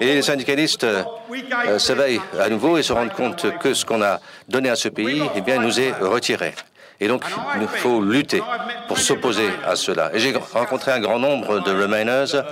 Et 0.01 0.15
les 0.15 0.23
syndicalistes 0.23 0.85
euh, 0.85 1.79
s'éveillent 1.79 2.21
à 2.39 2.49
nouveau 2.49 2.77
et 2.77 2.83
se 2.83 2.93
rendent 2.93 3.13
compte 3.13 3.47
que 3.59 3.73
ce 3.75 3.85
qu'on 3.85 4.03
a 4.03 4.21
donné 4.49 4.69
à 4.69 4.77
ce 4.77 4.89
pays, 4.89 5.23
eh 5.35 5.41
bien, 5.41 5.59
nous 5.61 5.81
est 5.81 5.93
retiré. 5.93 6.55
Et 7.01 7.09
donc, 7.09 7.23
il 7.61 7.69
faut 7.69 8.03
lutter 8.03 8.43
pour 8.87 8.99
s'opposer 8.99 9.49
à 9.65 9.77
cela. 9.77 10.11
Et 10.15 10.19
j'ai 10.19 10.35
rencontré 10.53 10.91
un 10.93 11.01
grand 11.01 11.19
nombre 11.19 11.61
de 11.61 11.71
Remainers 11.71 12.43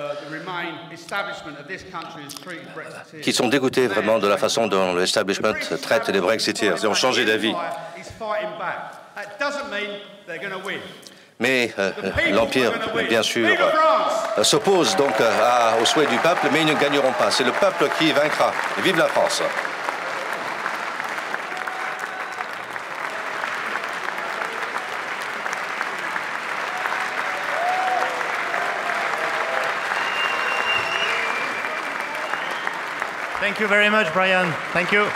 Brexiteers. 2.74 3.22
qui 3.22 3.32
sont 3.32 3.48
dégoûtés 3.48 3.86
vraiment 3.86 4.18
de 4.18 4.28
la 4.28 4.36
façon 4.36 4.66
dont 4.66 4.94
l'establishment 4.94 5.52
traite 5.82 6.08
les 6.08 6.20
Brexiteers. 6.20 6.76
Ils 6.82 6.86
ont 6.86 6.94
changé 6.94 7.24
d'avis. 7.24 7.54
He's 8.16 8.22
fighting 8.22 8.58
back. 8.58 9.14
That 9.14 9.38
doesn't 9.38 9.70
mean 9.70 10.00
they're 10.26 10.38
going 10.38 10.52
to 10.52 10.58
win. 10.66 10.80
Mais 11.38 11.70
euh, 11.78 11.92
l'Empire, 12.32 12.72
bien 13.10 13.22
sûr, 13.22 13.46
euh, 14.38 14.42
s'oppose 14.42 14.96
donc 14.96 15.20
euh, 15.20 15.30
à- 15.44 15.76
au 15.82 15.84
souhait 15.84 16.06
du 16.06 16.16
peuple, 16.16 16.48
mais 16.50 16.62
ils 16.62 16.66
ne 16.66 16.72
gagneront 16.74 17.12
pas. 17.12 17.30
C'est 17.30 17.44
le 17.44 17.52
peuple 17.52 17.90
qui 17.98 18.10
vaincra. 18.12 18.52
Et 18.78 18.80
vive 18.80 18.96
la 18.96 19.06
France. 19.08 19.42
Thank 33.40 33.60
you 33.60 33.68
very 33.68 33.90
much, 33.90 34.10
Brian. 34.12 34.50
Thank 34.72 34.92
you. 34.92 35.06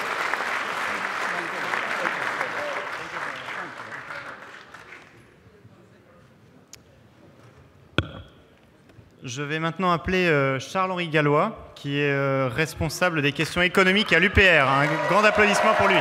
Je 9.23 9.43
vais 9.43 9.59
maintenant 9.59 9.93
appeler 9.93 10.29
euh, 10.29 10.59
Charles-Henri 10.59 11.09
Gallois, 11.09 11.73
qui 11.75 11.99
est 11.99 12.11
euh, 12.11 12.49
responsable 12.49 13.21
des 13.21 13.33
questions 13.33 13.61
économiques 13.61 14.15
à 14.15 14.19
l'UPR. 14.19 14.67
Un 14.67 14.87
grand 15.11 15.23
applaudissement 15.23 15.75
pour 15.75 15.89
lui. 15.89 15.99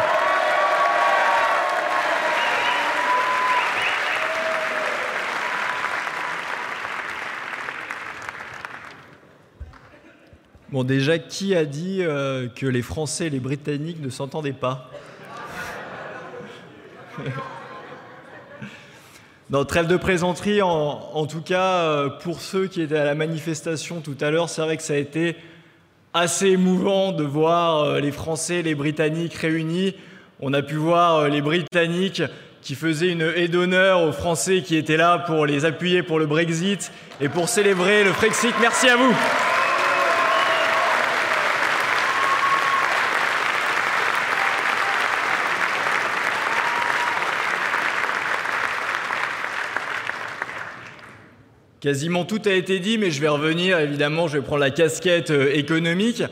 Bon, 10.70 10.86
déjà, 10.86 11.20
qui 11.20 11.54
a 11.56 11.66
dit 11.66 12.02
euh, 12.02 12.48
que 12.48 12.68
les 12.68 12.82
Français 12.82 13.28
et 13.28 13.30
les 13.30 13.42
Britanniques 13.42 14.02
ne 14.02 14.10
s'entendaient 14.10 14.54
pas? 14.54 14.90
Non, 19.52 19.66
trêve 19.66 19.88
de 19.88 19.98
présenterie, 19.98 20.62
en, 20.62 20.70
en 21.12 21.26
tout 21.26 21.42
cas, 21.42 21.82
euh, 21.82 22.10
pour 22.10 22.40
ceux 22.40 22.68
qui 22.68 22.84
étaient 22.84 22.98
à 22.98 23.04
la 23.04 23.16
manifestation 23.16 24.00
tout 24.00 24.16
à 24.22 24.30
l'heure, 24.30 24.48
c'est 24.48 24.62
vrai 24.62 24.78
que 24.78 24.84
ça 24.84 24.94
a 24.94 24.98
été 24.98 25.36
assez 26.14 26.50
émouvant 26.50 27.12
de 27.14 27.24
voir 27.24 27.84
euh, 27.84 28.00
les 28.00 28.12
Français 28.12 28.62
les 28.62 28.76
Britanniques 28.76 29.34
réunis. 29.34 29.96
On 30.40 30.54
a 30.54 30.62
pu 30.62 30.76
voir 30.76 31.30
les 31.30 31.42
Britanniques 31.42 32.22
qui 32.62 32.76
faisaient 32.76 33.10
une 33.10 33.22
haie 33.36 33.48
d'honneur 33.48 34.04
aux 34.04 34.12
Français 34.12 34.62
qui 34.62 34.76
étaient 34.76 34.98
là 34.98 35.18
pour 35.18 35.48
les 35.48 35.66
appuyer 35.66 36.04
pour 36.04 36.20
le 36.20 36.28
Brexit 36.28 36.92
et 37.20 37.28
pour 37.28 37.50
célébrer 37.50 38.04
le 38.04 38.14
Frexit. 38.14 38.54
Merci 38.62 38.88
à 38.88 38.98
vous. 38.98 39.16
Quasiment 51.82 52.26
tout 52.26 52.42
a 52.46 52.52
été 52.52 52.80
dit, 52.80 52.98
mais 52.98 53.10
je 53.10 53.22
vais 53.22 53.30
revenir, 53.30 53.80
évidemment, 53.80 54.28
je 54.28 54.38
vais 54.38 54.44
prendre 54.44 54.60
la 54.60 54.70
casquette 54.70 55.32
euh, 55.32 55.50
économique. 55.56 56.24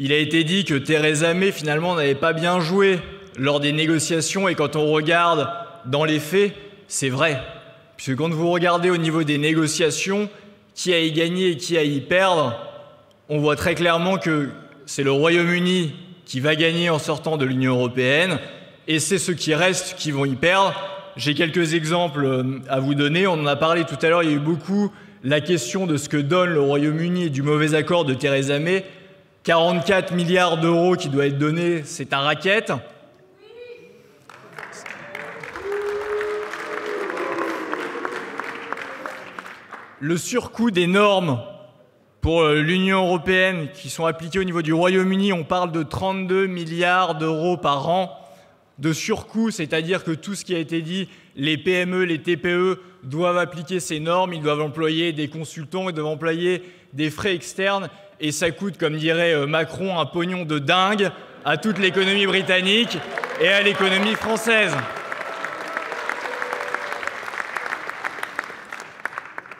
Il 0.00 0.12
a 0.12 0.16
été 0.16 0.42
dit 0.42 0.64
que 0.64 0.74
Theresa 0.74 1.32
May, 1.32 1.52
finalement, 1.52 1.94
n'avait 1.94 2.16
pas 2.16 2.32
bien 2.32 2.58
joué 2.58 2.98
lors 3.38 3.60
des 3.60 3.70
négociations, 3.70 4.48
et 4.48 4.56
quand 4.56 4.74
on 4.74 4.90
regarde 4.90 5.48
dans 5.86 6.04
les 6.04 6.18
faits, 6.18 6.54
c'est 6.88 7.08
vrai. 7.08 7.40
Puisque 7.96 8.16
quand 8.16 8.30
vous 8.30 8.50
regardez 8.50 8.90
au 8.90 8.96
niveau 8.96 9.22
des 9.22 9.38
négociations, 9.38 10.28
qui 10.74 10.92
a 10.92 10.98
y 10.98 11.12
gagné 11.12 11.50
et 11.50 11.56
qui 11.56 11.78
a 11.78 11.84
y 11.84 12.00
perdre, 12.00 12.58
on 13.28 13.38
voit 13.38 13.54
très 13.54 13.76
clairement 13.76 14.18
que 14.18 14.48
c'est 14.86 15.04
le 15.04 15.12
Royaume-Uni 15.12 15.94
qui 16.26 16.40
va 16.40 16.56
gagner 16.56 16.90
en 16.90 16.98
sortant 16.98 17.36
de 17.36 17.44
l'Union 17.44 17.74
européenne, 17.74 18.40
et 18.88 18.98
c'est 18.98 19.18
ceux 19.18 19.34
qui 19.34 19.54
restent 19.54 19.94
qui 19.96 20.10
vont 20.10 20.24
y 20.24 20.34
perdre, 20.34 20.74
j'ai 21.16 21.34
quelques 21.34 21.74
exemples 21.74 22.24
euh, 22.24 22.60
à 22.68 22.80
vous 22.80 22.94
donner. 22.94 23.26
On 23.26 23.34
en 23.34 23.46
a 23.46 23.56
parlé 23.56 23.84
tout 23.84 23.98
à 24.02 24.08
l'heure, 24.08 24.22
il 24.22 24.30
y 24.30 24.32
a 24.32 24.36
eu 24.36 24.40
beaucoup 24.40 24.92
la 25.22 25.40
question 25.40 25.86
de 25.86 25.96
ce 25.96 26.08
que 26.08 26.16
donne 26.16 26.50
le 26.50 26.60
Royaume-Uni 26.60 27.24
et 27.24 27.30
du 27.30 27.42
mauvais 27.42 27.74
accord 27.74 28.04
de 28.04 28.14
Theresa 28.14 28.58
May. 28.58 28.84
44 29.44 30.14
milliards 30.14 30.58
d'euros 30.58 30.96
qui 30.96 31.08
doivent 31.08 31.26
être 31.26 31.38
donnés, 31.38 31.82
c'est 31.84 32.12
un 32.12 32.20
racket. 32.20 32.72
Le 40.00 40.16
surcoût 40.16 40.70
des 40.70 40.86
normes 40.86 41.40
pour 42.20 42.42
euh, 42.42 42.60
l'Union 42.60 43.04
européenne 43.06 43.68
qui 43.72 43.90
sont 43.90 44.06
appliquées 44.06 44.38
au 44.38 44.44
niveau 44.44 44.62
du 44.62 44.72
Royaume-Uni, 44.72 45.32
on 45.32 45.44
parle 45.44 45.72
de 45.72 45.82
32 45.82 46.46
milliards 46.46 47.14
d'euros 47.16 47.56
par 47.56 47.88
an 47.88 48.23
de 48.78 48.92
surcoût, 48.92 49.50
c'est-à-dire 49.50 50.04
que 50.04 50.10
tout 50.10 50.34
ce 50.34 50.44
qui 50.44 50.54
a 50.54 50.58
été 50.58 50.82
dit, 50.82 51.08
les 51.36 51.56
PME, 51.56 52.04
les 52.04 52.18
TPE 52.18 52.80
doivent 53.04 53.38
appliquer 53.38 53.80
ces 53.80 54.00
normes, 54.00 54.34
ils 54.34 54.42
doivent 54.42 54.62
employer 54.62 55.12
des 55.12 55.28
consultants, 55.28 55.88
ils 55.88 55.94
doivent 55.94 56.06
employer 56.06 56.62
des 56.92 57.10
frais 57.10 57.34
externes, 57.34 57.88
et 58.20 58.32
ça 58.32 58.50
coûte, 58.50 58.78
comme 58.78 58.96
dirait 58.96 59.34
euh, 59.34 59.46
Macron, 59.46 59.98
un 59.98 60.06
pognon 60.06 60.44
de 60.44 60.58
dingue 60.58 61.10
à 61.44 61.56
toute 61.56 61.78
l'économie 61.78 62.26
britannique 62.26 62.98
et 63.40 63.48
à 63.48 63.62
l'économie 63.62 64.14
française. 64.14 64.74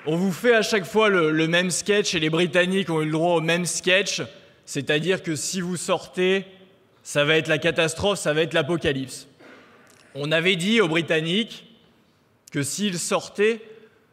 On 0.06 0.16
vous 0.16 0.32
fait 0.32 0.54
à 0.54 0.62
chaque 0.62 0.84
fois 0.84 1.08
le, 1.08 1.30
le, 1.30 1.48
même 1.48 1.70
sketch 1.70 2.14
et 2.14 2.20
les 2.20 2.30
Britanniques 2.30 2.90
ont 2.90 3.00
eu 3.00 3.06
le 3.06 3.12
droit 3.12 3.36
au 3.36 3.40
même 3.40 3.64
sketch, 3.64 4.22
c'est-à-dire 4.66 5.22
que 5.22 5.34
si 5.34 5.60
vous 5.60 5.76
sortez, 5.76 6.44
ça 7.04 7.24
va 7.24 7.36
être 7.36 7.48
la 7.48 7.58
catastrophe, 7.58 8.18
ça 8.18 8.32
va 8.32 8.42
être 8.42 8.54
l'apocalypse. 8.54 9.28
On 10.16 10.32
avait 10.32 10.56
dit 10.56 10.80
aux 10.80 10.88
Britanniques 10.88 11.66
que 12.50 12.62
s'ils 12.62 12.98
sortaient, 12.98 13.60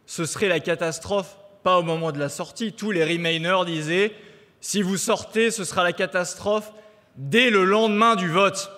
ce 0.06 0.26
serait 0.26 0.50
la 0.50 0.60
catastrophe, 0.60 1.38
pas 1.64 1.80
au 1.80 1.84
moment 1.84 2.12
de 2.12 2.20
la 2.20 2.28
sortie. 2.28 2.74
Tous 2.74 2.92
les 2.92 3.06
Remainers 3.06 3.66
disaient, 3.66 4.12
si 4.60 4.82
vous 4.82 4.98
sortez, 4.98 5.52
ce 5.52 5.64
sera 5.64 5.84
la 5.84 5.94
catastrophe 5.94 6.74
dès 7.16 7.50
le 7.50 7.64
lendemain 7.64 8.16
du 8.16 8.28
vote. 8.28 8.70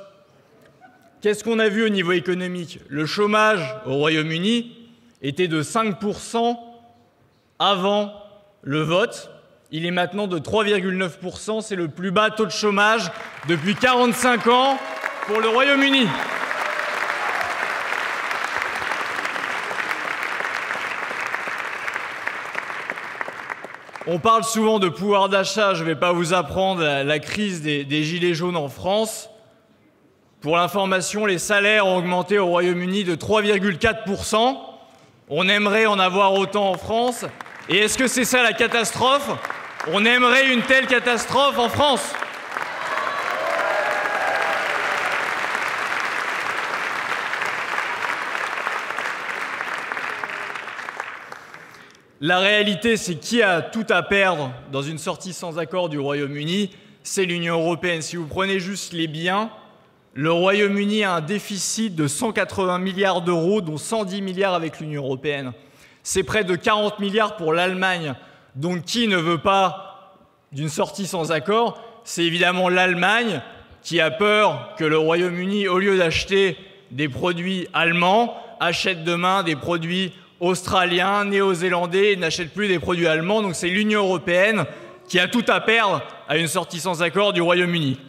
Qu'est-ce 1.21 1.43
qu'on 1.43 1.59
a 1.59 1.69
vu 1.69 1.83
au 1.83 1.89
niveau 1.89 2.11
économique? 2.11 2.79
Le 2.89 3.05
chômage 3.07 3.75
au 3.87 3.95
Royaume-Uni 3.95 4.77
était 5.23 5.47
de 5.47 5.63
5% 5.63 6.55
avant 7.57 8.13
le 8.61 8.81
vote. 8.81 9.31
Il 9.75 9.87
est 9.87 9.91
maintenant 9.91 10.27
de 10.27 10.37
3,9%. 10.37 11.61
C'est 11.61 11.75
le 11.75 11.87
plus 11.87 12.11
bas 12.11 12.29
taux 12.29 12.45
de 12.45 12.51
chômage 12.51 13.09
depuis 13.47 13.73
45 13.73 14.45
ans 14.45 14.77
pour 15.25 15.39
le 15.39 15.49
Royaume-Uni. 15.49 16.07
On 24.05 24.19
parle 24.19 24.43
souvent 24.43 24.77
de 24.77 24.89
pouvoir 24.89 25.27
d'achat, 25.27 25.73
je 25.73 25.81
ne 25.81 25.87
vais 25.87 25.95
pas 25.95 26.11
vous 26.11 26.35
apprendre 26.35 26.83
la 26.83 27.17
crise 27.17 27.63
des, 27.63 28.03
gilets 28.03 28.35
jaunes 28.35 28.57
en 28.57 28.69
France. 28.69 29.31
Pour 30.41 30.55
l'information, 30.55 31.25
les 31.25 31.39
salaires 31.39 31.87
ont 31.87 31.97
augmenté 31.97 32.37
au 32.37 32.45
Royaume-Uni 32.45 33.05
de 33.05 33.15
3,4%. 33.15 34.55
On 35.29 35.49
aimerait 35.49 35.87
en 35.87 35.97
avoir 35.97 36.33
autant 36.33 36.69
en 36.69 36.77
France. 36.77 37.25
Et 37.69 37.77
est-ce 37.77 37.97
que 37.97 38.07
c'est 38.07 38.25
ça 38.25 38.43
la 38.43 38.53
catastrophe? 38.53 39.31
On 39.87 40.05
aimerait 40.05 40.53
une 40.53 40.61
telle 40.61 40.87
catastrophe 40.87 41.57
en 41.57 41.69
France. 41.69 42.13
La 52.21 52.39
réalité, 52.39 52.95
c'est 52.95 53.15
qui 53.15 53.41
a 53.41 53.61
tout 53.61 53.85
à 53.89 54.01
perdre 54.01 54.53
dans 54.71 54.81
une 54.81 54.97
sortie 54.97 55.33
sans 55.33 55.59
accord 55.59 55.89
du 55.89 55.99
Royaume-Uni? 55.99 56.71
C'est 57.03 57.25
l'Union 57.25 57.59
européenne. 57.59 58.01
Si 58.01 58.15
vous 58.15 58.27
prenez 58.27 58.61
juste 58.61 58.93
les 58.93 59.07
biens, 59.07 59.49
le 60.13 60.31
Royaume-Uni 60.31 61.03
a 61.03 61.15
un 61.15 61.21
déficit 61.21 61.95
de 61.95 62.07
180 62.07 62.79
milliards 62.79 63.23
d'euros, 63.23 63.59
dont 63.59 63.75
110 63.75 64.21
milliards 64.21 64.53
avec 64.53 64.79
l'Union 64.79 65.03
européenne. 65.03 65.51
C'est 66.01 66.23
près 66.23 66.45
de 66.45 66.55
40 66.55 66.99
milliards 66.99 67.35
pour 67.35 67.51
l'Allemagne. 67.51 68.15
Donc 68.55 68.85
qui 68.85 69.07
ne 69.07 69.17
veut 69.17 69.39
pas 69.39 70.15
d'une 70.51 70.69
sortie 70.69 71.07
sans 71.07 71.31
accord 71.31 71.81
C'est 72.03 72.23
évidemment 72.23 72.69
l'Allemagne 72.69 73.41
qui 73.81 73.99
a 73.99 74.11
peur 74.11 74.75
que 74.77 74.85
le 74.85 74.97
Royaume-Uni, 74.97 75.67
au 75.67 75.77
lieu 75.77 75.97
d'acheter 75.97 76.57
des 76.91 77.09
produits 77.09 77.67
allemands, 77.73 78.37
achète 78.59 79.03
demain 79.03 79.43
des 79.43 79.55
produits 79.55 80.13
australiens, 80.39 81.25
néo-zélandais 81.25 82.15
n'achète 82.15 82.53
plus 82.53 82.67
des 82.67 82.79
produits 82.79 83.07
allemands. 83.07 83.41
Donc 83.41 83.55
c'est 83.55 83.69
l'Union 83.69 84.03
européenne 84.03 84.65
qui 85.07 85.19
a 85.19 85.27
tout 85.27 85.45
à 85.47 85.59
perdre 85.59 86.01
à 86.27 86.37
une 86.37 86.47
sortie 86.47 86.79
sans 86.79 87.01
accord 87.01 87.33
du 87.33 87.41
Royaume-Uni. 87.41 87.99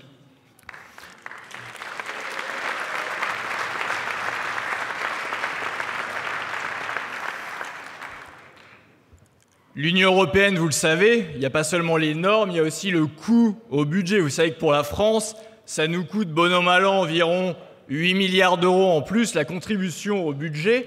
L'Union 9.77 10.13
européenne, 10.13 10.57
vous 10.57 10.67
le 10.67 10.73
savez, 10.73 11.27
il 11.35 11.41
n'y 11.41 11.47
a 11.47 11.51
pas 11.51 11.65
seulement 11.65 11.97
les 11.97 12.15
normes, 12.15 12.53
il 12.53 12.57
y 12.59 12.61
a 12.61 12.63
aussi 12.63 12.93
le 12.93 13.07
coût 13.07 13.59
au 13.71 13.85
budget. 13.85 14.21
Vous 14.21 14.29
savez 14.29 14.53
que 14.53 14.59
pour 14.61 14.71
la 14.71 14.85
France, 14.85 15.35
ça 15.67 15.89
nous 15.89 16.05
coûte 16.05 16.29
bon 16.29 16.55
an 16.55 16.63
mal 16.63 16.87
an 16.87 17.01
environ 17.01 17.57
8 17.89 18.15
milliards 18.15 18.57
d'euros 18.57 18.93
en 18.93 19.03
plus 19.03 19.35
la 19.35 19.45
contribution 19.45 20.29
au 20.29 20.33
budget. 20.33 20.87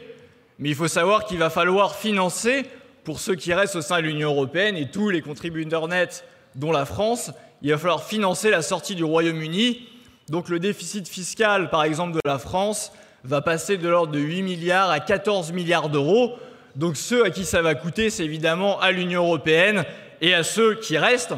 Mais 0.57 0.69
il 0.69 0.75
faut 0.75 0.87
savoir 0.87 1.25
qu'il 1.25 1.37
va 1.37 1.49
falloir 1.49 1.95
financer, 1.95 2.63
pour 3.03 3.19
ceux 3.19 3.35
qui 3.35 3.53
restent 3.53 3.75
au 3.75 3.81
sein 3.81 3.97
de 3.97 4.03
l'Union 4.03 4.29
européenne 4.29 4.77
et 4.77 4.89
tous 4.89 5.09
les 5.09 5.21
contributeurs 5.21 5.89
nets, 5.89 6.23
dont 6.55 6.71
la 6.71 6.85
France, 6.85 7.31
il 7.61 7.71
va 7.71 7.77
falloir 7.77 8.05
financer 8.05 8.49
la 8.49 8.61
sortie 8.61 8.95
du 8.95 9.03
Royaume-Uni. 9.03 9.85
Donc 10.29 10.47
le 10.47 10.59
déficit 10.59 11.09
fiscal, 11.09 11.69
par 11.69 11.83
exemple, 11.83 12.13
de 12.13 12.21
la 12.23 12.39
France 12.39 12.93
va 13.25 13.41
passer 13.41 13.75
de 13.75 13.89
l'ordre 13.89 14.13
de 14.13 14.19
8 14.19 14.43
milliards 14.43 14.89
à 14.89 15.01
14 15.01 15.51
milliards 15.51 15.89
d'euros. 15.89 16.37
Donc 16.77 16.95
ceux 16.95 17.25
à 17.25 17.31
qui 17.31 17.43
ça 17.43 17.63
va 17.63 17.73
coûter, 17.73 18.11
c'est 18.11 18.23
évidemment 18.23 18.79
à 18.79 18.91
l'Union 18.91 19.23
européenne 19.23 19.83
et 20.21 20.35
à 20.35 20.43
ceux 20.43 20.75
qui 20.75 20.95
restent, 20.99 21.33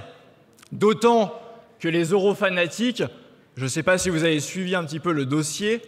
d'autant 0.74 1.34
que 1.80 1.88
les 1.88 2.10
eurofanatiques, 2.10 3.04
je 3.56 3.64
ne 3.64 3.70
sais 3.70 3.82
pas 3.82 3.98
si 3.98 4.10
vous 4.10 4.26
avez 4.26 4.42
suivi 4.42 4.76
un 4.76 4.84
petit 4.84 5.00
peu 5.00 5.14
le 5.14 5.26
dossier, 5.26 5.82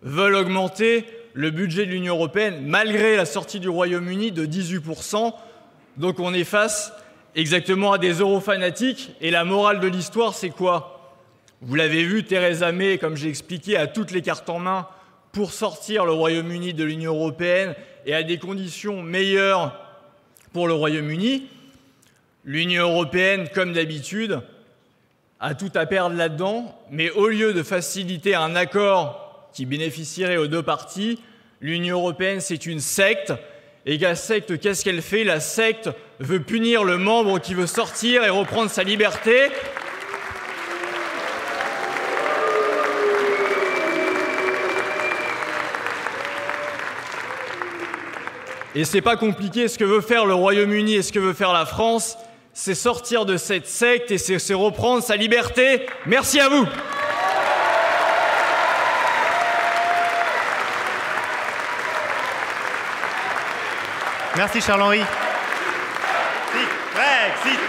veulent 0.00 0.36
augmenter 0.36 1.04
le 1.34 1.50
budget 1.50 1.84
de 1.84 1.90
l'Union 1.90 2.14
européenne 2.14 2.62
malgré 2.64 3.14
la 3.14 3.26
sortie 3.26 3.60
du 3.60 3.68
Royaume-Uni 3.68 4.32
de 4.32 4.46
18%. 4.46 5.34
Donc 5.98 6.18
on 6.18 6.32
est 6.32 6.44
face 6.44 6.94
exactement 7.34 7.92
à 7.92 7.98
des 7.98 8.14
eurofanatiques. 8.14 9.12
Et 9.20 9.30
la 9.30 9.44
morale 9.44 9.80
de 9.80 9.88
l'histoire, 9.88 10.32
c'est 10.32 10.48
quoi? 10.48 11.14
Vous 11.60 11.74
l'avez 11.74 12.04
vu, 12.04 12.24
Theresa 12.24 12.72
May, 12.72 12.96
comme 12.96 13.16
j'ai 13.16 13.28
expliqué, 13.28 13.76
a 13.76 13.86
toutes 13.86 14.12
les 14.12 14.22
cartes 14.22 14.48
en 14.48 14.58
main 14.58 14.88
pour 15.32 15.52
sortir 15.52 16.04
le 16.04 16.12
Royaume-Uni 16.12 16.74
de 16.74 16.84
l'Union 16.84 17.14
européenne 17.14 17.74
et 18.06 18.14
à 18.14 18.22
des 18.22 18.38
conditions 18.38 19.02
meilleures 19.02 19.78
pour 20.52 20.66
le 20.66 20.74
Royaume-Uni. 20.74 21.46
L'Union 22.44 22.90
européenne, 22.90 23.48
comme 23.54 23.72
d'habitude, 23.72 24.40
a 25.40 25.54
tout 25.54 25.70
à 25.74 25.86
perdre 25.86 26.16
là-dedans, 26.16 26.76
mais 26.90 27.10
au 27.10 27.28
lieu 27.28 27.52
de 27.52 27.62
faciliter 27.62 28.34
un 28.34 28.56
accord 28.56 29.50
qui 29.52 29.66
bénéficierait 29.66 30.36
aux 30.36 30.46
deux 30.46 30.62
parties, 30.62 31.20
l'Union 31.60 31.98
européenne, 31.98 32.40
c'est 32.40 32.66
une 32.66 32.80
secte. 32.80 33.32
Et 33.86 33.98
la 33.98 34.14
secte, 34.14 34.58
qu'est-ce 34.58 34.84
qu'elle 34.84 35.02
fait? 35.02 35.24
La 35.24 35.40
secte 35.40 35.90
veut 36.18 36.40
punir 36.40 36.84
le 36.84 36.98
membre 36.98 37.38
qui 37.38 37.54
veut 37.54 37.66
sortir 37.66 38.24
et 38.24 38.28
reprendre 38.28 38.70
sa 38.70 38.82
liberté. 38.82 39.48
Et 48.78 48.84
c'est 48.84 49.00
pas 49.00 49.16
compliqué 49.16 49.66
ce 49.66 49.76
que 49.76 49.82
veut 49.82 50.00
faire 50.00 50.24
le 50.24 50.34
Royaume-Uni 50.34 50.94
et 50.94 51.02
ce 51.02 51.10
que 51.10 51.18
veut 51.18 51.32
faire 51.32 51.52
la 51.52 51.66
France, 51.66 52.16
c'est 52.52 52.76
sortir 52.76 53.26
de 53.26 53.36
cette 53.36 53.66
secte 53.66 54.12
et 54.12 54.18
c'est 54.18 54.54
reprendre 54.54 55.02
sa 55.02 55.16
liberté. 55.16 55.84
Merci 56.06 56.38
à 56.38 56.48
vous. 56.48 56.64
Merci 64.36 64.60
Charles-Henri. 64.60 65.02
Brexit, 66.52 66.68
Brexit. 66.94 67.60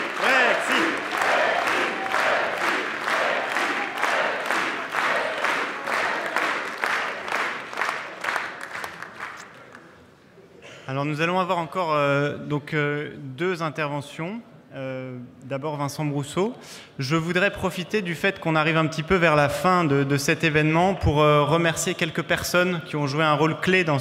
Nous 11.20 11.24
allons 11.24 11.40
avoir 11.42 11.58
encore 11.58 11.92
euh, 11.92 12.38
donc, 12.38 12.74
euh, 12.74 13.10
deux 13.36 13.62
interventions. 13.62 14.40
Euh, 14.74 15.18
D'abord 15.44 15.76
Vincent 15.76 16.06
Brousseau. 16.06 16.56
Je 16.98 17.18
voudrais 17.18 17.52
profiter 17.52 18.02
du 18.02 18.16
fait 18.16 18.40
qu'on 18.40 18.56
arrive 18.56 18.78
un 18.78 18.86
petit 18.86 19.04
peu 19.04 19.16
vers 19.16 19.36
la 19.36 19.50
fin 19.50 19.84
de, 19.84 20.16
cet 20.16 20.46
événement 20.46 20.94
pour 20.94 21.16
remercier 21.16 21.94
quelques 21.94 22.22
personnes 22.22 22.80
qui 22.86 22.96
ont 22.96 23.06
joué 23.06 23.26
un 23.26 23.34
rôle 23.34 23.60
clé 23.60 23.84
dans, 23.84 23.98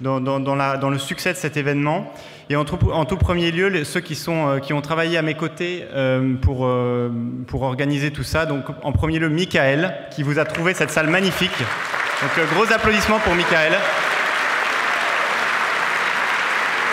le 0.00 0.98
succès 0.98 1.32
de 1.34 1.36
cet 1.36 1.58
événement. 1.58 2.10
Et 2.48 2.56
en 2.56 2.64
tout, 2.64 3.16
premier 3.18 3.50
lieu, 3.50 3.84
ceux 3.84 4.00
qui, 4.00 4.16
ont 4.26 4.80
travaillé 4.80 5.18
à 5.18 5.22
mes 5.22 5.34
côtés 5.34 5.84
pour, 6.40 6.66
pour 7.48 7.62
organiser 7.62 8.12
tout 8.12 8.22
ça. 8.22 8.46
Donc 8.46 8.64
en 8.82 8.92
premier 8.92 9.18
lieu, 9.18 9.28
Michael, 9.28 9.94
qui 10.10 10.22
vous 10.22 10.38
a 10.38 10.46
trouvé 10.46 10.72
cette 10.72 10.90
salle 10.90 11.08
magnifique. 11.08 11.58
Donc 12.22 12.48
gros 12.54 12.72
applaudissements 12.72 13.18
pour 13.18 13.34
Michael. 13.34 13.74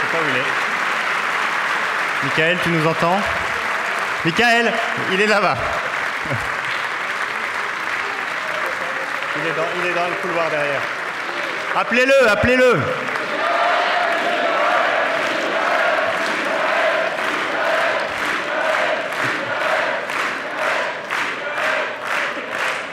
Je 0.01 0.07
sais 0.07 0.10
pas 0.10 0.10
Michael, 2.23 2.57
tu 2.63 2.69
nous 2.69 2.87
entends 2.87 3.19
Michael, 4.23 4.71
il 5.11 5.21
est 5.21 5.27
là-bas. 5.27 5.57
Il 9.35 9.47
est, 9.47 9.55
dans, 9.55 9.63
il 9.81 9.89
est 9.89 9.93
dans 9.93 10.07
le 10.07 10.15
couloir 10.21 10.49
derrière. 10.49 10.81
Appelez-le, 11.75 12.29
appelez-le. 12.29 12.79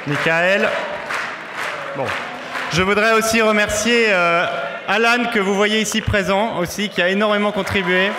Michael. 0.07 0.69
Bon. 1.97 2.07
Je 2.73 2.83
voudrais 2.83 3.13
aussi 3.13 3.43
remercier 3.43 4.07
euh, 4.09 4.47
Alan, 4.91 5.27
que 5.27 5.39
vous 5.39 5.55
voyez 5.55 5.83
ici 5.83 6.01
présent 6.01 6.57
aussi, 6.57 6.89
qui 6.89 7.03
a 7.03 7.11
énormément 7.11 7.53
contribué. 7.53 8.11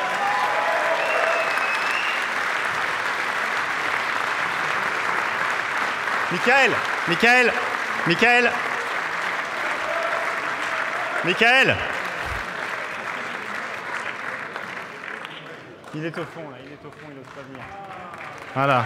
Michael, 6.32 6.72
Michael, 7.08 7.52
Michael, 8.06 8.52
Michael. 11.26 11.76
Il 15.96 16.06
est 16.06 16.18
au 16.20 16.26
fond, 16.26 16.50
là, 16.52 16.58
il 16.64 16.72
est 16.72 16.86
au 16.86 16.92
fond, 16.92 17.08
il 17.10 17.16
n'ose 17.16 17.26
pas 17.34 17.42
venir. 17.50 17.64
Voilà. 18.54 18.86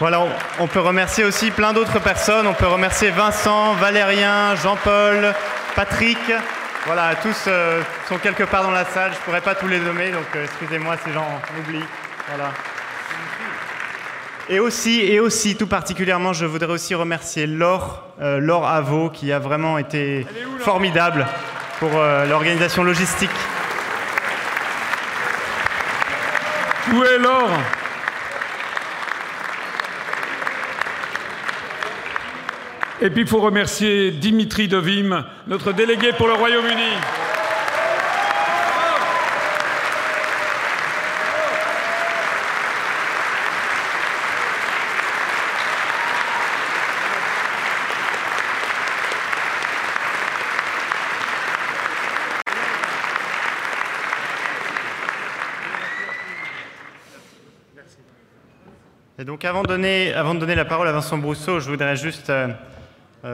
Voilà, 0.00 0.20
on, 0.20 0.28
on 0.58 0.66
peut 0.66 0.80
remercier 0.80 1.22
aussi 1.22 1.52
plein 1.52 1.72
d'autres 1.72 2.00
personnes. 2.00 2.46
On 2.48 2.52
peut 2.54 2.66
remercier 2.66 3.10
Vincent, 3.10 3.74
Valérien, 3.74 4.56
Jean-Paul, 4.56 5.32
Patrick. 5.76 6.18
Voilà, 6.86 7.14
tous 7.14 7.44
euh, 7.46 7.80
sont 8.08 8.18
quelque 8.18 8.42
part 8.42 8.64
dans 8.64 8.72
la 8.72 8.84
salle. 8.84 9.12
Je 9.12 9.18
ne 9.18 9.22
pourrais 9.22 9.40
pas 9.40 9.54
tous 9.54 9.68
les 9.68 9.78
nommer, 9.78 10.10
donc 10.10 10.26
euh, 10.34 10.44
excusez-moi 10.44 10.96
si 11.04 11.12
j'en 11.12 11.40
oublie. 11.60 11.84
Voilà. 12.28 12.50
Et 14.48 14.58
aussi, 14.58 15.00
et 15.00 15.20
aussi, 15.20 15.56
tout 15.56 15.68
particulièrement, 15.68 16.32
je 16.32 16.44
voudrais 16.44 16.72
aussi 16.72 16.94
remercier 16.94 17.46
Laure, 17.46 18.02
euh, 18.20 18.38
Laure 18.40 18.66
Avaux, 18.68 19.08
qui 19.08 19.32
a 19.32 19.38
vraiment 19.38 19.78
été 19.78 20.26
formidable 20.58 21.26
pour 21.78 21.90
l'organisation 22.28 22.84
logistique. 22.84 23.30
Où 26.92 27.02
est 27.02 27.18
Laure? 27.18 27.50
Et 33.04 33.10
puis 33.10 33.20
il 33.20 33.28
faut 33.28 33.38
remercier 33.38 34.12
Dimitri 34.12 34.66
Devim, 34.66 35.26
notre 35.46 35.72
délégué 35.72 36.12
pour 36.16 36.26
le 36.26 36.32
Royaume-Uni. 36.32 36.94
Et 59.18 59.24
donc 59.26 59.44
avant 59.44 59.62
de, 59.62 59.68
donner, 59.68 60.54
la 60.54 60.64
parole 60.64 60.88
à 60.88 60.92
Vincent 60.92 61.18
Brousseau, 61.18 61.60
je 61.60 61.68
voudrais 61.68 61.96
juste 61.96 62.30
euh, 62.30 62.48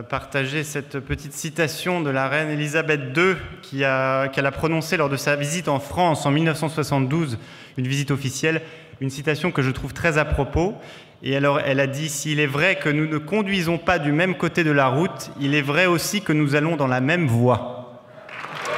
partager 0.08 0.62
cette 0.62 1.00
petite 1.00 1.32
citation 1.32 2.00
de 2.00 2.10
la 2.10 2.28
reine 2.28 2.48
Elisabeth 2.48 3.16
II 3.16 3.34
qu'elle 3.62 3.84
a, 3.84 4.28
qu'elle 4.28 4.46
a 4.46 4.52
prononcée 4.52 4.96
lors 4.96 5.08
de 5.08 5.16
sa 5.16 5.34
visite 5.34 5.66
en 5.66 5.80
France 5.80 6.26
en 6.26 6.30
1972, 6.30 7.38
une 7.76 7.88
visite 7.88 8.12
officielle, 8.12 8.62
une 9.00 9.10
citation 9.10 9.50
que 9.50 9.62
je 9.62 9.70
trouve 9.70 9.92
très 9.92 10.16
à 10.16 10.24
propos. 10.24 10.76
Et 11.24 11.36
alors 11.36 11.58
elle 11.58 11.80
a 11.80 11.88
dit, 11.88 12.08
s'il 12.08 12.38
est 12.38 12.46
vrai 12.46 12.76
que 12.76 12.88
nous 12.88 13.06
ne 13.06 13.18
conduisons 13.18 13.78
pas 13.78 13.98
du 13.98 14.12
même 14.12 14.36
côté 14.36 14.62
de 14.62 14.70
la 14.70 14.86
route, 14.86 15.32
il 15.40 15.56
est 15.56 15.62
vrai 15.62 15.86
aussi 15.86 16.22
que 16.22 16.32
nous 16.32 16.54
allons 16.54 16.76
dans 16.76 16.86
la 16.86 17.00
même 17.00 17.26
voie. 17.26 18.00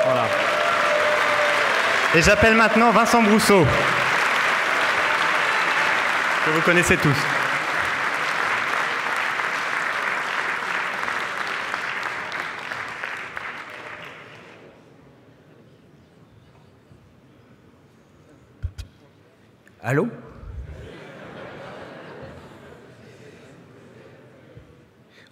Voilà. 0.04 0.24
Et 2.14 2.22
j'appelle 2.22 2.54
maintenant 2.54 2.90
Vincent 2.90 3.22
Brousseau 3.22 3.66
que 6.44 6.50
vous 6.50 6.60
connaissez 6.62 6.96
tous. 6.96 7.41
Allô? 19.92 20.08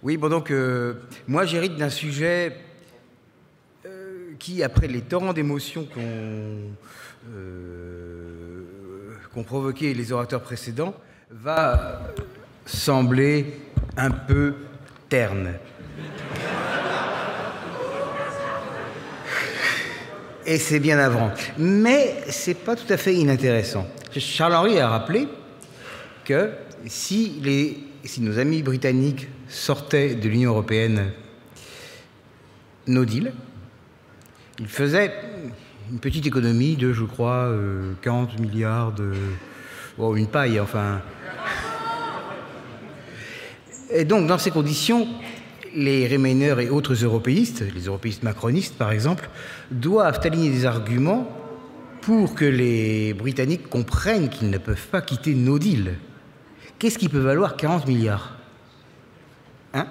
Oui, 0.03 0.17
bon, 0.17 0.29
donc, 0.29 0.51
euh, 0.51 1.01
moi, 1.27 1.45
j'hérite 1.45 1.77
d'un 1.77 1.89
sujet 1.89 2.57
euh, 3.87 4.33
qui, 4.37 4.61
après 4.61 4.85
les 4.85 5.01
torrents 5.01 5.33
d'émotions 5.33 5.85
qu'ont 5.85 6.75
euh, 7.33 8.63
qu 9.33 9.43
provoqué 9.43 9.95
les 9.95 10.11
orateurs 10.11 10.43
précédents, 10.43 10.93
va 11.31 11.79
euh, 11.79 12.21
sembler 12.67 13.61
un 13.97 14.11
peu 14.11 14.53
terne. 15.09 15.53
Et 20.45 20.59
c'est 20.59 20.79
bien 20.79 20.99
avant. 20.99 21.31
Mais 21.57 22.21
c'est 22.29 22.63
pas 22.63 22.75
tout 22.75 22.93
à 22.93 22.97
fait 22.97 23.15
inintéressant. 23.15 23.87
Charles-Henri 24.19 24.79
a 24.79 24.89
rappelé 24.89 25.27
que 26.25 26.51
si, 26.85 27.39
les, 27.41 27.77
si 28.03 28.21
nos 28.21 28.39
amis 28.39 28.63
britanniques 28.63 29.27
sortaient 29.47 30.15
de 30.15 30.27
l'Union 30.27 30.51
européenne 30.51 31.11
no 32.87 33.05
deal, 33.05 33.33
ils 34.59 34.67
faisaient 34.67 35.13
une 35.91 35.99
petite 35.99 36.25
économie 36.25 36.75
de, 36.75 36.93
je 36.93 37.03
crois, 37.03 37.51
40 38.01 38.29
euh, 38.31 38.41
milliards 38.41 38.91
de... 38.91 39.13
Oh, 39.97 40.15
une 40.15 40.27
paille, 40.27 40.59
enfin. 40.59 41.01
Et 43.91 44.05
donc, 44.05 44.27
dans 44.27 44.37
ces 44.37 44.51
conditions, 44.51 45.07
les 45.75 46.07
Remainers 46.07 46.61
et 46.61 46.69
autres 46.69 46.93
européistes, 46.93 47.63
les 47.73 47.81
européistes 47.81 48.23
macronistes 48.23 48.77
par 48.77 48.91
exemple, 48.91 49.29
doivent 49.69 50.19
aligner 50.23 50.49
des 50.49 50.65
arguments 50.65 51.40
pour 52.01 52.33
que 52.33 52.45
les 52.45 53.13
Britanniques 53.13 53.69
comprennent 53.69 54.29
qu'ils 54.29 54.49
ne 54.49 54.57
peuvent 54.57 54.87
pas 54.87 55.01
quitter 55.01 55.35
no 55.35 55.59
deal. 55.59 55.93
Qu'est-ce 56.79 56.97
qui 56.97 57.09
peut 57.09 57.19
valoir 57.19 57.55
40 57.55 57.87
milliards? 57.87 58.37
Hein? 59.73 59.85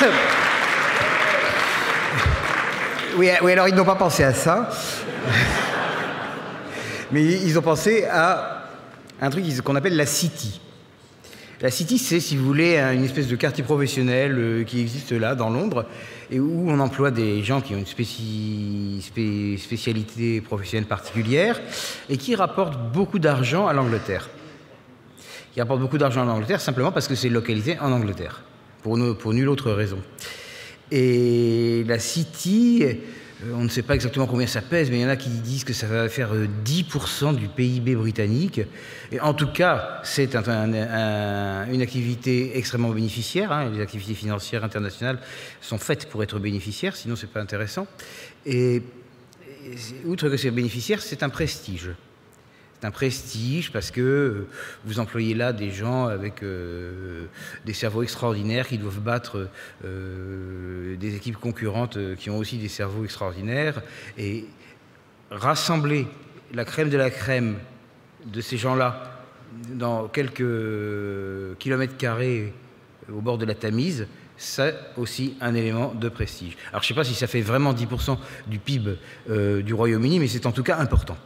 Oui, 3.14 3.28
oui, 3.42 3.52
alors 3.52 3.68
ils 3.68 3.74
n'ont 3.74 3.84
pas 3.84 3.94
pensé 3.94 4.24
à 4.24 4.32
ça. 4.32 4.70
Mais 7.12 7.22
ils 7.22 7.58
ont 7.58 7.62
pensé 7.62 8.06
à 8.06 8.51
un 9.22 9.30
truc 9.30 9.44
qu'on 9.62 9.76
appelle 9.76 9.96
la 9.96 10.04
City. 10.04 10.60
La 11.60 11.70
City, 11.70 11.96
c'est, 11.96 12.18
si 12.18 12.36
vous 12.36 12.44
voulez, 12.44 12.76
une 12.76 13.04
espèce 13.04 13.28
de 13.28 13.36
quartier 13.36 13.62
professionnel 13.62 14.34
euh, 14.36 14.64
qui 14.64 14.80
existe 14.80 15.12
là, 15.12 15.36
dans 15.36 15.48
Londres, 15.48 15.86
et 16.28 16.40
où 16.40 16.68
on 16.68 16.80
emploie 16.80 17.12
des 17.12 17.40
gens 17.44 17.60
qui 17.60 17.72
ont 17.76 17.78
une 17.78 17.86
spécialité 19.56 20.40
professionnelle 20.40 20.88
particulière 20.88 21.60
et 22.08 22.16
qui 22.16 22.34
rapportent 22.34 22.92
beaucoup 22.92 23.20
d'argent 23.20 23.68
à 23.68 23.72
l'Angleterre. 23.72 24.28
Qui 25.54 25.60
rapportent 25.60 25.82
beaucoup 25.82 25.98
d'argent 25.98 26.22
à 26.22 26.24
l'Angleterre 26.24 26.60
simplement 26.60 26.90
parce 26.90 27.06
que 27.06 27.14
c'est 27.14 27.28
localisé 27.28 27.78
en 27.78 27.92
Angleterre, 27.92 28.42
pour, 28.82 28.96
nulle 28.96 29.48
autre 29.48 29.70
raison. 29.70 29.98
Et 30.90 31.84
la 31.86 32.00
City, 32.00 32.84
on 33.54 33.64
ne 33.64 33.68
sait 33.68 33.82
pas 33.82 33.94
exactement 33.94 34.26
combien 34.26 34.46
ça 34.46 34.62
pèse, 34.62 34.90
mais 34.90 34.98
il 34.98 35.02
y 35.02 35.04
en 35.04 35.08
a 35.08 35.16
qui 35.16 35.28
disent 35.28 35.64
que 35.64 35.72
ça 35.72 35.86
va 35.86 36.08
faire 36.08 36.30
10% 36.34 36.34
euh, 36.34 37.32
du 37.32 37.48
PIB 37.48 37.94
britannique. 37.96 38.60
Et 39.10 39.20
en 39.20 39.34
tout 39.34 39.48
cas, 39.48 40.00
c'est 40.04 40.34
une 40.34 41.82
activité 41.82 42.56
extrêmement 42.56 42.90
bénéficiaire. 42.90 43.52
Hein. 43.52 43.70
Les 43.70 43.80
activités 43.80 44.14
financières 44.14 44.64
internationales 44.64 45.18
sont 45.60 45.78
faites 45.78 46.08
pour 46.08 46.22
être 46.22 46.38
bénéficiaires, 46.38 46.96
sinon 46.96 47.16
c'est 47.16 47.30
pas 47.30 47.40
intéressant. 47.40 47.86
Et, 48.46 48.76
et 48.76 50.06
outre 50.06 50.28
que 50.28 50.36
c'est 50.36 50.50
bénéficiaire, 50.50 51.02
c'est 51.02 51.22
un 51.22 51.28
prestige 51.28 51.90
un 52.84 52.90
prestige 52.90 53.72
parce 53.72 53.90
que 53.90 54.00
euh, 54.00 54.48
vous 54.84 54.98
employez 54.98 55.34
là 55.34 55.52
des 55.52 55.70
gens 55.70 56.06
avec 56.06 56.42
euh, 56.42 57.26
des 57.64 57.72
cerveaux 57.72 58.02
extraordinaires 58.02 58.66
qui 58.66 58.78
doivent 58.78 59.00
battre 59.00 59.48
euh, 59.84 60.96
des 60.96 61.14
équipes 61.14 61.36
concurrentes 61.36 61.98
qui 62.16 62.30
ont 62.30 62.38
aussi 62.38 62.58
des 62.58 62.68
cerveaux 62.68 63.04
extraordinaires 63.04 63.82
et 64.18 64.46
rassembler 65.30 66.06
la 66.52 66.64
crème 66.64 66.90
de 66.90 66.96
la 66.96 67.10
crème 67.10 67.56
de 68.26 68.40
ces 68.40 68.56
gens-là 68.56 69.20
dans 69.74 70.08
quelques 70.08 71.58
kilomètres 71.58 71.96
carrés 71.96 72.52
au 73.12 73.20
bord 73.20 73.38
de 73.38 73.44
la 73.44 73.54
Tamise, 73.54 74.06
c'est 74.36 74.74
aussi 74.96 75.36
un 75.40 75.54
élément 75.54 75.92
de 75.94 76.08
prestige. 76.08 76.56
Alors 76.70 76.82
je 76.82 76.86
ne 76.86 76.88
sais 76.88 76.94
pas 76.94 77.04
si 77.04 77.14
ça 77.14 77.26
fait 77.26 77.42
vraiment 77.42 77.74
10% 77.74 78.16
du 78.46 78.58
PIB 78.58 78.96
du 79.28 79.74
Royaume-Uni, 79.74 80.20
mais 80.20 80.28
c'est 80.28 80.46
en 80.46 80.52
tout 80.52 80.62
cas 80.62 80.78
important. 80.78 81.16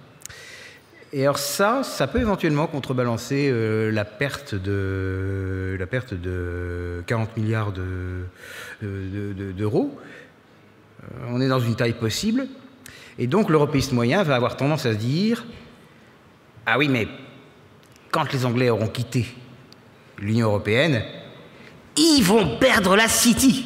Et 1.13 1.23
alors 1.23 1.39
ça, 1.39 1.83
ça 1.83 2.07
peut 2.07 2.21
éventuellement 2.21 2.67
contrebalancer 2.67 3.49
euh, 3.51 3.93
la, 3.93 4.05
perte 4.05 4.55
de, 4.55 5.77
la 5.79 5.87
perte 5.87 6.15
de 6.15 7.03
40 7.07 7.37
milliards 7.37 7.73
d'euros. 8.83 9.99
Euh, 11.03 11.27
on 11.29 11.41
est 11.41 11.49
dans 11.49 11.61
une 11.61 11.77
taille 11.77 11.93
possible. 11.93 12.47
Et 13.19 13.27
donc 13.27 13.49
l'européiste 13.49 13.93
moyen 13.93 14.23
va 14.25 14.35
avoir 14.35 14.57
tendance 14.57 14.85
à 14.85 14.93
se 14.93 14.99
dire, 14.99 15.47
ah 16.67 16.77
oui, 16.77 16.89
mais 16.89 17.07
quand 18.11 18.33
les 18.33 18.45
Anglais 18.45 18.69
auront 18.69 18.89
quitté 18.89 19.27
l'Union 20.19 20.49
européenne, 20.49 21.03
ils 21.97 22.23
vont 22.23 22.59
perdre 22.59 22.97
la 22.97 23.09
City. 23.09 23.65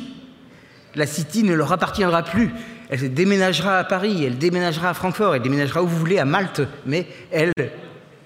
La 0.94 1.06
City 1.06 1.42
ne 1.42 1.54
leur 1.54 1.72
appartiendra 1.72 2.22
plus 2.22 2.50
elle 2.90 3.14
déménagera 3.14 3.78
à 3.78 3.84
Paris, 3.84 4.24
elle 4.24 4.36
déménagera 4.36 4.90
à 4.90 4.94
Francfort, 4.94 5.36
elle 5.36 5.42
déménagera 5.42 5.82
où 5.82 5.86
vous 5.86 5.96
voulez, 5.96 6.18
à 6.18 6.24
Malte, 6.24 6.62
mais 6.84 7.06
elle 7.30 7.52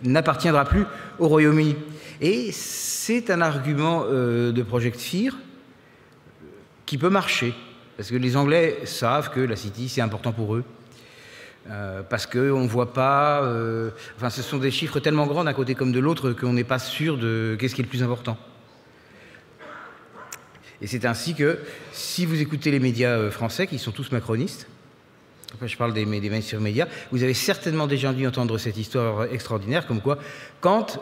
n'appartiendra 0.02 0.64
plus 0.64 0.84
au 1.18 1.28
Royaume-Uni. 1.28 1.76
Et 2.20 2.50
c'est 2.50 3.30
un 3.30 3.42
argument 3.42 4.04
euh, 4.08 4.52
de 4.52 4.62
Project 4.62 4.98
Fear 4.98 5.34
qui 6.86 6.96
peut 6.96 7.10
marcher, 7.10 7.52
parce 7.98 8.10
que 8.10 8.16
les 8.16 8.36
Anglais 8.36 8.78
savent 8.84 9.30
que 9.30 9.40
la 9.40 9.56
City, 9.56 9.90
c'est 9.90 10.00
important 10.00 10.32
pour 10.32 10.54
eux. 10.54 10.64
Euh, 11.70 12.02
parce 12.02 12.26
qu'on 12.26 12.60
ne 12.60 12.68
voit 12.68 12.92
pas. 12.92 13.42
Euh, 13.42 13.90
enfin, 14.16 14.28
ce 14.28 14.42
sont 14.42 14.58
des 14.58 14.70
chiffres 14.70 15.00
tellement 15.00 15.26
grands 15.26 15.44
d'un 15.44 15.54
côté 15.54 15.74
comme 15.74 15.92
de 15.92 16.00
l'autre 16.00 16.32
qu'on 16.32 16.52
n'est 16.52 16.62
pas 16.62 16.78
sûr 16.78 17.16
de 17.16 17.56
qu'est-ce 17.58 17.74
qui 17.74 17.80
est 17.80 17.84
le 17.84 17.88
plus 17.88 18.02
important. 18.02 18.36
Et 20.84 20.86
c'est 20.86 21.06
ainsi 21.06 21.34
que, 21.34 21.60
si 21.92 22.26
vous 22.26 22.42
écoutez 22.42 22.70
les 22.70 22.78
médias 22.78 23.16
euh, 23.16 23.30
français, 23.30 23.66
qui 23.66 23.78
sont 23.78 23.90
tous 23.90 24.12
macronistes, 24.12 24.66
je 25.64 25.76
parle 25.78 25.94
des, 25.94 26.04
mainstream 26.04 26.60
médias, 26.60 26.86
vous 27.10 27.22
avez 27.22 27.32
certainement 27.32 27.86
déjà 27.86 28.12
dû 28.12 28.26
entendre 28.26 28.58
cette 28.58 28.76
histoire 28.76 29.24
extraordinaire, 29.32 29.86
comme 29.86 30.02
quoi, 30.02 30.18
quand 30.60 31.00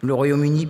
le 0.00 0.14
Royaume-Uni 0.14 0.66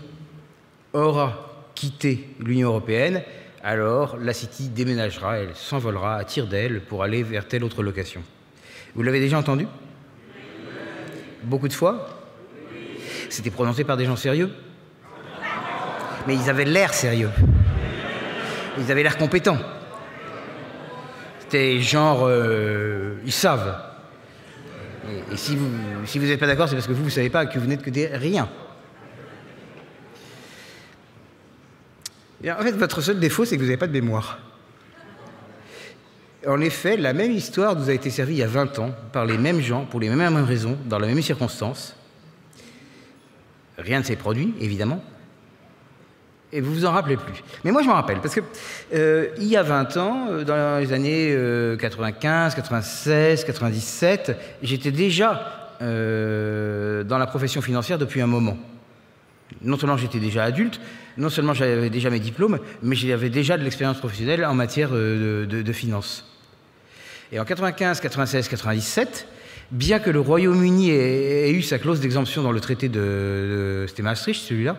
aura 0.92 1.68
quitté 1.76 2.28
l'Union 2.40 2.70
européenne, 2.70 3.22
alors 3.62 4.16
la 4.16 4.32
City 4.32 4.70
déménagera, 4.70 5.38
elle 5.38 5.54
s'envolera 5.54 6.16
à 6.16 6.24
tire 6.24 6.48
d'aile 6.48 6.80
pour 6.80 7.04
aller 7.04 7.22
vers 7.22 7.46
telle 7.46 7.62
autre 7.62 7.84
location. 7.84 8.24
Vous 8.96 9.04
l'avez 9.04 9.20
déjà 9.20 9.38
entendu? 9.38 9.68
Beaucoup 11.44 11.68
de 11.68 11.74
fois? 11.74 12.08
C'était 13.28 13.50
prononcé 13.50 13.84
par 13.84 13.96
des 13.96 14.04
gens 14.04 14.16
sérieux? 14.16 14.50
Mais 16.26 16.34
ils 16.34 16.50
avaient 16.50 16.64
l'air 16.64 16.92
sérieux 16.92 17.30
ils 18.78 18.90
avaient 18.90 19.02
l'air 19.02 19.16
compétents. 19.16 19.58
C'était 21.40 21.80
genre, 21.80 22.26
euh, 22.26 23.16
ils 23.24 23.32
savent. 23.32 23.76
Et, 25.32 25.36
si 25.36 25.56
vous 25.56 25.68
si 26.06 26.18
vous 26.18 26.26
n'êtes 26.26 26.40
pas 26.40 26.46
d'accord, 26.46 26.68
c'est 26.68 26.76
parce 26.76 26.86
que 26.86 26.92
vous 26.92 27.04
ne 27.04 27.10
savez 27.10 27.30
pas, 27.30 27.46
que 27.46 27.58
vous 27.58 27.66
n'êtes 27.66 27.82
que 27.82 27.90
des 27.90 28.06
rien. 28.06 28.48
en 32.44 32.62
fait, 32.62 32.72
votre 32.72 33.00
seul 33.00 33.18
défaut, 33.18 33.44
c'est 33.44 33.56
que 33.56 33.60
vous 33.60 33.66
n'avez 33.66 33.76
pas 33.76 33.86
de 33.86 33.92
mémoire. 33.92 34.38
En 36.46 36.60
effet, 36.60 36.96
la 36.96 37.12
même 37.12 37.32
histoire 37.32 37.76
nous 37.76 37.90
a 37.90 37.92
été 37.92 38.08
servie 38.08 38.34
il 38.34 38.38
y 38.38 38.42
a 38.42 38.46
20 38.46 38.78
ans 38.78 38.94
par 39.12 39.26
les 39.26 39.36
mêmes 39.36 39.60
gens, 39.60 39.84
pour 39.84 40.00
les 40.00 40.08
mêmes 40.08 40.36
raisons, 40.36 40.78
dans 40.86 40.98
les 40.98 41.08
mêmes 41.08 41.20
circonstances. 41.20 41.94
Rien 43.76 43.98
ne 43.98 44.04
s'est 44.04 44.16
produit, 44.16 44.54
évidemment, 44.60 45.02
et 46.53 46.61
vous 46.61 46.72
vous 46.72 46.84
en 46.84 46.92
rappelez 46.92 47.16
plus. 47.16 47.42
Mais 47.64 47.70
moi, 47.70 47.82
je 47.82 47.86
m'en 47.86 47.94
rappelle, 47.94 48.18
parce 48.18 48.34
que 48.34 48.40
euh, 48.94 49.28
il 49.38 49.46
y 49.46 49.57
a 49.57 49.62
20 49.62 49.96
ans, 49.96 50.26
euh, 50.30 50.44
dans 50.44 50.80
les 50.80 50.92
années 50.92 51.36
95, 51.78 52.55
96, 52.55 53.44
97, 53.44 54.36
j'étais 54.62 54.90
déjà 54.90 55.76
euh, 55.82 57.05
dans 57.05 57.18
la 57.18 57.26
profession 57.26 57.62
financière 57.62 57.98
depuis 57.98 58.20
un 58.20 58.26
moment. 58.26 58.59
Non 59.62 59.78
seulement 59.78 59.96
j'étais 59.96 60.20
déjà 60.20 60.44
adulte, 60.44 60.80
non 61.16 61.28
seulement 61.28 61.55
j'avais 61.55 61.90
déjà 61.90 62.11
mes 62.11 62.20
diplômes, 62.20 62.59
mais 62.82 62.96
j'avais 62.96 63.30
déjà 63.30 63.57
de 63.59 63.64
l'expérience 63.64 63.98
professionnelle 63.98 64.44
en 64.44 64.55
matière 64.55 64.90
de, 64.90 65.46
de, 65.48 65.72
finance. 65.72 66.24
Et 67.32 67.40
en 67.40 67.44
95, 67.44 68.01
96, 68.01 68.48
97, 68.48 69.26
bien 69.72 69.98
que 69.98 70.11
le 70.11 70.20
Royaume-Uni 70.20 70.90
ait, 70.90 71.51
eu 71.51 71.62
sa 71.62 71.78
clause 71.78 72.01
d'exemption 72.01 72.42
dans 72.42 72.53
le 72.53 72.61
traité 72.61 72.88
de, 72.88 73.86
de 73.96 74.03
Maastricht, 74.03 74.42
celui-là, 74.46 74.76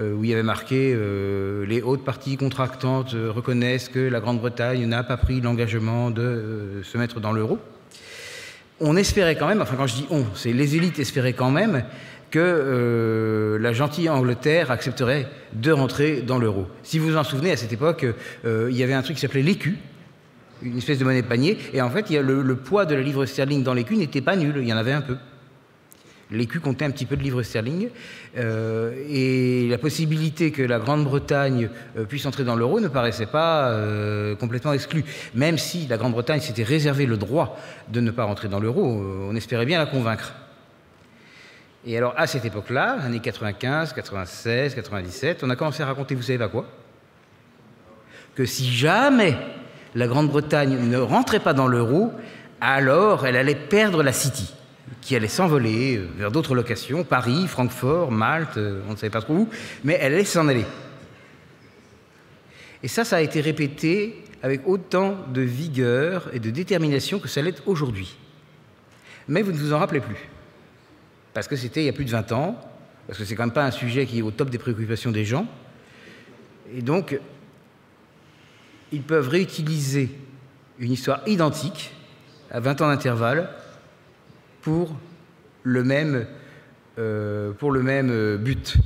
où 0.00 0.24
il 0.24 0.30
y 0.30 0.32
avait 0.32 0.42
marqué 0.42 0.94
euh, 0.94 1.66
les 1.66 1.82
hautes 1.82 2.04
parties 2.04 2.36
contractantes 2.36 3.14
euh, 3.14 3.30
reconnaissent 3.30 3.88
que 3.88 3.98
la 3.98 4.20
Grande-Bretagne 4.20 4.86
n'a 4.86 5.02
pas 5.02 5.16
pris 5.16 5.40
l'engagement 5.40 6.10
de 6.10 6.80
se 6.82 6.96
mettre 6.98 7.20
dans 7.20 7.32
l'euro. 7.32 7.58
On 8.80 8.96
espérait 8.96 9.36
quand 9.36 9.48
même, 9.48 9.60
enfin 9.60 9.76
quand 9.76 9.86
je 9.86 9.96
dis 9.96 10.06
on, 10.10 10.24
c'est 10.34 10.52
les 10.52 10.76
élites 10.76 10.98
espéraient 10.98 11.34
quand 11.34 11.50
même 11.50 11.84
que 12.30 13.58
la 13.60 13.72
gentille 13.72 14.08
Angleterre 14.08 14.70
accepterait 14.70 15.26
de 15.52 15.72
rentrer 15.72 16.22
dans 16.22 16.38
l'euro. 16.38 16.68
Si 16.84 16.98
vous 16.98 17.08
vous 17.08 17.16
en 17.16 17.24
souvenez, 17.24 17.50
à 17.50 17.56
cette 17.56 17.72
époque, 17.72 18.06
il 18.44 18.76
y 18.76 18.84
avait 18.84 18.92
un 18.92 19.02
truc 19.02 19.16
qui 19.16 19.20
s'appelait 19.20 19.42
l'écu, 19.42 19.78
une 20.62 20.78
espèce 20.78 20.98
de 20.98 21.04
monnaie 21.04 21.22
de 21.22 21.26
panier, 21.26 21.58
et 21.72 21.82
en 21.82 21.90
fait, 21.90 22.06
il 22.08 22.14
y 22.14 22.18
a 22.18 22.22
le, 22.22 22.56
poids 22.56 22.86
de 22.86 22.94
la 22.94 23.02
livre 23.02 23.26
sterling 23.26 23.64
dans 23.64 23.74
l'écu 23.74 23.96
n'était 23.96 24.20
pas 24.20 24.36
nul, 24.36 24.54
il 24.58 24.68
y 24.68 24.72
en 24.72 24.76
avait 24.76 24.92
un 24.92 25.00
peu. 25.00 25.16
L'écu 26.30 26.60
comptait 26.60 26.84
un 26.84 26.90
petit 26.90 27.06
peu 27.06 27.16
de 27.16 27.22
livres 27.22 27.42
sterling. 27.42 27.88
Euh, 28.36 28.92
et 29.08 29.68
la 29.68 29.78
possibilité 29.78 30.52
que 30.52 30.62
la 30.62 30.78
Grande-Bretagne 30.78 31.68
euh, 31.96 32.04
puisse 32.04 32.26
entrer 32.26 32.44
dans 32.44 32.56
l'euro 32.56 32.80
ne 32.80 32.88
paraissait 32.88 33.26
pas 33.26 33.68
euh, 33.68 34.36
complètement 34.36 34.72
exclue. 34.72 35.04
Même 35.34 35.58
si 35.58 35.86
la 35.86 35.96
Grande-Bretagne 35.96 36.40
s'était 36.40 36.62
réservé 36.62 37.06
le 37.06 37.16
droit 37.16 37.58
de 37.88 38.00
ne 38.00 38.10
pas 38.10 38.24
rentrer 38.24 38.48
dans 38.48 38.60
l'euro, 38.60 38.82
on 38.82 39.34
espérait 39.34 39.66
bien 39.66 39.78
la 39.78 39.86
convaincre. 39.86 40.32
Et 41.86 41.96
alors, 41.96 42.14
à 42.16 42.26
cette 42.26 42.44
époque-là, 42.44 42.98
années 43.02 43.20
95, 43.20 43.94
96, 43.94 44.74
97, 44.74 45.42
on 45.42 45.50
a 45.50 45.56
commencé 45.56 45.82
à 45.82 45.86
raconter, 45.86 46.14
vous 46.14 46.22
savez 46.22 46.44
à 46.44 46.48
quoi? 46.48 46.66
Que 48.34 48.44
si 48.44 48.70
jamais 48.70 49.34
la 49.94 50.06
Grande-Bretagne 50.06 50.88
ne 50.88 50.98
rentrait 50.98 51.40
pas 51.40 51.54
dans 51.54 51.66
l'euro, 51.66 52.12
alors 52.60 53.26
elle 53.26 53.36
allait 53.36 53.54
perdre 53.54 54.02
la 54.02 54.12
City 54.12 54.52
qui 55.00 55.16
allait 55.16 55.28
s'envoler 55.28 55.96
euh, 55.96 56.08
vers 56.16 56.30
d'autres 56.30 56.54
locations, 56.54 57.04
Paris, 57.04 57.46
Francfort, 57.46 58.10
Malte, 58.10 58.56
euh, 58.56 58.82
on 58.88 58.92
ne 58.92 58.96
savait 58.96 59.10
pas 59.10 59.22
trop 59.22 59.34
où, 59.34 59.48
mais 59.84 59.98
elle 60.00 60.14
allait 60.14 60.24
s'en 60.24 60.48
aller. 60.48 60.66
Et 62.82 62.88
ça, 62.88 63.04
ça 63.04 63.16
a 63.16 63.20
été 63.20 63.40
répété 63.40 64.24
avec 64.42 64.66
autant 64.66 65.16
de 65.32 65.42
vigueur 65.42 66.30
et 66.32 66.38
de 66.38 66.50
détermination 66.50 67.18
que 67.18 67.28
ça 67.28 67.42
l'est 67.42 67.62
aujourd'hui. 67.66 68.16
Mais 69.28 69.42
vous 69.42 69.52
ne 69.52 69.58
vous 69.58 69.72
en 69.72 69.78
rappelez 69.78 70.00
plus. 70.00 70.16
Parce 71.34 71.46
que 71.46 71.56
c'était 71.56 71.82
il 71.82 71.86
y 71.86 71.90
a 71.90 71.92
plus 71.92 72.04
de 72.04 72.10
20 72.10 72.32
ans, 72.32 72.58
parce 73.06 73.18
que 73.18 73.24
c'est 73.24 73.34
quand 73.34 73.44
même 73.44 73.52
pas 73.52 73.64
un 73.64 73.70
sujet 73.70 74.06
qui 74.06 74.18
est 74.18 74.22
au 74.22 74.30
top 74.30 74.50
des 74.50 74.58
préoccupations 74.58 75.10
des 75.10 75.24
gens. 75.24 75.46
Et 76.74 76.82
donc, 76.82 77.18
ils 78.92 79.02
peuvent 79.02 79.28
réutiliser 79.28 80.10
une 80.78 80.92
histoire 80.92 81.20
identique, 81.26 81.92
à 82.50 82.60
20 82.60 82.80
ans 82.80 82.88
d'intervalle, 82.88 83.50
pour 84.62 84.96
le 85.62 85.84
même, 85.84 86.26
euh, 86.98 87.52
euh, 87.62 88.36
but. 88.38 88.76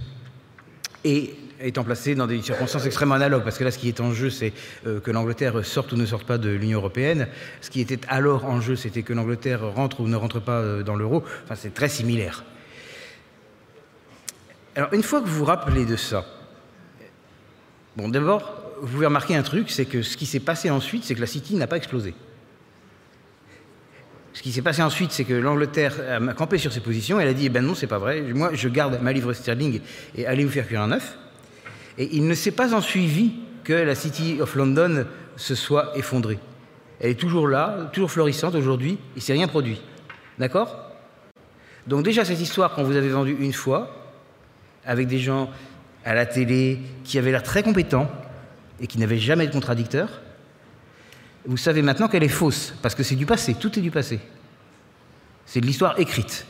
Et 1.05 1.35
étant 1.61 1.85
placé 1.85 2.15
dans 2.15 2.27
des 2.27 2.41
circonstances 2.43 2.87
extrêmement 2.87 3.15
analogues, 3.15 3.45
parce 3.45 3.59
que 3.59 3.65
là, 3.65 3.71
ce 3.71 3.79
qui 3.79 3.89
est 3.89 4.01
en 4.01 4.13
jeu, 4.13 4.31
c'est 4.31 4.53
euh, 4.87 5.01
que 5.01 5.11
l'Angleterre 5.11 5.65
sorte 5.65 5.93
ou 5.93 5.97
ne 5.97 6.07
sorte 6.07 6.27
pas 6.27 6.39
de 6.39 6.51
l'Union 6.51 6.79
européenne. 6.79 7.29
Ce 7.61 7.71
qui 7.71 7.81
était 7.81 8.01
alors 8.09 8.45
en 8.45 8.61
jeu, 8.61 8.77
c'était 8.77 9.03
que 9.03 9.13
l'Angleterre 9.13 9.73
rentre 9.73 10.01
ou 10.01 10.09
ne 10.09 10.17
rentre 10.17 10.41
pas 10.41 10.83
dans 10.83 10.97
l'euro. 10.97 11.23
Enfin, 11.45 11.55
c'est 11.55 11.75
très 11.75 11.89
similaire. 11.89 12.45
Alors, 14.77 14.93
une 14.93 15.03
fois 15.03 15.21
que 15.21 15.27
vous 15.27 15.39
vous 15.39 15.45
rappelez 15.45 15.85
de 15.85 15.97
ça, 15.97 16.27
bon, 17.97 18.09
d'abord, 18.09 18.65
vous 18.81 18.89
pouvez 18.89 19.07
remarquer 19.07 19.37
un 19.37 19.43
truc, 19.43 19.71
c'est 19.71 19.85
que 19.85 20.03
ce 20.03 20.17
qui 20.17 20.27
s'est 20.27 20.41
passé 20.41 20.71
ensuite, 20.71 21.05
c'est 21.05 21.15
que 21.15 21.21
la 21.21 21.27
City 21.27 21.55
n'a 21.55 21.67
pas 21.67 21.77
explosé. 21.77 22.15
Ce 24.35 24.43
qui 24.43 24.51
s'est 24.51 24.63
passé 24.63 24.83
ensuite, 24.83 25.13
c'est 25.13 25.25
que 25.25 25.33
l'Angleterre 25.33 25.95
a 26.11 26.35
campé 26.35 26.59
sur 26.59 26.73
ses 26.73 26.81
positions. 26.81 27.21
Elle 27.21 27.29
a 27.29 27.33
dit 27.33 27.47
eh 27.47 27.49
ben 27.51 27.65
non, 27.65 27.75
c'est 27.75 27.87
pas 27.87 27.99
vrai. 27.99 28.21
Moi, 28.21 28.51
je 28.53 28.69
garde 28.69 28.99
ma 29.01 29.13
livre 29.13 29.33
sterling 29.33 29.81
et 30.17 30.27
allez 30.27 30.45
vous 30.45 30.51
faire 30.51 30.67
cuire 30.67 30.83
un 30.83 30.91
œuf? 30.91 31.17
Et 31.99 32.17
il 32.17 32.27
ne 32.27 32.35
s'est 32.35 32.51
pas 32.51 32.75
en 32.75 32.81
suivi 32.81 33.33
que 33.63 33.73
la 33.73 33.95
City 33.95 34.39
of 34.41 34.57
London 34.57 35.07
se 35.37 35.55
soit 35.55 35.97
effondrée. 35.97 36.39
Elle 37.01 37.11
est 37.11 37.21
toujours 37.21 37.47
là, 37.47 37.91
toujours 37.93 38.11
florissante 38.11 38.57
aujourd'hui. 38.57 38.99
Il 39.15 39.19
ne 39.19 39.23
s'est 39.23 39.33
rien 39.33 39.47
produit. 39.47 39.81
D'accord? 40.39 40.77
Donc 41.87 42.05
déjà 42.05 42.25
cette 42.25 42.41
histoire 42.41 42.75
qu'on 42.75 42.83
vous 42.83 42.97
avait 42.97 43.09
vendue 43.09 43.37
une 43.39 43.53
fois, 43.53 44.13
avec 44.85 45.07
des 45.07 45.19
gens 45.21 45.49
à 46.05 46.13
la 46.13 46.27
télé 46.27 46.81
qui 47.05 47.19
avaient 47.19 47.31
l'air 47.31 47.45
très 47.45 47.63
compétents 47.63 48.11
et 48.81 48.89
qui 48.89 48.99
n'avaient 48.99 49.19
jamais 49.19 49.47
de 49.47 49.53
contradicteurs, 49.53 50.21
vous 51.47 51.57
savez 51.57 51.83
maintenant 51.83 52.09
qu'elle 52.09 52.23
est 52.23 52.29
fausse, 52.29 52.75
parce 52.83 52.95
que 52.95 53.03
c'est 53.03 53.17
du 53.17 53.27
passé, 53.27 53.55
tout 53.55 53.79
est 53.79 53.83
du 53.83 53.91
passé. 53.91 54.19
C'est 55.47 55.61
de 55.61 55.67
l'histoire 55.67 55.99
écrite. 56.01 56.47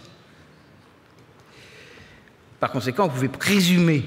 Par 2.61 2.70
conséquent, 2.70 3.09
vous 3.09 3.14
pouvez 3.14 3.28
présumer 3.28 4.05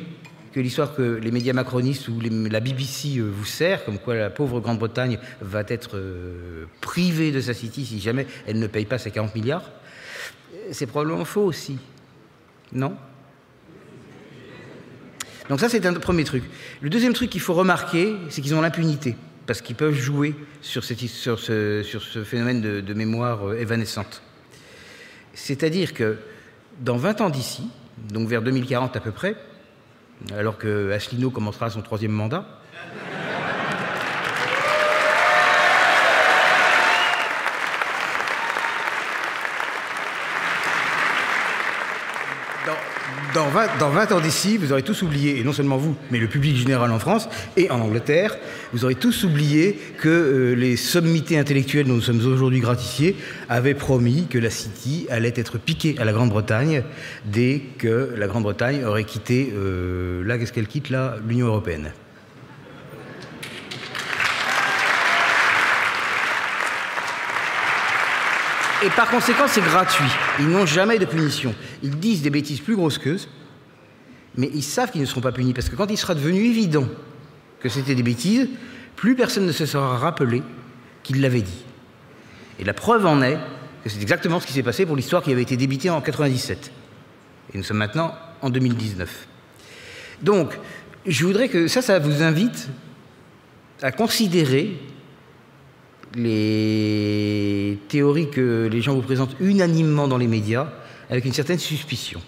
que 0.53 0.59
l'histoire 0.59 0.95
que 0.95 1.01
les 1.01 1.29
médias 1.29 1.53
macronistes 1.53 2.07
ou 2.07 2.19
la 2.21 2.59
BBC 2.59 3.17
euh, 3.17 3.29
vous 3.29 3.45
sert, 3.45 3.83
comme 3.85 3.99
quoi 3.99 4.15
la 4.15 4.29
pauvre 4.29 4.59
Grande-Bretagne 4.59 5.19
va 5.41 5.63
être 5.67 5.97
euh, 5.97 6.65
privée 6.81 7.31
de 7.31 7.41
sa 7.41 7.53
city 7.53 7.85
si 7.85 7.99
jamais 7.99 8.25
elle 8.47 8.57
ne 8.57 8.67
paye 8.67 8.85
pas 8.85 8.97
ses 8.97 9.11
40 9.11 9.35
milliards, 9.35 9.69
c'est 10.71 10.87
probablement 10.87 11.25
faux 11.25 11.43
aussi. 11.43 11.77
Non? 12.71 12.97
Donc 15.49 15.59
ça, 15.59 15.69
c'est 15.69 15.85
un 15.85 15.93
premier 15.93 16.23
truc. 16.23 16.43
Le 16.81 16.89
deuxième 16.89 17.13
truc 17.13 17.29
qu'il 17.29 17.41
faut 17.41 17.53
remarquer, 17.53 18.15
c'est 18.29 18.41
qu'ils 18.41 18.55
ont 18.55 18.61
l'impunité 18.61 19.15
parce 19.47 19.61
qu'ils 19.61 19.77
peuvent 19.77 19.95
jouer 19.95 20.35
sur, 20.61 20.83
ce, 20.83 22.23
phénomène 22.25 22.61
de, 22.61 22.93
mémoire 22.93 23.47
euh, 23.47 23.57
évanescente. 23.57 24.21
C'est-à-dire 25.33 25.93
que 25.93 26.17
dans 26.81 26.97
20 26.97 27.21
ans 27.21 27.29
d'ici, 27.29 27.69
donc 28.11 28.27
vers 28.27 28.41
2040 28.41 28.95
à 28.95 28.99
peu 28.99 29.11
près, 29.11 29.35
alors 30.35 30.57
que 30.57 30.91
Asselineau 30.91 31.29
commencera 31.29 31.69
son 31.69 31.81
troisième 31.81 32.11
mandat, 32.11 32.56
Dans 43.37 43.49
20, 43.91 44.11
ans 44.13 44.19
d'ici, 44.19 44.57
vous 44.57 44.71
aurez 44.71 44.81
tous 44.81 45.03
oublié, 45.03 45.37
et 45.37 45.43
non 45.43 45.53
seulement 45.53 45.77
vous, 45.77 45.95
mais 46.09 46.17
le 46.17 46.25
public 46.25 46.57
général 46.57 46.91
en 46.91 46.97
France 46.97 47.29
et 47.55 47.69
en 47.69 47.79
Angleterre, 47.79 48.35
vous 48.73 48.83
aurez 48.83 48.95
tous 48.95 49.25
oublié 49.25 49.79
que 49.99 50.09
euh, 50.09 50.55
les 50.55 50.75
sommités 50.75 51.37
intellectuelles 51.37 51.85
dont 51.85 51.93
nous 51.93 52.01
sommes 52.01 52.25
aujourd'hui 52.25 52.61
gratifiés 52.61 53.15
avaient 53.47 53.75
promis 53.75 54.25
que 54.27 54.39
la 54.39 54.49
City 54.49 55.05
allait 55.11 55.33
être 55.35 55.59
piquée 55.59 55.95
à 55.99 56.05
la 56.05 56.13
Grande-Bretagne 56.13 56.81
dès 57.25 57.61
que 57.77 58.11
la 58.17 58.25
Grande-Bretagne 58.25 58.83
aurait 58.83 59.03
quitté, 59.03 59.53
euh, 59.55 60.23
là, 60.25 60.39
qu'est-ce 60.39 60.51
qu'elle 60.51 60.65
quitte 60.65 60.89
là? 60.89 61.17
L'Union 61.27 61.45
européenne. 61.45 61.91
Et 68.85 68.89
par 68.91 69.09
conséquent, 69.09 69.47
c'est 69.47 69.61
gratuit. 69.61 70.11
Ils 70.39 70.47
n'ont 70.47 70.67
jamais 70.67 70.99
de 70.99 71.05
punition. 71.05 71.55
Ils 71.81 71.97
disent 71.97 72.21
des 72.21 72.29
bêtises 72.29 72.59
plus 72.59 72.75
grosses 72.75 72.99
qu'eux, 72.99 73.17
mais 74.35 74.49
ils 74.53 74.63
savent 74.63 74.91
qu'ils 74.91 75.01
ne 75.01 75.07
seront 75.07 75.21
pas 75.21 75.31
punis. 75.31 75.53
Parce 75.53 75.69
que 75.69 75.75
quand 75.75 75.89
il 75.89 75.97
sera 75.97 76.13
devenu 76.13 76.45
évident 76.45 76.87
que 77.59 77.69
c'était 77.69 77.95
des 77.95 78.03
bêtises, 78.03 78.47
plus 78.95 79.15
personne 79.15 79.47
ne 79.47 79.51
se 79.51 79.65
sera 79.65 79.97
rappelé 79.97 80.43
qu'il 81.01 81.21
l'avait 81.21 81.41
dit. 81.41 81.63
Et 82.59 82.63
la 82.63 82.73
preuve 82.73 83.05
en 83.05 83.21
est 83.21 83.39
que 83.83 83.89
c'est 83.89 84.01
exactement 84.01 84.39
ce 84.39 84.45
qui 84.45 84.53
s'est 84.53 84.63
passé 84.63 84.85
pour 84.85 84.95
l'histoire 84.95 85.23
qui 85.23 85.31
avait 85.31 85.41
été 85.41 85.57
débitée 85.57 85.89
en 85.89 86.01
97. 86.01 86.71
Et 87.53 87.57
nous 87.57 87.63
sommes 87.63 87.77
maintenant 87.77 88.13
en 88.41 88.49
2019. 88.51 89.27
Donc, 90.21 90.57
je 91.05 91.25
voudrais 91.25 91.49
que 91.49 91.67
ça, 91.67 91.81
ça 91.81 91.97
vous 91.97 92.21
invite 92.21 92.69
à 93.81 93.91
considérer 93.91 94.77
les 96.17 97.79
théories 97.87 98.29
que 98.29 98.67
les 98.71 98.81
gens 98.81 98.93
vous 98.95 99.01
présentent 99.01 99.35
unanimement 99.39 100.07
dans 100.07 100.17
les 100.17 100.27
médias 100.27 100.67
avec 101.09 101.25
une 101.25 101.33
certaine 101.33 101.59
suspicion. 101.59 102.21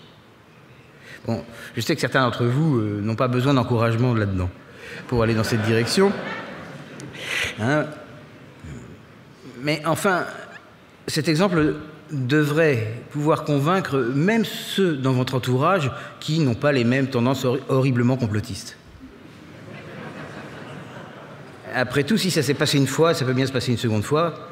Bon, 1.26 1.44
je 1.76 1.82
sais 1.82 1.96
que 1.96 2.02
certains 2.02 2.22
d'entre 2.22 2.46
vous 2.46 2.78
euh, 2.78 3.02
n'ont 3.02 3.16
pas 3.16 3.28
besoin 3.28 3.54
d'encouragement 3.54 4.14
là-dedans 4.14 4.50
pour 5.08 5.24
aller 5.24 5.34
dans 5.34 5.44
cette 5.44 5.64
direction. 5.64 6.12
Hein. 7.60 7.86
Mais 9.62 9.82
enfin, 9.86 10.26
cet 11.08 11.28
exemple 11.28 11.76
devrait 12.12 12.94
pouvoir 13.12 13.44
convaincre 13.44 13.98
même 14.16 14.46
ceux 14.46 14.96
dans 14.96 15.12
votre 15.12 15.36
entourage 15.36 15.92
qui 16.20 16.40
n'ont 16.40 16.56
pas 16.56 16.72
les 16.72 16.84
mêmes 16.84 17.08
tendances 17.08 17.46
horriblement 17.68 18.18
complotistes. 18.18 18.79
Après 21.74 22.04
tout, 22.04 22.18
si 22.18 22.32
ça 22.32 22.42
s'est 22.42 22.54
passé 22.54 22.78
une 22.78 22.88
fois, 22.88 23.14
ça 23.14 23.26
peut 23.26 23.34
bien 23.34 23.46
se 23.46 23.52
passer 23.52 23.72
une 23.72 23.78
seconde 23.78 24.04
fois. 24.04 24.48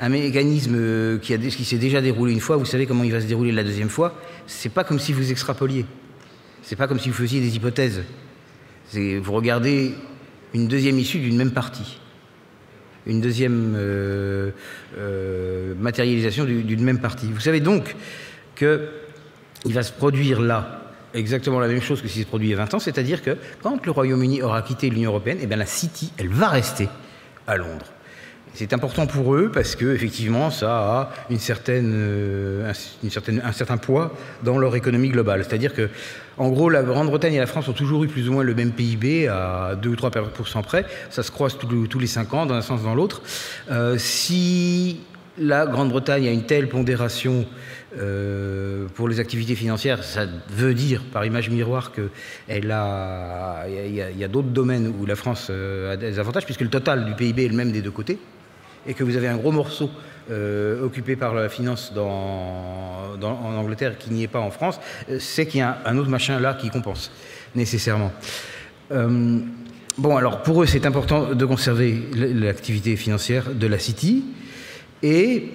Un 0.00 0.08
mécanisme 0.08 0.74
euh, 0.76 1.18
qui, 1.18 1.36
qui 1.38 1.64
s'est 1.64 1.78
déjà 1.78 2.00
déroulé 2.00 2.32
une 2.32 2.40
fois, 2.40 2.56
vous 2.56 2.64
savez 2.64 2.86
comment 2.86 3.04
il 3.04 3.12
va 3.12 3.20
se 3.20 3.26
dérouler 3.26 3.52
la 3.52 3.62
deuxième 3.62 3.88
fois. 3.88 4.14
C'est 4.46 4.68
pas 4.68 4.84
comme 4.84 4.98
si 4.98 5.12
vous 5.12 5.30
extrapoliez. 5.30 5.86
C'est 6.62 6.76
pas 6.76 6.88
comme 6.88 6.98
si 6.98 7.10
vous 7.10 7.14
faisiez 7.14 7.40
des 7.40 7.56
hypothèses. 7.56 8.02
Vous 8.92 9.32
regardez 9.32 9.94
une 10.52 10.68
deuxième 10.68 10.98
issue 10.98 11.18
d'une 11.18 11.36
même 11.36 11.50
partie, 11.50 11.98
une 13.06 13.20
deuxième 13.20 13.74
euh, 13.76 14.50
euh, 14.96 15.74
matérialisation 15.74 16.44
d'une 16.44 16.84
même 16.84 17.00
partie. 17.00 17.26
Vous 17.26 17.40
savez 17.40 17.60
donc 17.60 17.96
qu'il 18.56 19.74
va 19.74 19.82
se 19.82 19.92
produire 19.92 20.40
là 20.40 20.83
exactement 21.14 21.60
la 21.60 21.68
même 21.68 21.80
chose 21.80 22.02
que 22.02 22.08
ce 22.08 22.12
qui 22.12 22.18
s'est 22.20 22.24
produit 22.24 22.48
il 22.48 22.50
y 22.50 22.54
a 22.54 22.58
20 22.58 22.74
ans, 22.74 22.78
c'est-à-dire 22.78 23.22
que 23.22 23.36
quand 23.62 23.84
le 23.84 23.92
Royaume-Uni 23.92 24.42
aura 24.42 24.62
quitté 24.62 24.90
l'Union 24.90 25.10
européenne, 25.10 25.38
eh 25.40 25.46
bien 25.46 25.56
la 25.56 25.66
City, 25.66 26.12
elle 26.18 26.28
va 26.28 26.48
rester 26.48 26.88
à 27.46 27.56
Londres. 27.56 27.86
C'est 28.56 28.72
important 28.72 29.08
pour 29.08 29.34
eux 29.34 29.50
parce 29.52 29.74
que 29.74 29.92
effectivement, 29.94 30.48
ça 30.48 30.76
a 30.76 31.00
euh, 31.02 32.72
une 33.02 33.10
certaine, 33.10 33.42
un 33.44 33.52
certain 33.52 33.78
poids 33.78 34.14
dans 34.44 34.58
leur 34.58 34.76
économie 34.76 35.08
globale. 35.08 35.44
C'est-à-dire 35.44 35.74
que, 35.74 35.88
en 36.38 36.50
gros, 36.50 36.70
la 36.70 36.84
Grande-Bretagne 36.84 37.34
et 37.34 37.40
la 37.40 37.48
France 37.48 37.66
ont 37.66 37.72
toujours 37.72 38.04
eu 38.04 38.08
plus 38.08 38.28
ou 38.28 38.32
moins 38.32 38.44
le 38.44 38.54
même 38.54 38.70
PIB 38.70 39.26
à 39.26 39.74
2 39.74 39.88
ou 39.88 39.96
3 39.96 40.10
près. 40.62 40.86
Ça 41.10 41.24
se 41.24 41.32
croise 41.32 41.58
tous 41.58 41.98
les 41.98 42.06
5 42.06 42.32
ans, 42.32 42.46
d'un 42.46 42.62
sens 42.62 42.84
dans 42.84 42.94
l'autre. 42.94 43.22
Euh, 43.72 43.96
si 43.98 45.00
la 45.36 45.66
Grande-Bretagne 45.66 46.28
a 46.28 46.30
une 46.30 46.44
telle 46.44 46.68
pondération 46.68 47.46
euh, 47.96 48.86
pour 48.94 49.08
les 49.08 49.20
activités 49.20 49.54
financières, 49.54 50.02
ça 50.02 50.26
veut 50.48 50.74
dire 50.74 51.02
par 51.12 51.24
image 51.24 51.48
miroir 51.50 51.92
qu'il 51.92 52.70
a, 52.70 53.66
y 53.68 54.24
a, 54.24 54.28
d'autres 54.28 54.48
domaines 54.48 54.92
où 54.98 55.06
la 55.06 55.16
France 55.16 55.48
euh, 55.50 55.92
a 55.92 55.96
des 55.96 56.18
avantages, 56.18 56.44
puisque 56.44 56.62
le 56.62 56.68
total 56.68 57.04
du 57.04 57.14
PIB 57.14 57.44
est 57.44 57.48
le 57.48 57.54
même 57.54 57.72
des 57.72 57.82
deux 57.82 57.90
côtés, 57.90 58.18
et 58.86 58.94
que 58.94 59.04
vous 59.04 59.16
avez 59.16 59.28
un 59.28 59.36
gros 59.36 59.52
morceau 59.52 59.90
euh, 60.30 60.84
occupé 60.84 61.16
par 61.16 61.34
la 61.34 61.48
finance 61.48 61.92
en 61.96 63.22
Angleterre 63.22 63.96
qui 63.98 64.10
n'y 64.12 64.24
est 64.24 64.28
pas 64.28 64.40
en 64.40 64.50
France, 64.50 64.80
c'est 65.18 65.46
qu'il 65.46 65.60
y 65.60 65.62
a 65.62 65.78
un 65.84 65.96
autre 65.96 66.10
machin 66.10 66.40
là 66.40 66.54
qui 66.54 66.70
compense 66.70 67.12
nécessairement. 67.54 68.12
Bon, 69.96 70.16
alors 70.16 70.42
pour 70.42 70.60
eux, 70.60 70.66
c'est 70.66 70.86
important 70.86 71.34
de 71.34 71.44
conserver 71.44 72.02
l'activité 72.14 72.96
financière 72.96 73.54
de 73.54 73.66
la 73.68 73.78
City, 73.78 74.24
et 75.04 75.50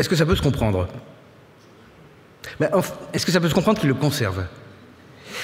est-ce 0.00 0.08
que 0.08 0.16
ça 0.16 0.24
peut 0.24 0.34
se 0.34 0.42
comprendre? 0.42 0.88
Est-ce 3.12 3.26
que 3.26 3.32
ça 3.32 3.40
peut 3.40 3.48
se 3.48 3.54
comprendre 3.54 3.78
qu'ils 3.78 3.88
le 3.88 3.94
conservent 3.94 4.46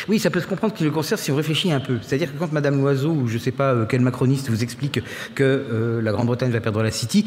oui, 0.09 0.19
ça 0.19 0.31
peut 0.31 0.41
se 0.41 0.47
comprendre 0.47 0.75
qu'ils 0.75 0.87
le 0.87 0.93
conservent 0.93 1.21
si 1.21 1.33
on 1.33 1.37
réfléchit 1.37 1.73
un 1.73 1.81
peu. 1.81 1.99
C'est-à-dire 2.03 2.33
que 2.33 2.39
quand 2.39 2.53
Madame 2.53 2.81
Loiseau 2.81 3.11
ou 3.11 3.29
je 3.29 3.35
ne 3.35 3.39
sais 3.39 3.51
pas 3.51 3.73
euh, 3.73 3.87
quel 3.89 4.03
macroniste 4.03 4.51
vous 4.51 4.63
explique 4.63 5.01
que 5.35 5.43
euh, 5.43 6.03
la 6.03 6.13
Grande-Bretagne 6.13 6.51
va 6.51 6.61
perdre 6.61 6.83
la 6.83 6.91
City, 6.91 7.27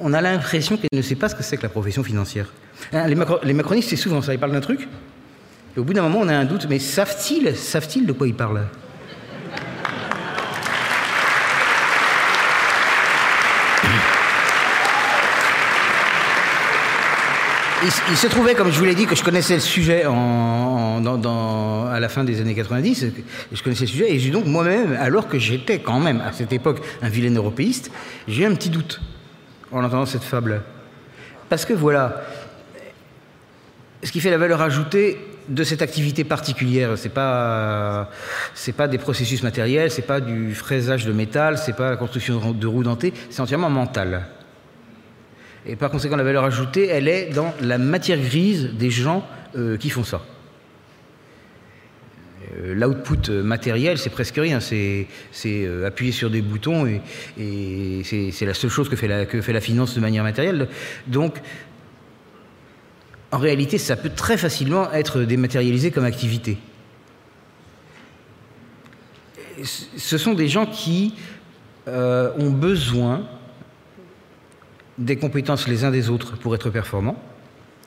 on, 0.00 0.12
a 0.12 0.20
l'impression 0.20 0.76
qu'elle 0.76 0.88
ne 0.92 1.02
sait 1.02 1.16
pas 1.16 1.28
ce 1.28 1.34
que 1.34 1.42
c'est 1.42 1.56
que 1.56 1.64
la 1.64 1.68
profession 1.68 2.04
financière. 2.04 2.52
Hein, 2.92 3.08
les, 3.08 3.16
les, 3.42 3.52
macronistes, 3.52 3.90
c'est 3.90 3.96
souvent 3.96 4.22
ça. 4.22 4.34
Ils 4.34 4.38
parlent 4.38 4.52
d'un 4.52 4.60
truc, 4.60 4.88
et 5.76 5.80
au 5.80 5.84
bout 5.84 5.94
d'un 5.94 6.02
moment, 6.02 6.20
on 6.20 6.28
a 6.28 6.34
un 6.34 6.44
doute. 6.44 6.66
Mais 6.70 6.78
savent-ils 6.78 7.56
savent 7.56 7.88
de 8.04 8.12
quoi 8.12 8.28
ils 8.28 8.34
parlent? 8.34 8.66
Il, 17.86 18.16
se 18.16 18.26
trouvait, 18.26 18.54
comme 18.54 18.70
je 18.70 18.78
vous 18.78 18.84
l'ai 18.84 18.94
dit, 18.94 19.06
que 19.06 19.14
je 19.14 19.22
connaissais 19.22 19.54
le 19.54 19.60
sujet 19.60 20.04
à 20.04 22.00
la 22.00 22.08
fin 22.08 22.24
des 22.24 22.40
années 22.40 22.54
90. 22.54 23.06
Je 23.52 23.62
connaissais 23.62 23.84
le 23.84 23.90
sujet 23.90 24.12
et 24.12 24.18
j'ai 24.18 24.30
donc 24.30 24.46
moi-même, 24.46 24.96
alors 25.00 25.28
que 25.28 25.38
j'étais 25.38 25.78
quand 25.78 26.00
même 26.00 26.20
à 26.20 26.32
cette 26.32 26.52
époque 26.52 26.80
un 27.02 27.08
vilain 27.08 27.34
européiste, 27.34 27.90
j'ai 28.26 28.42
eu 28.42 28.46
un 28.46 28.54
petit 28.54 28.70
doute 28.70 29.00
en 29.70 29.84
entendant 29.84 30.06
cette 30.06 30.24
fable. 30.24 30.62
Parce 31.48 31.64
que 31.64 31.74
voilà, 31.74 32.22
ce 34.02 34.10
qui 34.10 34.20
fait 34.20 34.30
la 34.30 34.38
valeur 34.38 34.60
ajoutée 34.62 35.18
de 35.48 35.62
cette 35.62 35.80
activité 35.80 36.24
particulière, 36.24 36.98
c'est 36.98 37.08
pas 37.08 38.10
pas 38.76 38.88
des 38.88 38.98
processus 38.98 39.44
matériels, 39.44 39.92
c'est 39.92 40.02
pas 40.02 40.20
du 40.20 40.54
fraisage 40.54 41.06
de 41.06 41.12
métal, 41.12 41.56
c'est 41.56 41.76
pas 41.76 41.90
la 41.90 41.96
construction 41.96 42.52
de 42.52 42.66
roues 42.66 42.82
dentées, 42.82 43.12
c'est 43.30 43.42
entièrement 43.42 43.70
mental. 43.70 44.26
Et 45.68 45.74
par 45.74 45.90
conséquent, 45.90 46.16
la 46.16 46.22
valeur 46.22 46.44
ajoutée, 46.44 46.86
elle 46.86 47.08
est 47.08 47.30
dans 47.30 47.52
la 47.60 47.78
matière 47.78 48.18
grise 48.18 48.70
des 48.74 48.90
gens 48.90 49.26
euh, 49.56 49.76
qui 49.76 49.90
font 49.90 50.04
ça. 50.04 50.22
Euh, 52.56 52.74
l'output 52.74 53.30
matériel, 53.30 53.98
c'est 53.98 54.10
presque 54.10 54.36
rien. 54.36 54.60
C'est 54.60 55.08
euh, 55.44 55.86
appuyer 55.86 56.12
sur 56.12 56.30
des 56.30 56.40
boutons 56.40 56.86
et, 56.86 58.02
c'est 58.04 58.46
la 58.46 58.54
seule 58.54 58.70
chose 58.70 58.88
que 58.88 58.94
fait, 58.94 59.08
la, 59.08 59.26
que 59.26 59.40
fait 59.40 59.52
la 59.52 59.60
finance 59.60 59.94
de 59.96 60.00
manière 60.00 60.22
matérielle. 60.22 60.68
Donc, 61.08 61.40
en 63.32 63.38
réalité, 63.38 63.76
ça 63.76 63.96
peut 63.96 64.10
très 64.14 64.36
facilement 64.36 64.92
être 64.92 65.22
dématérialisé 65.22 65.90
comme 65.90 66.04
activité. 66.04 66.58
Ce 69.64 70.18
sont 70.18 70.34
des 70.34 70.48
gens 70.48 70.66
qui 70.66 71.14
ont 71.88 72.50
besoin 72.50 73.26
des 74.98 75.16
compétences 75.16 75.68
les 75.68 75.84
uns 75.84 75.90
des 75.90 76.10
autres 76.10 76.36
pour 76.36 76.54
être 76.54 76.70
performants. 76.70 77.22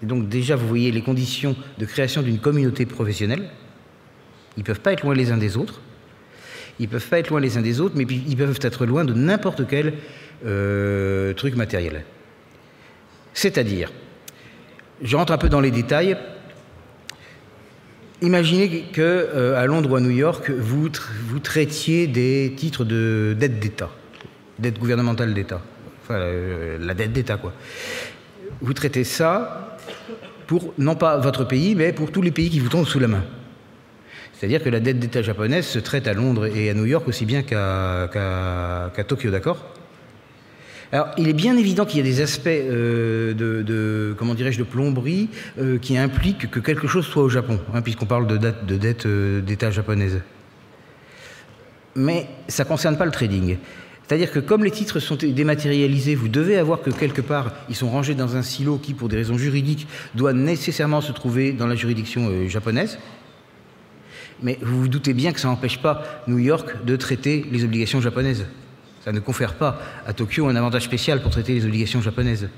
Et 0.02 0.06
donc 0.06 0.30
déjà, 0.30 0.56
vous 0.56 0.68
voyez 0.68 0.92
les 0.92 1.02
conditions 1.02 1.56
de 1.78 1.86
création 1.86 2.22
d'une 2.22 2.40
communauté 2.40 2.86
professionnelle. 2.86 3.50
Ils 4.58 4.62
ne 4.62 4.66
peuvent 4.66 4.80
pas 4.80 4.94
être 4.94 5.04
loin 5.04 5.14
les 5.14 5.32
uns 5.32 5.38
des 5.38 5.58
autres. 5.58 5.82
Ils 6.80 6.86
ne 6.86 6.92
peuvent 6.92 7.08
pas 7.08 7.20
être 7.20 7.30
loin 7.30 7.40
les 7.40 7.58
uns 7.58 7.62
des 7.62 7.82
autres, 7.82 7.96
mais 7.98 8.04
ils 8.04 8.38
peuvent 8.38 8.60
être 8.62 8.86
loin 8.86 9.04
de 9.04 9.14
n'importe 9.14 9.68
quel 9.68 9.94
euh, 10.46 11.34
truc 11.34 11.56
matériel. 11.56 12.06
C'est-à-dire, 13.34 13.92
je 15.02 15.16
rentre 15.16 15.34
un 15.34 15.38
peu 15.38 15.50
dans 15.50 15.62
les 15.62 15.72
détails. 15.72 16.18
Imaginez 18.22 18.86
que 18.94 19.02
euh, 19.02 19.62
à 19.62 19.66
Londres 19.66 19.92
ou 19.92 19.96
à 19.96 20.02
New 20.02 20.10
York, 20.10 20.50
vous, 20.52 20.90
traitiez 21.40 22.08
des 22.08 22.54
titres 22.56 22.84
de 22.86 23.36
dette 23.38 23.60
d'État, 23.60 23.90
dette 24.58 24.80
gouvernementale 24.80 25.34
d'État. 25.34 25.62
Euh, 26.12 26.78
la 26.80 26.94
dette 26.94 27.14
d'État, 27.14 27.38
quoi. 27.38 27.54
Vous 28.62 28.74
traitez 28.74 29.04
ça 29.04 29.78
pour, 30.48 30.74
non 30.80 30.96
pas 30.96 31.18
votre 31.18 31.44
pays, 31.44 31.76
mais 31.76 31.94
pour 31.94 32.12
tous 32.12 32.24
les 32.24 32.32
pays 32.32 32.50
qui 32.50 32.60
vous 32.60 32.70
tombent 32.70 32.88
sous 32.88 33.00
la 33.00 33.08
main. 33.08 33.24
C'est-à-dire 34.34 34.64
que 34.64 34.70
la 34.70 34.80
dette 34.80 35.00
d'État 35.00 35.22
japonaise 35.22 35.68
se 35.68 35.78
traite 35.80 36.08
à 36.08 36.14
Londres 36.14 36.48
et 36.48 36.70
à 36.70 36.74
New 36.74 36.86
York 36.86 37.08
aussi 37.08 37.26
bien 37.26 37.44
qu'à 37.44 39.04
Tokyo, 39.08 39.30
d'accord? 39.30 39.74
Alors, 40.92 41.10
il 41.18 41.28
est 41.28 41.34
bien 41.34 41.56
évident 41.56 41.86
qu'il 41.86 41.98
y 41.98 42.02
a 42.02 42.12
des 42.12 42.22
aspects 42.22 42.48
euh, 42.48 43.36
de, 43.36 44.16
comment 44.18 44.34
dirais-je, 44.34 44.58
de 44.58 44.64
plomberie 44.64 45.30
euh, 45.60 45.78
qui 45.78 45.96
impliquent 45.96 46.50
que 46.50 46.60
quelque 46.60 46.88
chose 46.88 47.06
soit 47.06 47.22
au 47.22 47.30
Japon, 47.30 47.60
hein, 47.72 47.84
puisqu'on 47.84 48.08
parle 48.08 48.26
de, 48.26 48.38
dette, 48.38 48.66
de 48.66 48.78
dette 48.78 49.08
d'État 49.46 49.70
japonaise. 49.70 50.20
Mais 51.96 52.26
ça 52.48 52.64
ne 52.64 52.70
concerne 52.70 52.98
pas 52.98 53.06
le 53.06 53.12
trading. 53.12 53.58
C'est-à-dire 54.10 54.32
que 54.32 54.40
comme 54.40 54.64
les 54.64 54.72
titres 54.72 55.00
sont 55.00 55.16
dématérialisés, 55.22 56.16
vous 56.16 56.30
devez 56.30 56.58
avoir 56.58 56.82
que 56.82 56.90
quelque 56.90 57.22
part, 57.22 57.54
ils 57.70 57.76
sont 57.76 57.92
rangés 57.92 58.16
dans 58.16 58.36
un 58.36 58.42
silo 58.42 58.80
qui, 58.80 58.96
pour 58.96 59.08
des 59.08 59.18
raisons 59.18 59.38
juridiques, 59.38 59.88
doit 60.16 60.34
nécessairement 60.34 61.00
se 61.00 61.12
trouver 61.12 61.52
dans 61.54 61.68
la 61.68 61.76
juridiction 61.76 62.28
euh, 62.28 62.48
japonaise. 62.48 62.98
Mais 64.42 64.58
vous 64.64 64.82
vous 64.82 64.88
doutez 64.88 65.14
bien 65.14 65.32
que 65.32 65.40
ça 65.40 65.48
n'empêche 65.48 65.78
pas 65.78 66.24
New 66.26 66.40
York 66.40 66.84
de 66.86 66.96
traiter 66.96 67.46
les 67.52 67.64
obligations 67.64 68.02
japonaises. 68.02 68.48
Ça 69.06 69.12
ne 69.12 69.20
confère 69.20 69.54
pas 69.54 69.80
à 70.08 70.14
Tokyo 70.14 70.48
un 70.48 70.56
avantage 70.56 70.86
spécial 70.86 71.22
pour 71.22 71.30
traiter 71.30 71.54
les 71.54 71.66
obligations 71.66 72.02
japonaises. 72.02 72.50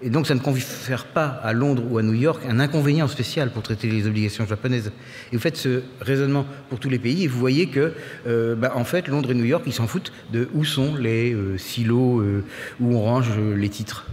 Et 0.00 0.10
donc 0.10 0.28
ça 0.28 0.34
ne 0.34 0.40
confère 0.40 1.06
pas 1.06 1.26
à 1.26 1.52
Londres 1.52 1.82
ou 1.90 1.98
à 1.98 2.02
New 2.02 2.12
York 2.12 2.42
un 2.48 2.60
inconvénient 2.60 3.08
spécial 3.08 3.50
pour 3.50 3.62
traiter 3.64 3.88
les 3.88 4.06
obligations 4.06 4.46
japonaises. 4.46 4.92
Et 5.32 5.36
vous 5.36 5.42
faites 5.42 5.56
ce 5.56 5.82
raisonnement 6.00 6.46
pour 6.68 6.78
tous 6.78 6.88
les 6.88 7.00
pays 7.00 7.24
et 7.24 7.26
vous 7.26 7.38
voyez 7.38 7.66
que, 7.66 7.92
euh, 8.28 8.54
bah, 8.54 8.72
en 8.76 8.84
fait, 8.84 9.08
Londres 9.08 9.32
et 9.32 9.34
New 9.34 9.44
York, 9.44 9.64
ils 9.66 9.72
s'en 9.72 9.88
foutent 9.88 10.12
de 10.32 10.48
où 10.54 10.64
sont 10.64 10.94
les 10.94 11.34
euh, 11.34 11.58
silos 11.58 12.20
euh, 12.20 12.44
où 12.78 12.94
on 12.94 13.02
range 13.02 13.32
les 13.38 13.68
titres. 13.68 14.06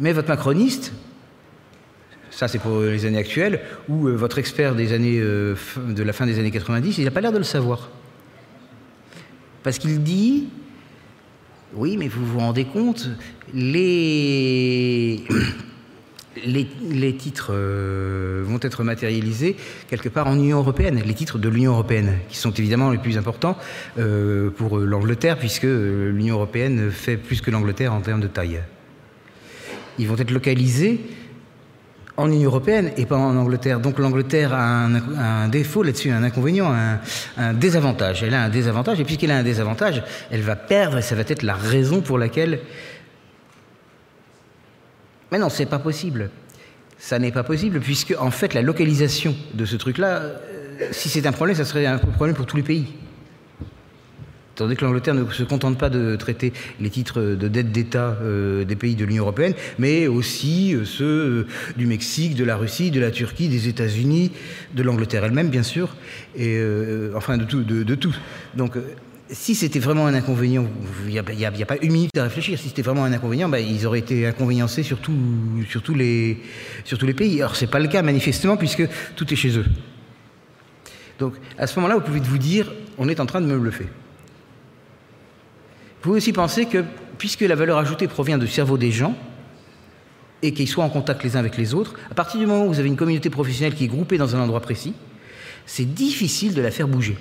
Mais 0.00 0.12
votre 0.12 0.28
macroniste, 0.28 0.92
ça 2.30 2.48
c'est 2.48 2.58
pour 2.58 2.80
les 2.80 3.06
années 3.06 3.18
actuelles, 3.18 3.60
ou 3.88 4.08
votre 4.08 4.38
expert 4.38 4.74
des 4.74 4.92
années, 4.92 5.20
de 5.20 6.02
la 6.02 6.12
fin 6.12 6.26
des 6.26 6.38
années 6.38 6.50
90, 6.50 6.98
il 6.98 7.04
n'a 7.04 7.10
pas 7.10 7.22
l'air 7.22 7.32
de 7.32 7.38
le 7.38 7.44
savoir. 7.44 7.88
Parce 9.62 9.78
qu'il 9.78 10.02
dit 10.02 10.48
oui, 11.74 11.96
mais 11.96 12.08
vous 12.08 12.24
vous 12.24 12.38
rendez 12.38 12.64
compte, 12.64 13.08
les, 13.56 15.24
titres 17.18 17.50
euh, 17.52 18.42
vont 18.44 18.58
être 18.60 18.84
matérialisés 18.84 19.56
quelque 19.88 20.10
part 20.10 20.26
en 20.26 20.34
Union 20.34 20.58
européenne, 20.58 21.00
les 21.04 21.14
titres 21.14 21.38
de 21.38 21.48
l'Union 21.48 21.72
européenne, 21.72 22.18
qui 22.28 22.36
sont 22.36 22.52
évidemment 22.52 22.90
les 22.90 22.98
plus 22.98 23.16
importants 23.16 23.56
euh, 23.98 24.50
pour 24.50 24.78
l'Angleterre, 24.78 25.38
puisque 25.38 25.64
l'Union 25.64 26.34
européenne 26.34 26.90
fait 26.90 27.16
plus 27.16 27.40
que 27.40 27.50
l'Angleterre 27.50 27.94
en 27.94 28.00
termes 28.00 28.20
de 28.20 28.26
taille. 28.26 28.60
Ils 29.98 30.06
vont 30.06 30.18
être 30.18 30.30
localisés 30.30 31.00
en 32.18 32.30
Union 32.30 32.50
européenne 32.50 32.92
et 32.96 33.06
pas 33.06 33.16
en 33.16 33.36
Angleterre. 33.36 33.80
Donc 33.80 33.98
l'Angleterre 33.98 34.52
a 34.52 34.84
un, 34.84 35.48
défaut 35.48 35.82
là-dessus, 35.82 36.10
un 36.10 36.22
inconvénient, 36.22 36.72
un, 37.36 37.54
désavantage. 37.54 38.22
Elle 38.22 38.34
a 38.34 38.42
un 38.42 38.48
désavantage, 38.50 39.00
et 39.00 39.04
puisqu'elle 39.04 39.30
a 39.30 39.38
un 39.38 39.42
désavantage, 39.42 40.02
elle 40.30 40.42
va 40.42 40.56
perdre, 40.56 40.98
et 40.98 41.02
ça 41.02 41.14
va 41.14 41.22
être 41.22 41.42
la 41.42 41.54
raison 41.54 42.02
pour 42.02 42.18
laquelle... 42.18 42.60
Mais 45.32 45.38
non, 45.38 45.48
c'est 45.48 45.66
pas 45.66 45.78
possible. 45.78 46.30
Ça 46.98 47.18
n'est 47.18 47.32
pas 47.32 47.42
possible, 47.42 47.80
puisque 47.80 48.14
en 48.18 48.30
fait 48.30 48.54
la 48.54 48.62
localisation 48.62 49.34
de 49.54 49.64
ce 49.64 49.76
truc-là, 49.76 50.22
euh, 50.22 50.88
si 50.92 51.08
c'est 51.08 51.26
un 51.26 51.32
problème, 51.32 51.56
ça 51.56 51.64
serait 51.64 51.86
un 51.86 51.98
problème 51.98 52.34
pour 52.34 52.46
tous 52.46 52.56
les 52.56 52.62
pays. 52.62 52.86
Tandis 54.54 54.74
que 54.74 54.86
l'Angleterre 54.86 55.14
ne 55.14 55.30
se 55.30 55.42
contente 55.42 55.76
pas 55.76 55.90
de 55.90 56.16
traiter 56.16 56.54
les 56.80 56.88
titres 56.88 57.20
de 57.20 57.48
dette 57.48 57.72
d'État 57.72 58.16
euh, 58.22 58.64
des 58.64 58.76
pays 58.76 58.94
de 58.94 59.04
l'Union 59.04 59.24
européenne, 59.24 59.52
mais 59.78 60.06
aussi 60.06 60.74
euh, 60.74 60.86
ceux 60.86 61.46
du 61.76 61.86
Mexique, 61.86 62.34
de 62.36 62.44
la 62.44 62.56
Russie, 62.56 62.90
de 62.90 63.00
la 63.00 63.10
Turquie, 63.10 63.48
des 63.48 63.68
États-Unis, 63.68 64.32
de 64.74 64.82
l'Angleterre 64.82 65.24
elle-même, 65.24 65.50
bien 65.50 65.62
sûr, 65.62 65.94
et 66.34 66.58
enfin 67.14 67.36
de 67.36 67.44
tout. 67.44 67.62
De, 67.62 67.94
tout. 67.94 68.16
Donc, 68.54 68.78
si 69.30 69.54
c'était 69.54 69.78
vraiment 69.78 70.06
un 70.06 70.14
inconvénient, 70.14 70.66
il 71.06 71.12
n'y 71.12 71.18
a, 71.18 71.66
pas 71.66 71.76
une 71.82 71.92
minute 71.92 72.16
à 72.16 72.24
réfléchir. 72.24 72.58
Si 72.58 72.68
c'était 72.68 72.82
vraiment 72.82 73.04
un 73.04 73.12
inconvénient, 73.12 73.48
bah, 73.48 73.60
ils 73.60 73.86
auraient 73.86 73.98
été 73.98 74.26
inconvéniencés 74.26 74.82
sur, 74.82 74.98
tous 74.98 75.12
les, 75.94 76.38
sur 76.84 76.98
tous 76.98 77.06
les 77.06 77.14
pays. 77.14 77.40
Alors, 77.40 77.56
ce 77.56 77.64
n'est 77.64 77.70
pas 77.70 77.80
le 77.80 77.88
cas, 77.88 78.02
manifestement, 78.02 78.56
puisque 78.56 78.84
tout 79.16 79.32
est 79.32 79.36
chez 79.36 79.58
eux. 79.58 79.64
Donc, 81.18 81.34
à 81.58 81.66
ce 81.66 81.76
moment-là, 81.76 81.96
vous 81.96 82.02
pouvez 82.02 82.20
vous 82.20 82.38
dire 82.38 82.72
on 82.98 83.08
est 83.08 83.20
en 83.20 83.26
train 83.26 83.40
de 83.40 83.46
me 83.46 83.58
bluffer. 83.58 83.86
pouvez 86.02 86.18
aussi 86.18 86.32
penser 86.32 86.66
que, 86.66 86.84
puisque 87.18 87.40
la 87.40 87.54
valeur 87.54 87.78
ajoutée 87.78 88.06
provient 88.06 88.38
du 88.38 88.46
cerveau 88.46 88.78
des 88.78 88.92
gens, 88.92 89.16
et 90.42 90.52
qu'ils 90.52 90.68
soient 90.68 90.84
en 90.84 90.90
contact 90.90 91.24
les 91.24 91.34
uns 91.34 91.40
avec 91.40 91.56
les 91.56 91.74
autres, 91.74 91.94
à 92.10 92.14
partir 92.14 92.38
du 92.38 92.46
moment 92.46 92.66
où 92.66 92.68
vous 92.68 92.78
avez 92.78 92.88
une 92.88 92.96
communauté 92.96 93.30
professionnelle 93.30 93.74
qui 93.74 93.84
est 93.84 93.88
groupée 93.88 94.18
dans 94.18 94.36
un 94.36 94.40
endroit 94.40 94.60
précis, 94.60 94.94
c'est 95.64 95.86
difficile 95.86 96.54
de 96.54 96.60
la 96.60 96.70
faire 96.70 96.86
bouger. 96.86 97.16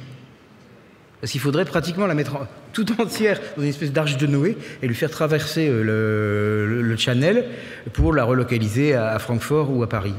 Parce 1.21 1.31
qu'il 1.31 1.41
faudrait 1.41 1.65
pratiquement 1.65 2.07
la 2.07 2.13
mettre 2.13 2.47
tout 2.73 2.85
entière 3.01 3.39
dans 3.55 3.63
une 3.63 3.69
espèce 3.69 3.91
d'arche 3.91 4.17
de 4.17 4.27
Noé 4.27 4.57
et 4.81 4.87
lui 4.87 4.95
faire 4.95 5.09
traverser 5.09 5.67
euh, 5.69 6.81
le, 6.81 6.97
Channel 6.97 7.45
pour 7.93 8.13
la 8.13 8.23
relocaliser 8.23 8.93
à, 8.93 9.17
Francfort 9.19 9.71
ou 9.71 9.83
à 9.83 9.89
Paris. 9.89 10.13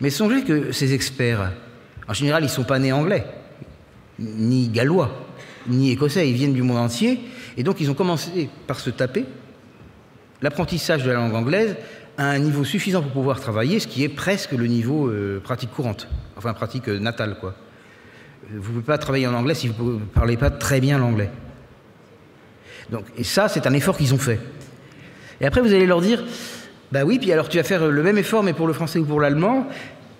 Mais 0.00 0.10
songez 0.10 0.42
que 0.42 0.72
ces 0.72 0.94
experts, 0.94 1.52
en 2.06 2.12
général, 2.12 2.42
ils 2.42 2.46
ne 2.46 2.52
sont 2.52 2.64
pas 2.64 2.78
nés 2.78 2.92
anglais, 2.92 3.26
ni 4.18 4.68
gallois, 4.68 5.26
ni 5.66 5.90
écossais, 5.90 6.28
ils 6.28 6.34
viennent 6.34 6.54
du 6.54 6.62
monde 6.62 6.78
entier, 6.78 7.20
et 7.56 7.62
donc 7.62 7.80
ils 7.80 7.90
ont 7.90 7.94
commencé 7.94 8.48
par 8.66 8.80
se 8.80 8.90
taper 8.90 9.24
l'apprentissage 10.40 11.02
de 11.04 11.10
la 11.10 11.16
langue 11.16 11.34
anglaise 11.34 11.76
à 12.16 12.30
un 12.30 12.38
niveau 12.38 12.64
suffisant 12.64 13.02
pour 13.02 13.12
pouvoir 13.12 13.40
travailler, 13.40 13.80
ce 13.80 13.86
qui 13.86 14.02
est 14.02 14.08
presque 14.08 14.52
le 14.52 14.66
niveau 14.66 15.08
euh, 15.08 15.40
pratique 15.42 15.70
courante, 15.70 16.08
enfin 16.36 16.52
pratique 16.52 16.88
euh, 16.88 16.98
natale. 16.98 17.36
Quoi. 17.40 17.54
Vous 18.50 18.56
ne 18.56 18.62
pouvez 18.62 18.80
pas 18.80 18.98
travailler 18.98 19.26
en 19.26 19.34
anglais 19.34 19.54
si 19.54 19.68
vous 19.68 19.92
ne 19.92 19.98
parlez 19.98 20.36
pas 20.36 20.50
très 20.50 20.80
bien 20.80 20.98
l'anglais. 20.98 21.30
Donc, 22.90 23.04
et 23.16 23.24
ça, 23.24 23.48
c'est 23.48 23.66
un 23.66 23.74
effort 23.74 23.96
qu'ils 23.96 24.14
ont 24.14 24.18
fait. 24.18 24.40
Et 25.40 25.46
après, 25.46 25.60
vous 25.60 25.72
allez 25.72 25.86
leur 25.86 26.00
dire, 26.00 26.24
bah 26.90 27.04
oui, 27.04 27.18
puis 27.18 27.30
alors 27.32 27.48
tu 27.48 27.58
vas 27.58 27.62
faire 27.62 27.86
le 27.86 28.02
même 28.02 28.16
effort, 28.16 28.42
mais 28.42 28.54
pour 28.54 28.66
le 28.66 28.72
français 28.72 28.98
ou 28.98 29.04
pour 29.04 29.20
l'allemand, 29.20 29.68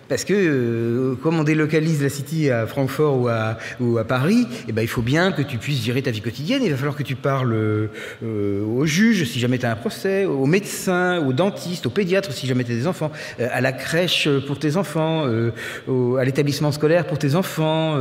parce 0.09 0.25
que 0.25 0.35
euh, 0.35 1.15
comme 1.23 1.39
on 1.39 1.45
délocalise 1.45 2.03
la 2.03 2.09
City 2.09 2.51
à 2.51 2.67
Francfort 2.67 3.21
ou 3.21 3.29
à, 3.29 3.59
ou 3.81 3.99
à 3.99 4.05
Paris, 4.05 4.47
eh 4.69 4.73
ben, 4.73 4.83
il 4.83 4.89
faut 4.89 5.03
bien 5.03 5.33
que 5.33 5.43
tu 5.43 5.59
puisses 5.59 5.83
gérer 5.83 6.03
ta 6.03 6.11
vie 6.11 6.21
quotidienne. 6.21 6.63
Il 6.65 6.71
va 6.71 6.77
falloir 6.77 6.97
que 6.97 7.03
tu 7.03 7.15
parles 7.15 7.53
euh, 7.53 8.65
au 8.65 8.87
juge 8.87 9.25
si 9.25 9.39
jamais 9.39 9.59
tu 9.59 9.67
as 9.67 9.71
un 9.71 9.77
procès, 9.77 10.25
au 10.25 10.47
médecin, 10.47 11.25
au 11.27 11.33
dentiste, 11.33 11.87
au 11.87 11.91
pédiatre 11.91 12.33
si 12.33 12.47
jamais 12.47 12.65
tu 12.65 12.73
as 12.73 12.77
des 12.77 12.87
enfants, 12.87 13.13
euh, 13.41 13.49
à 13.53 13.61
la 13.61 13.73
crèche 13.73 14.29
pour 14.47 14.59
tes 14.59 14.77
enfants, 14.77 15.27
à 15.27 16.25
l'établissement 16.25 16.73
scolaire 16.73 17.07
pour 17.07 17.19
tes 17.19 17.35
enfants, 17.35 17.97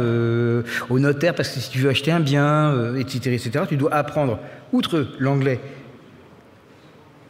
au 0.89 0.99
notaire 0.99 1.35
parce 1.35 1.49
que 1.49 1.59
si 1.59 1.69
tu 1.69 1.79
veux 1.79 1.89
acheter 1.89 2.11
un 2.11 2.19
bien, 2.19 2.95
etc., 2.95 3.33
etc., 3.33 3.65
tu 3.67 3.77
dois 3.77 3.93
apprendre, 3.93 4.39
outre 4.71 5.07
l'anglais 5.19 5.59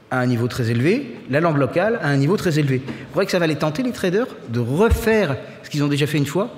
à 0.09 0.19
un 0.19 0.25
niveau 0.25 0.47
très 0.47 0.71
élevé, 0.71 1.17
la 1.29 1.39
langue 1.39 1.57
locale 1.57 1.99
à 2.01 2.07
un 2.07 2.17
niveau 2.17 2.37
très 2.37 2.59
élevé. 2.59 2.81
Vous 2.85 3.11
croyez 3.11 3.25
que 3.25 3.31
ça 3.31 3.39
va 3.39 3.47
les 3.47 3.57
tenter, 3.57 3.83
les 3.83 3.91
traders, 3.91 4.27
de 4.49 4.59
refaire 4.59 5.35
ce 5.63 5.69
qu'ils 5.69 5.83
ont 5.83 5.87
déjà 5.87 6.07
fait 6.07 6.17
une 6.17 6.25
fois? 6.25 6.49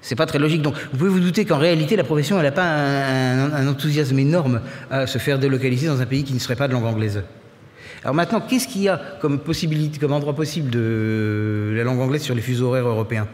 C'est 0.00 0.14
pas 0.14 0.26
très 0.26 0.38
logique. 0.38 0.62
Donc, 0.62 0.74
vous 0.92 0.98
pouvez 0.98 1.10
vous 1.10 1.20
douter 1.20 1.44
qu'en 1.44 1.58
réalité, 1.58 1.96
la 1.96 2.04
profession, 2.04 2.38
elle 2.38 2.44
n'a 2.44 2.52
pas 2.52 2.64
un, 2.64 3.66
enthousiasme 3.66 4.18
énorme 4.18 4.60
à 4.90 5.06
se 5.06 5.18
faire 5.18 5.38
délocaliser 5.38 5.88
dans 5.88 6.00
un 6.00 6.06
pays 6.06 6.22
qui 6.22 6.32
ne 6.32 6.38
serait 6.38 6.56
pas 6.56 6.68
de 6.68 6.72
langue 6.72 6.84
anglaise. 6.84 7.24
Alors 8.02 8.14
maintenant, 8.14 8.40
qu'est-ce 8.40 8.68
qu'il 8.68 8.82
y 8.82 8.88
a 8.88 9.00
comme 9.20 9.40
possibilité, 9.40 9.98
comme 9.98 10.12
endroit 10.12 10.34
possible 10.34 10.70
de 10.70 11.72
la 11.76 11.82
langue 11.82 12.00
anglaise 12.00 12.22
sur 12.22 12.36
les 12.36 12.40
fuseaux 12.42 12.68
horaires 12.68 12.86
européens? 12.86 13.26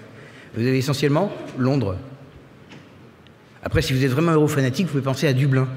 Vous 0.57 0.67
avez 0.67 0.79
essentiellement 0.79 1.31
Londres. 1.59 1.97
Après, 3.63 3.83
si 3.83 3.93
vous 3.93 4.05
êtes 4.05 4.11
vraiment 4.11 4.33
eurofanatique, 4.33 4.87
vous 4.87 4.93
pouvez 4.93 5.05
penser 5.05 5.29
à 5.29 5.33
Dublin. 5.35 5.69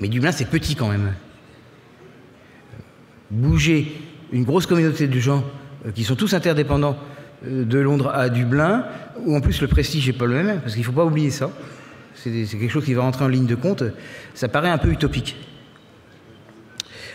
Mais 0.00 0.08
Dublin, 0.08 0.32
c'est 0.32 0.48
petit 0.48 0.74
quand 0.74 0.88
même 0.88 1.12
bouger 3.30 3.92
une 4.32 4.44
grosse 4.44 4.66
communauté 4.66 5.06
de 5.06 5.18
gens 5.18 5.44
euh, 5.86 5.90
qui 5.92 6.04
sont 6.04 6.16
tous 6.16 6.34
interdépendants 6.34 6.96
euh, 7.46 7.64
de 7.64 7.78
Londres 7.78 8.10
à 8.12 8.28
Dublin, 8.28 8.84
où 9.24 9.36
en 9.36 9.40
plus 9.40 9.60
le 9.60 9.68
prestige 9.68 10.06
n'est 10.06 10.12
pas 10.12 10.26
le 10.26 10.34
même, 10.34 10.60
parce 10.60 10.72
qu'il 10.72 10.82
ne 10.82 10.86
faut 10.86 10.92
pas 10.92 11.04
oublier 11.04 11.30
ça. 11.30 11.50
C'est 12.16 12.46
quelque 12.46 12.70
chose 12.70 12.84
qui 12.84 12.94
va 12.94 13.02
rentrer 13.02 13.24
en 13.24 13.28
ligne 13.28 13.46
de 13.46 13.54
compte. 13.54 13.82
Ça 14.34 14.48
paraît 14.48 14.70
un 14.70 14.78
peu 14.78 14.88
utopique. 14.88 15.36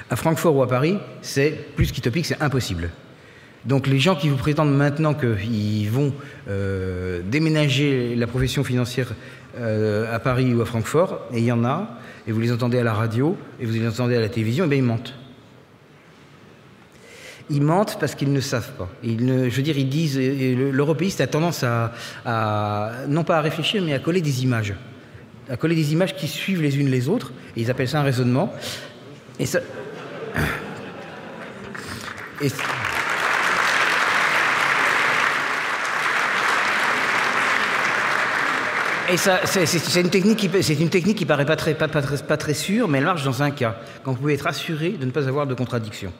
À 0.09 0.15
Francfort 0.15 0.55
ou 0.55 0.61
à 0.61 0.67
Paris, 0.67 0.97
c'est 1.21 1.51
plus 1.75 1.91
qu'utopique, 1.91 2.25
c'est 2.25 2.41
impossible. 2.41 2.89
Donc 3.65 3.87
les 3.87 3.99
gens 3.99 4.15
qui 4.15 4.29
vous 4.29 4.37
prétendent 4.37 4.75
maintenant 4.75 5.13
qu'ils 5.13 5.89
vont 5.89 6.13
euh, 6.47 7.21
déménager 7.25 8.15
la 8.15 8.27
profession 8.27 8.63
financière 8.63 9.13
à 9.57 10.19
Paris 10.19 10.53
ou 10.53 10.61
à 10.61 10.65
Francfort, 10.65 11.27
et 11.33 11.39
il 11.39 11.43
y 11.43 11.51
en 11.51 11.65
a, 11.65 11.97
et 12.27 12.31
vous 12.31 12.39
les 12.39 12.51
entendez 12.51 12.77
à 12.77 12.83
la 12.83 12.93
radio, 12.93 13.35
et 13.59 13.65
vous 13.65 13.73
les 13.73 13.85
entendez 13.87 14.15
à 14.15 14.21
la 14.21 14.29
télévision, 14.29 14.65
et 14.65 14.67
bien 14.67 14.77
ils 14.77 14.83
mentent 14.83 15.13
ils 17.49 17.61
mentent 17.61 17.97
parce 17.99 18.15
qu'ils 18.15 18.31
ne 18.31 18.41
savent 18.41 18.71
pas. 18.73 18.89
Je 19.03 19.49
veux 19.49 19.61
dire, 19.61 19.77
ils 19.77 19.89
disent, 19.89 20.19
l'européiste 20.19 21.21
a 21.21 21.27
tendance 21.27 21.63
à, 21.63 21.91
non 23.07 23.23
pas 23.23 23.37
à 23.37 23.41
réfléchir, 23.41 23.81
mais 23.83 23.93
à 23.93 23.99
coller 23.99 24.21
des 24.21 24.43
images. 24.43 24.73
À 25.49 25.57
coller 25.57 25.75
des 25.75 25.93
images 25.93 26.15
qui 26.15 26.27
suivent 26.27 26.61
les 26.61 26.77
unes 26.77 26.89
les 26.89 27.09
autres, 27.09 27.31
et 27.55 27.61
ils 27.61 27.71
appellent 27.71 27.89
ça 27.89 27.99
un 27.99 28.03
raisonnement. 28.03 28.53
Et 29.39 29.45
ça. 29.45 29.59
Et, 32.41 32.47
Et 39.11 39.17
c'est 39.17 39.99
une 39.99 40.09
technique 40.09 40.37
qui, 40.37 40.49
c'est 40.61 40.79
une 40.79 40.89
technique 40.89 41.17
qui 41.17 41.25
paraît 41.25 41.45
pas 41.45 41.57
très, 41.57 41.73
pas 41.73 41.87
très 41.89 42.53
sûre, 42.53 42.87
mais 42.87 42.99
elle 42.99 43.05
marche 43.05 43.25
dans 43.25 43.43
un 43.43 43.51
cas, 43.51 43.75
quand 44.03 44.11
vous 44.11 44.19
pouvez 44.19 44.35
être 44.35 44.47
assuré 44.47 44.91
de 44.91 45.03
ne 45.03 45.11
pas 45.11 45.27
avoir 45.27 45.47
de 45.47 45.53
contradiction 45.55 46.13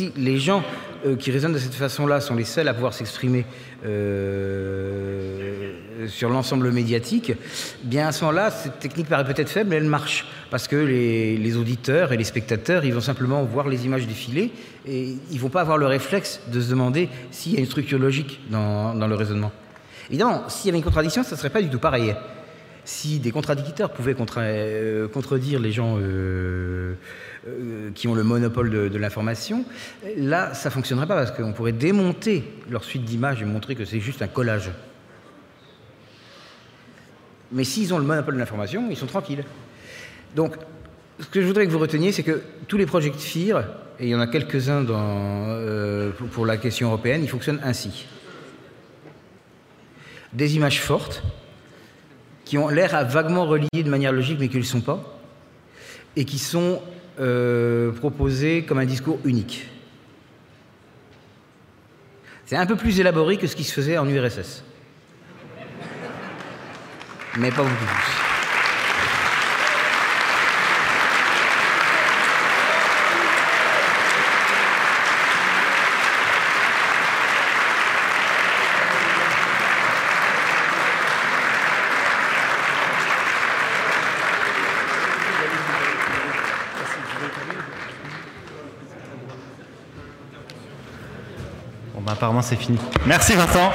si 0.00 0.12
les 0.16 0.38
gens 0.38 0.62
euh, 1.04 1.14
qui 1.14 1.30
raisonnent 1.30 1.52
de 1.52 1.58
cette 1.58 1.74
façon-là 1.74 2.22
sont 2.22 2.34
les 2.34 2.44
seuls 2.44 2.68
à 2.68 2.72
pouvoir 2.72 2.94
s'exprimer 2.94 3.44
euh, 3.84 5.74
sur 6.08 6.30
l'ensemble 6.30 6.72
médiatique, 6.72 7.34
bien 7.84 8.08
à 8.08 8.12
ce 8.12 8.24
moment-là, 8.24 8.50
cette 8.50 8.78
technique 8.78 9.08
paraît 9.08 9.26
peut-être 9.26 9.50
faible, 9.50 9.68
mais 9.68 9.76
elle 9.76 9.84
marche. 9.84 10.26
Parce 10.50 10.68
que 10.68 10.76
les, 10.76 11.56
auditeurs 11.58 12.14
et 12.14 12.16
les 12.16 12.24
spectateurs, 12.24 12.86
ils 12.86 12.94
vont 12.94 13.02
simplement 13.02 13.44
voir 13.44 13.68
les 13.68 13.84
images 13.84 14.06
défiler 14.06 14.52
et 14.86 15.16
ils 15.30 15.36
ne 15.36 15.40
vont 15.40 15.50
pas 15.50 15.60
avoir 15.60 15.76
le 15.76 15.86
réflexe 15.86 16.40
de 16.50 16.62
se 16.62 16.70
demander 16.70 17.10
s'il 17.30 17.52
y 17.52 17.56
a 17.58 17.60
une 17.60 17.66
structure 17.66 17.98
logique 17.98 18.40
dans, 18.48 18.94
le 18.94 19.14
raisonnement. 19.14 19.52
Évidemment, 20.08 20.48
s'il 20.48 20.68
y 20.68 20.70
avait 20.70 20.78
une 20.78 20.84
contradiction, 20.84 21.22
ça 21.22 21.32
ne 21.32 21.36
serait 21.36 21.50
pas 21.50 21.60
du 21.60 21.68
tout 21.68 21.78
pareil. 21.78 22.14
Si 22.84 23.18
des 23.18 23.30
contradicteurs 23.30 23.90
pouvaient 23.90 24.16
euh, 24.38 25.08
contredire 25.08 25.60
les 25.60 25.72
gens 25.72 25.98
euh, 25.98 26.94
qui 27.94 28.08
ont 28.08 28.14
le 28.14 28.24
monopole 28.24 28.70
de, 28.70 28.98
l'information, 28.98 29.64
là, 30.16 30.54
ça 30.54 30.68
ne 30.68 30.74
fonctionnerait 30.74 31.06
pas 31.06 31.16
parce 31.16 31.30
qu'on 31.30 31.52
pourrait 31.52 31.72
démonter 31.72 32.44
leur 32.68 32.84
suite 32.84 33.04
d'images 33.04 33.42
et 33.42 33.44
montrer 33.44 33.74
que 33.74 33.84
c'est 33.84 34.00
juste 34.00 34.22
un 34.22 34.28
collage. 34.28 34.70
Mais 37.52 37.64
s'ils 37.64 37.92
ont 37.92 37.98
le 37.98 38.04
monopole 38.04 38.34
de 38.34 38.38
l'information, 38.38 38.86
ils 38.90 38.96
sont 38.96 39.06
tranquilles. 39.06 39.44
Donc, 40.36 40.56
ce 41.18 41.26
que 41.26 41.40
je 41.40 41.46
voudrais 41.46 41.66
que 41.66 41.72
vous 41.72 41.78
reteniez, 41.78 42.12
c'est 42.12 42.22
que 42.22 42.42
tous 42.66 42.76
les 42.76 42.86
projets 42.86 43.12
FIR, 43.12 43.64
et 43.98 44.06
il 44.06 44.08
y 44.08 44.14
en 44.14 44.20
a 44.20 44.26
quelques-uns 44.26 44.86
euh, 44.88 46.10
pour 46.32 46.46
la 46.46 46.56
question 46.56 46.88
européenne, 46.88 47.22
ils 47.22 47.28
fonctionnent 47.28 47.60
ainsi. 47.62 48.06
Des 50.32 50.56
images 50.56 50.80
fortes, 50.80 51.22
qui 52.50 52.58
ont 52.58 52.68
l'air 52.68 52.96
à 52.96 53.04
vaguement 53.04 53.46
reliées 53.46 53.68
de 53.72 53.88
manière 53.88 54.10
logique, 54.10 54.38
mais 54.40 54.48
qui 54.48 54.56
ne 54.56 54.62
le 54.62 54.66
sont 54.66 54.80
pas, 54.80 55.20
et 56.16 56.24
qui 56.24 56.40
sont 56.40 56.82
euh, 57.20 57.92
proposé 57.92 58.64
comme 58.64 58.78
un 58.78 58.86
discours 58.86 59.20
unique. 59.24 59.68
C'est 62.46 62.56
un 62.56 62.66
peu 62.66 62.74
plus 62.74 62.98
élaboré 62.98 63.36
que 63.36 63.46
ce 63.46 63.54
qui 63.54 63.62
se 63.62 63.72
faisait 63.72 63.98
en 63.98 64.08
URSS. 64.08 64.64
Mais 67.38 67.52
pas 67.52 67.62
beaucoup 67.62 67.84
plus. 67.84 68.29
Apparemment 92.20 92.42
c'est 92.42 92.56
fini. 92.56 92.78
Merci 93.06 93.32
Vincent. 93.32 93.72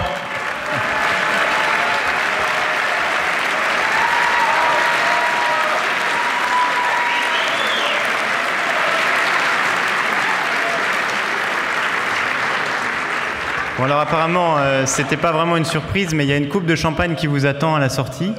Bon 13.80 13.86
alors 13.86 14.00
apparemment 14.00 14.58
euh, 14.60 14.86
c'était 14.86 15.18
pas 15.18 15.32
vraiment 15.32 15.58
une 15.58 15.66
surprise 15.66 16.14
mais 16.14 16.24
il 16.24 16.30
y 16.30 16.34
a 16.34 16.38
une 16.38 16.48
coupe 16.48 16.68
de 16.68 16.76
champagne 16.76 17.16
qui 17.16 17.26
vous 17.26 17.48
attend 17.48 17.74
à 17.74 17.80
la 17.80 17.90
sortie. 17.90 18.32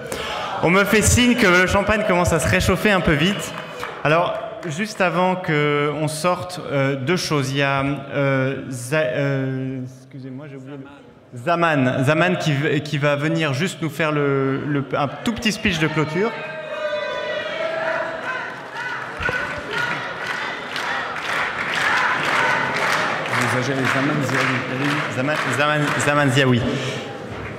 On 0.62 0.70
me 0.70 0.84
fait 0.84 1.02
signe 1.02 1.34
que 1.34 1.48
le 1.48 1.66
champagne 1.66 2.04
commence 2.06 2.32
à 2.32 2.38
se 2.38 2.46
réchauffer 2.46 2.92
un 2.92 3.00
peu 3.00 3.14
vite. 3.14 3.52
Alors 4.04 4.45
juste 4.70 5.00
avant 5.00 5.36
qu'on 5.36 6.08
sorte, 6.08 6.60
euh, 6.70 6.96
deux 6.96 7.16
choses. 7.16 7.50
Il 7.50 7.58
y 7.58 7.62
a. 7.62 7.82
Euh, 7.84 8.62
euh, 8.92 9.80
excusez-moi, 9.82 10.46
j'ai 10.50 10.56
oublié 10.56 10.76
le. 10.78 10.84
Zaman, 11.38 12.04
Zaman 12.04 12.36
qui, 12.36 12.52
qui, 12.82 12.98
va 12.98 13.16
venir 13.16 13.52
juste 13.52 13.82
nous 13.82 13.90
faire 13.90 14.12
le, 14.12 14.64
le, 14.64 14.84
un 14.96 15.08
tout 15.08 15.34
petit 15.34 15.52
speech 15.52 15.78
de 15.80 15.88
clôture. 15.88 16.30
Zaman, 25.16 25.34
Zaman, 25.56 25.80
Zaman 26.04 26.30
Ziaoui. 26.30 26.60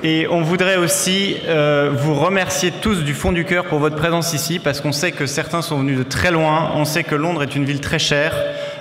Et 0.03 0.27
on 0.29 0.41
voudrait 0.41 0.77
aussi 0.77 1.37
euh, 1.47 1.89
vous 1.91 2.13
remercier 2.13 2.71
tous 2.71 3.03
du 3.03 3.15
fond 3.15 3.31
du 3.31 3.45
cœur 3.45 3.65
pour 3.65 3.79
votre 3.79 3.95
présence 3.95 4.33
ici, 4.33 4.59
parce 4.59 4.79
qu'on 4.79 4.91
sait 4.91 5.11
que 5.11 5.25
certains 5.25 5.63
sont 5.63 5.79
venus 5.79 5.97
de 5.97 6.03
très 6.03 6.29
loin, 6.29 6.71
on 6.75 6.85
sait 6.85 7.03
que 7.03 7.15
Londres 7.15 7.41
est 7.41 7.55
une 7.55 7.65
ville 7.65 7.81
très 7.81 7.97
chère, 7.97 8.35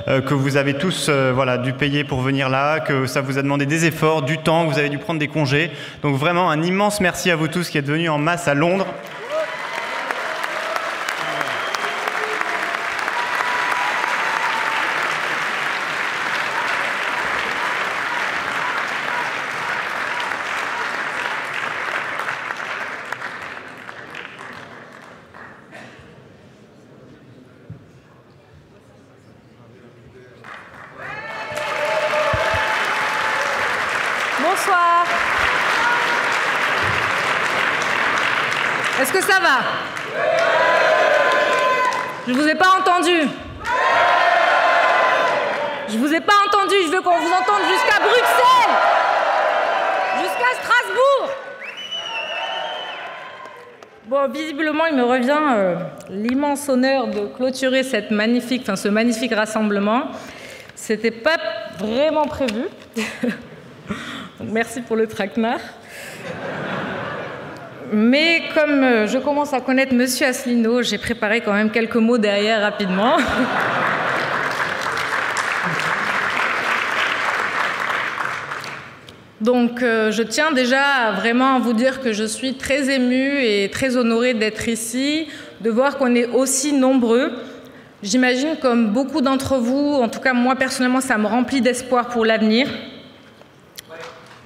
euh, 0.09 0.21
que 0.21 0.35
vous 0.35 0.59
avez 0.59 0.75
tous 0.75 1.07
euh, 1.09 1.33
voilà, 1.35 1.57
dû 1.57 1.73
payer 1.73 2.05
pour 2.05 2.21
venir 2.21 2.51
là, 2.51 2.81
que 2.81 3.07
ça 3.07 3.23
vous 3.23 3.39
a 3.39 3.43
demandé 3.43 3.65
des 3.65 3.87
efforts, 3.87 4.23
du 4.23 4.37
temps, 4.37 4.67
que 4.67 4.75
vous 4.75 4.79
avez 4.79 4.91
dû 4.91 4.99
prendre 4.99 5.19
des 5.19 5.29
congés. 5.29 5.71
Donc 6.03 6.17
vraiment 6.17 6.51
un 6.51 6.63
immense 6.63 7.01
merci 7.01 7.31
à 7.31 7.37
vous 7.37 7.49
tous 7.49 7.71
qui 7.71 7.79
êtes 7.79 7.87
venus 7.87 8.11
en 8.11 8.19
masse 8.19 8.47
à 8.47 8.53
Londres. 8.53 8.87
Bonsoir. 34.39 35.05
Est-ce 39.01 39.13
que 39.13 39.23
ça 39.23 39.41
va 39.41 39.59
Je 42.29 42.33
vous 42.33 42.47
ai 42.47 42.55
pas 42.55 42.69
entendu. 42.79 43.29
Je 45.89 45.99
vous 45.99 46.13
ai 46.13 46.21
pas 46.21 46.35
entendu. 46.47 46.75
Je 46.85 46.91
veux 46.93 47.01
qu'on 47.01 47.19
vous 47.19 47.33
entende 47.33 47.63
jusqu'à 47.69 47.99
Bruxelles, 47.99 48.75
jusqu'à 50.21 50.53
Strasbourg. 50.63 51.31
Bon, 54.07 54.29
visiblement, 54.29 54.87
il 54.87 54.97
me 54.97 55.05
revient 55.05 55.39
euh, 55.51 55.77
l'immense 56.09 56.69
honneur 56.69 57.09
de 57.09 57.21
clôturer 57.37 57.83
cette 57.83 58.11
magnifique, 58.11 58.63
enfin, 58.63 58.77
ce 58.77 58.89
magnifique 58.89 59.35
rassemblement. 59.35 60.09
C'était 60.75 61.11
pas 61.11 61.37
vraiment 61.79 62.27
prévu. 62.27 62.63
Merci 64.41 64.81
pour 64.83 64.97
le 64.97 65.07
traquenard. 65.07 65.61
Mais 67.93 68.43
comme 68.53 68.83
euh, 68.83 69.07
je 69.07 69.19
commence 69.19 69.53
à 69.53 69.61
connaître 69.61 69.95
Monsieur 69.95 70.27
Asselineau, 70.27 70.83
j'ai 70.83 70.99
préparé 70.99 71.41
quand 71.41 71.53
même 71.53 71.71
quelques 71.71 71.97
mots 71.97 72.19
derrière 72.19 72.61
rapidement. 72.63 73.17
Donc 79.41 79.83
euh, 79.83 80.11
je 80.11 80.23
tiens 80.23 80.51
déjà 80.51 81.13
vraiment 81.13 81.57
à 81.57 81.59
vous 81.59 81.75
dire 81.75 82.01
que 82.01 82.13
je 82.13 82.25
suis 82.25 82.55
très 82.55 82.91
émue 82.91 83.45
et 83.45 83.71
très 83.71 83.97
honorée 83.97 84.35
d'être 84.35 84.67
ici, 84.67 85.29
de 85.61 85.71
voir 85.71 85.99
qu'on 85.99 86.15
est 86.15 86.27
aussi 86.27 86.73
nombreux. 86.73 87.33
J'imagine 88.03 88.57
comme 88.61 88.89
beaucoup 88.89 89.21
d'entre 89.21 89.57
vous, 89.57 89.95
en 89.95 90.09
tout 90.09 90.21
cas 90.21 90.33
moi 90.33 90.55
personnellement, 90.57 91.01
ça 91.01 91.19
me 91.19 91.27
remplit 91.27 91.61
d'espoir 91.61 92.09
pour 92.09 92.25
l'avenir. 92.25 92.69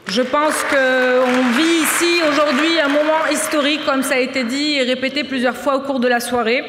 Je 0.08 0.22
pense 0.22 0.54
qu'on 0.64 1.52
vit 1.56 1.82
ici 1.82 2.20
aujourd'hui 2.28 2.80
un 2.84 2.88
moment 2.88 3.26
historique, 3.30 3.84
comme 3.84 4.02
ça 4.02 4.14
a 4.14 4.18
été 4.18 4.44
dit 4.44 4.74
et 4.74 4.82
répété 4.82 5.24
plusieurs 5.24 5.56
fois 5.56 5.76
au 5.76 5.80
cours 5.80 6.00
de 6.00 6.08
la 6.08 6.20
soirée. 6.20 6.64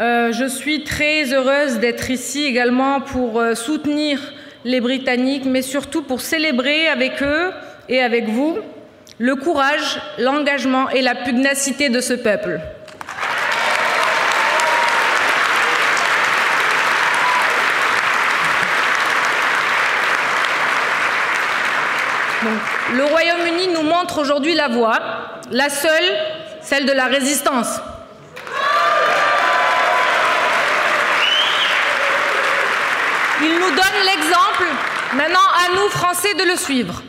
Euh, 0.00 0.32
je 0.32 0.46
suis 0.46 0.82
très 0.82 1.32
heureuse 1.32 1.78
d'être 1.78 2.10
ici 2.10 2.44
également 2.44 3.00
pour 3.00 3.38
euh, 3.38 3.54
soutenir 3.54 4.18
les 4.64 4.80
Britanniques, 4.80 5.44
mais 5.44 5.62
surtout 5.62 6.02
pour 6.02 6.20
célébrer 6.20 6.88
avec 6.88 7.22
eux 7.22 7.50
et 7.88 8.00
avec 8.00 8.28
vous 8.28 8.58
le 9.20 9.36
courage, 9.36 10.00
l'engagement 10.16 10.88
et 10.88 11.02
la 11.02 11.14
pugnacité 11.14 11.90
de 11.90 12.00
ce 12.00 12.14
peuple. 12.14 12.58
Le 22.94 23.04
Royaume-Uni 23.04 23.68
nous 23.74 23.82
montre 23.82 24.22
aujourd'hui 24.22 24.54
la 24.54 24.68
voie, 24.68 24.98
la 25.50 25.68
seule, 25.68 25.90
celle 26.62 26.86
de 26.86 26.92
la 26.92 27.04
résistance. 27.04 27.78
Il 33.42 33.52
nous 33.52 33.70
donne 33.70 34.00
l'exemple, 34.06 34.64
maintenant 35.12 35.38
à 35.38 35.74
nous, 35.74 35.90
Français, 35.90 36.32
de 36.32 36.44
le 36.44 36.56
suivre. 36.56 37.02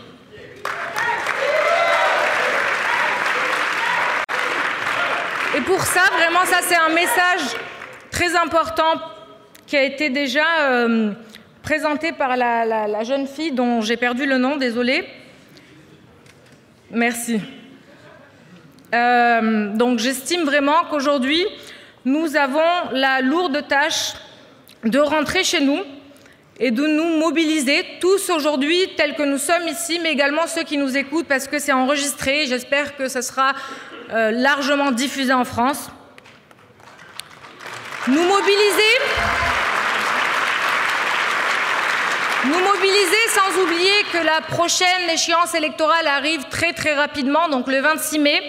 Et 5.62 5.64
pour 5.64 5.84
ça, 5.84 6.02
vraiment, 6.18 6.44
ça 6.46 6.58
c'est 6.64 6.76
un 6.76 6.90
message 6.90 7.56
très 8.10 8.36
important 8.36 9.00
qui 9.68 9.78
a 9.78 9.84
été 9.84 10.10
déjà 10.10 10.44
euh, 10.62 11.12
présenté 11.62 12.14
par 12.14 12.36
la, 12.36 13.04
jeune 13.04 13.28
fille 13.28 13.52
dont 13.52 13.80
j'ai 13.82 13.96
perdu 13.96 14.26
le 14.26 14.40
nom, 14.40 14.58
désolée. 14.58 15.04
Merci. 16.90 17.40
Euh, 18.96 19.76
donc 19.76 20.00
j'estime 20.00 20.46
vraiment 20.46 20.86
qu'aujourd'hui, 20.90 21.46
nous 22.06 22.36
avons 22.36 22.90
la 22.94 23.22
lourde 23.22 23.64
tâche 23.68 24.14
de 24.84 24.98
rentrer 24.98 25.44
chez 25.44 25.62
nous 25.62 25.82
et 26.60 26.72
de 26.72 26.88
nous 26.88 27.20
mobiliser 27.20 27.86
tous 28.00 28.32
aujourd'hui 28.32 28.80
tels 28.98 29.14
que 29.14 29.24
nous 29.24 29.38
sommes 29.38 29.68
ici, 29.68 30.00
mais 30.02 30.12
également 30.12 30.48
ceux 30.48 30.64
qui 30.64 30.78
nous 30.78 30.98
écoutent 30.98 31.28
parce 31.28 31.48
que 31.48 31.60
c'est 31.60 31.72
enregistré. 31.72 32.48
J'espère 32.48 32.96
que 32.96 33.08
ce 33.08 33.22
sera 33.22 33.54
euh, 34.12 34.32
largement 34.32 34.92
diffusé 34.92 35.32
en 35.32 35.46
France. 35.46 35.90
Nous 38.08 38.24
mobiliser. 38.24 38.94
Nous 42.46 42.60
mobiliser 42.60 43.28
sans 43.30 43.62
oublier 43.62 44.04
que 44.12 44.18
la 44.18 44.42
prochaine 44.42 45.10
échéance 45.14 45.54
électorale 45.54 46.08
arrive 46.08 46.44
très 46.50 46.74
très 46.74 46.94
rapidement, 46.94 47.48
donc 47.48 47.68
le 47.68 47.80
26 47.80 48.20
mai. 48.20 48.42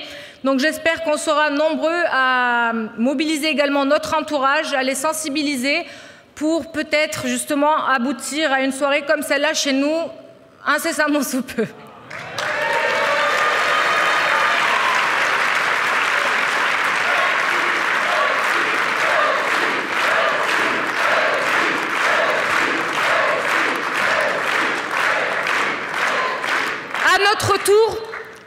Donc 0.42 0.58
j'espère 0.58 1.02
qu'on 1.04 1.16
sera 1.16 1.50
nombreux 1.50 2.02
à 2.10 2.72
mobiliser 2.98 3.48
également 3.48 3.84
notre 3.84 4.16
entourage, 4.16 4.72
à 4.72 4.82
les 4.82 4.94
sensibiliser 4.96 5.86
pour 6.34 6.72
peut-être 6.72 7.28
justement 7.28 7.86
aboutir 7.86 8.52
à 8.52 8.62
une 8.62 8.72
soirée 8.72 9.02
comme 9.02 9.22
celle-là 9.22 9.54
chez 9.54 9.72
nous 9.72 9.94
incessamment 10.66 11.22
sous 11.22 11.42
peu. 11.42 11.66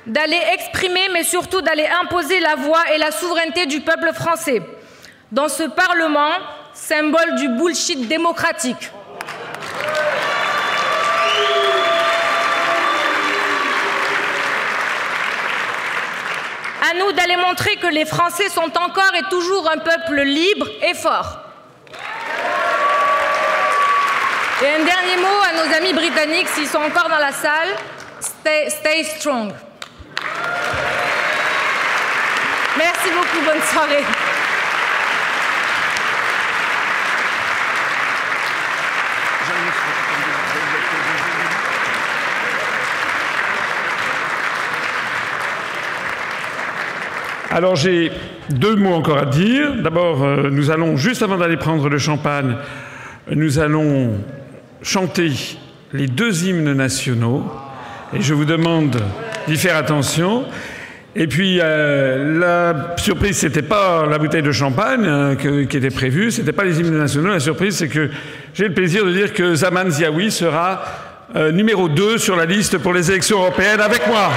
D'aller 0.05 0.41
exprimer, 0.53 1.09
mais 1.13 1.23
surtout 1.23 1.61
d'aller 1.61 1.87
imposer 2.01 2.39
la 2.39 2.55
voix 2.55 2.83
et 2.93 2.97
la 2.97 3.11
souveraineté 3.11 3.65
du 3.65 3.81
peuple 3.81 4.11
français 4.13 4.61
dans 5.31 5.49
ce 5.49 5.63
Parlement, 5.63 6.31
symbole 6.73 7.35
du 7.35 7.49
bullshit 7.49 8.07
démocratique. 8.07 8.91
À 16.87 16.93
nous 16.99 17.11
d'aller 17.13 17.37
montrer 17.37 17.77
que 17.77 17.87
les 17.87 18.05
Français 18.05 18.47
sont 18.49 18.71
encore 18.77 19.11
et 19.17 19.29
toujours 19.31 19.69
un 19.71 19.79
peuple 19.79 20.21
libre 20.21 20.67
et 20.83 20.93
fort. 20.93 21.39
Et 24.61 24.67
un 24.67 24.85
dernier 24.85 25.17
mot 25.17 25.41
à 25.49 25.65
nos 25.65 25.75
amis 25.75 25.93
britanniques, 25.93 26.47
s'ils 26.49 26.67
sont 26.67 26.77
encore 26.77 27.09
dans 27.09 27.17
la 27.17 27.31
salle, 27.31 27.69
stay, 28.21 28.69
stay 28.69 29.03
strong. 29.03 29.51
Merci 32.77 33.09
beaucoup, 33.11 33.45
bonne 33.45 33.61
soirée. 33.61 34.03
Alors 47.51 47.77
j'ai 47.77 48.11
deux 48.49 48.75
mots 48.75 48.95
encore 48.95 49.17
à 49.17 49.25
dire. 49.25 49.81
D'abord, 49.81 50.23
euh, 50.23 50.49
nous 50.51 50.71
allons, 50.71 50.97
juste 50.97 51.23
avant 51.23 51.37
d'aller 51.37 51.55
prendre 51.55 51.87
le 51.87 51.97
champagne, 51.97 52.57
nous 53.31 53.59
allons 53.59 54.11
chanter 54.81 55.31
les 55.93 56.07
deux 56.07 56.43
hymnes 56.43 56.73
nationaux 56.73 57.43
Et 58.13 58.21
je 58.21 58.33
vous 58.33 58.43
demande 58.43 59.01
d'y 59.47 59.55
faire 59.55 59.77
attention. 59.77 60.43
Et 61.17 61.27
puis, 61.27 61.59
euh, 61.61 62.39
la 62.39 62.97
surprise, 62.97 63.37
c'était 63.37 63.61
pas 63.61 64.05
la 64.05 64.17
bouteille 64.17 64.41
de 64.41 64.51
champagne 64.51 65.05
euh, 65.05 65.35
qui 65.35 65.77
était 65.77 65.89
prévue, 65.89 66.29
c'était 66.29 66.51
pas 66.51 66.65
les 66.65 66.77
hymnes 66.77 66.97
nationaux. 66.97 67.29
La 67.29 67.39
surprise, 67.39 67.77
c'est 67.77 67.87
que 67.87 68.09
j'ai 68.53 68.67
le 68.67 68.73
plaisir 68.73 69.05
de 69.05 69.13
dire 69.13 69.33
que 69.33 69.55
Zaman 69.55 69.89
Ziaoui 69.89 70.29
sera 70.29 70.83
euh, 71.37 71.53
numéro 71.53 71.87
2 71.87 72.17
sur 72.17 72.35
la 72.35 72.45
liste 72.45 72.79
pour 72.79 72.93
les 72.93 73.09
élections 73.11 73.39
européennes 73.39 73.79
avec 73.79 74.05
moi. 74.07 74.29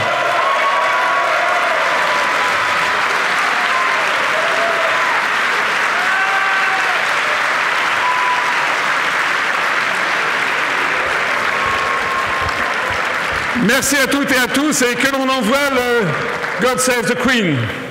Merci 13.67 13.97
à 13.97 14.07
toutes 14.07 14.31
et 14.31 14.37
à 14.37 14.47
tous 14.47 14.83
et 14.83 14.95
que 14.95 15.13
l'on 15.13 15.29
envoie 15.29 15.71
le 15.75 16.38
God 16.61 16.81
Save 16.81 17.07
the 17.07 17.15
Queen. 17.15 17.88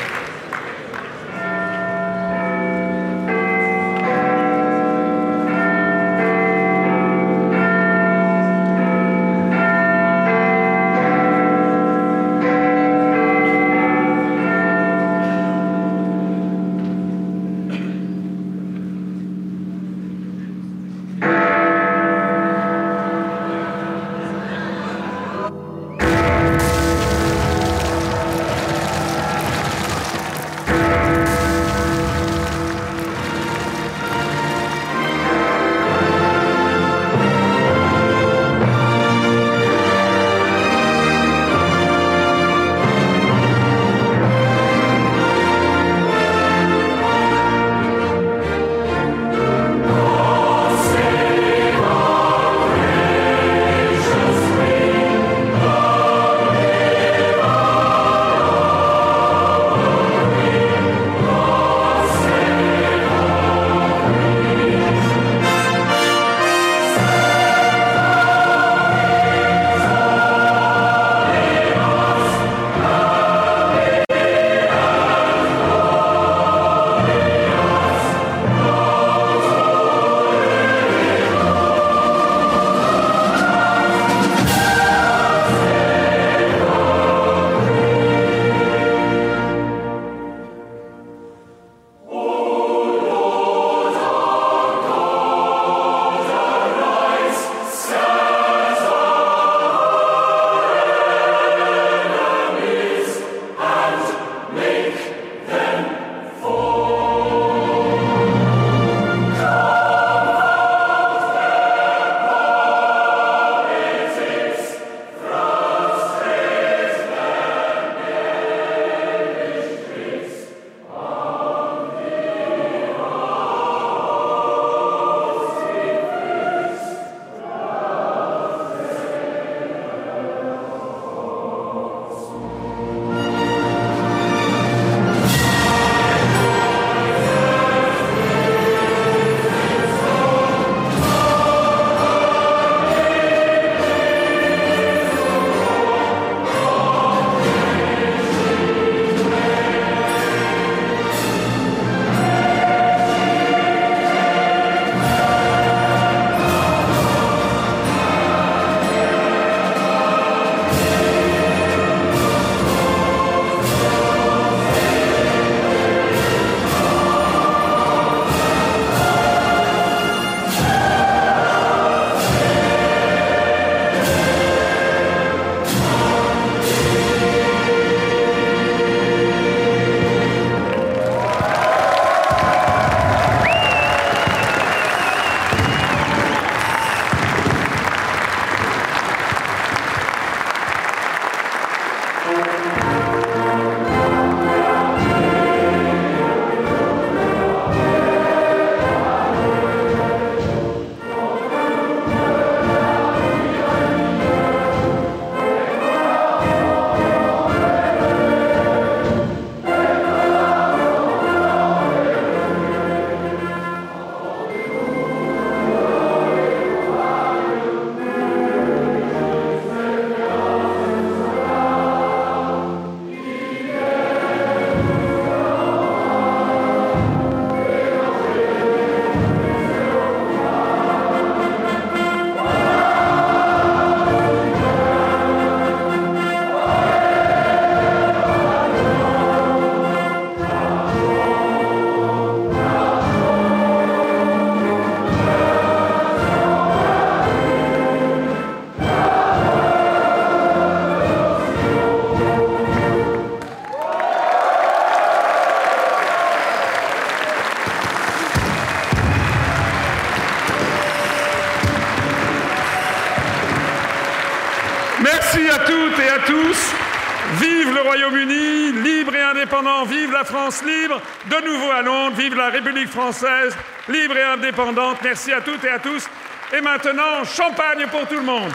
Libre 269.48 269.56
et 269.56 269.60
indépendant, 269.60 269.86
vive 269.86 270.12
la 270.12 270.24
France 270.24 270.64
libre, 270.64 271.02
de 271.26 271.46
nouveau 271.46 271.72
à 271.72 271.82
Londres, 271.82 272.16
vive 272.18 272.36
la 272.36 272.50
République 272.50 272.90
française, 272.90 273.56
libre 273.88 274.18
et 274.18 274.24
indépendante. 274.24 274.98
Merci 275.04 275.32
à 275.32 275.42
toutes 275.42 275.64
et 275.64 275.70
à 275.70 275.80
tous. 275.80 276.08
Et 276.56 276.62
maintenant, 276.62 277.24
champagne 277.24 277.88
pour 277.90 278.08
tout 278.08 278.16
le 278.16 278.22
monde. 278.22 278.52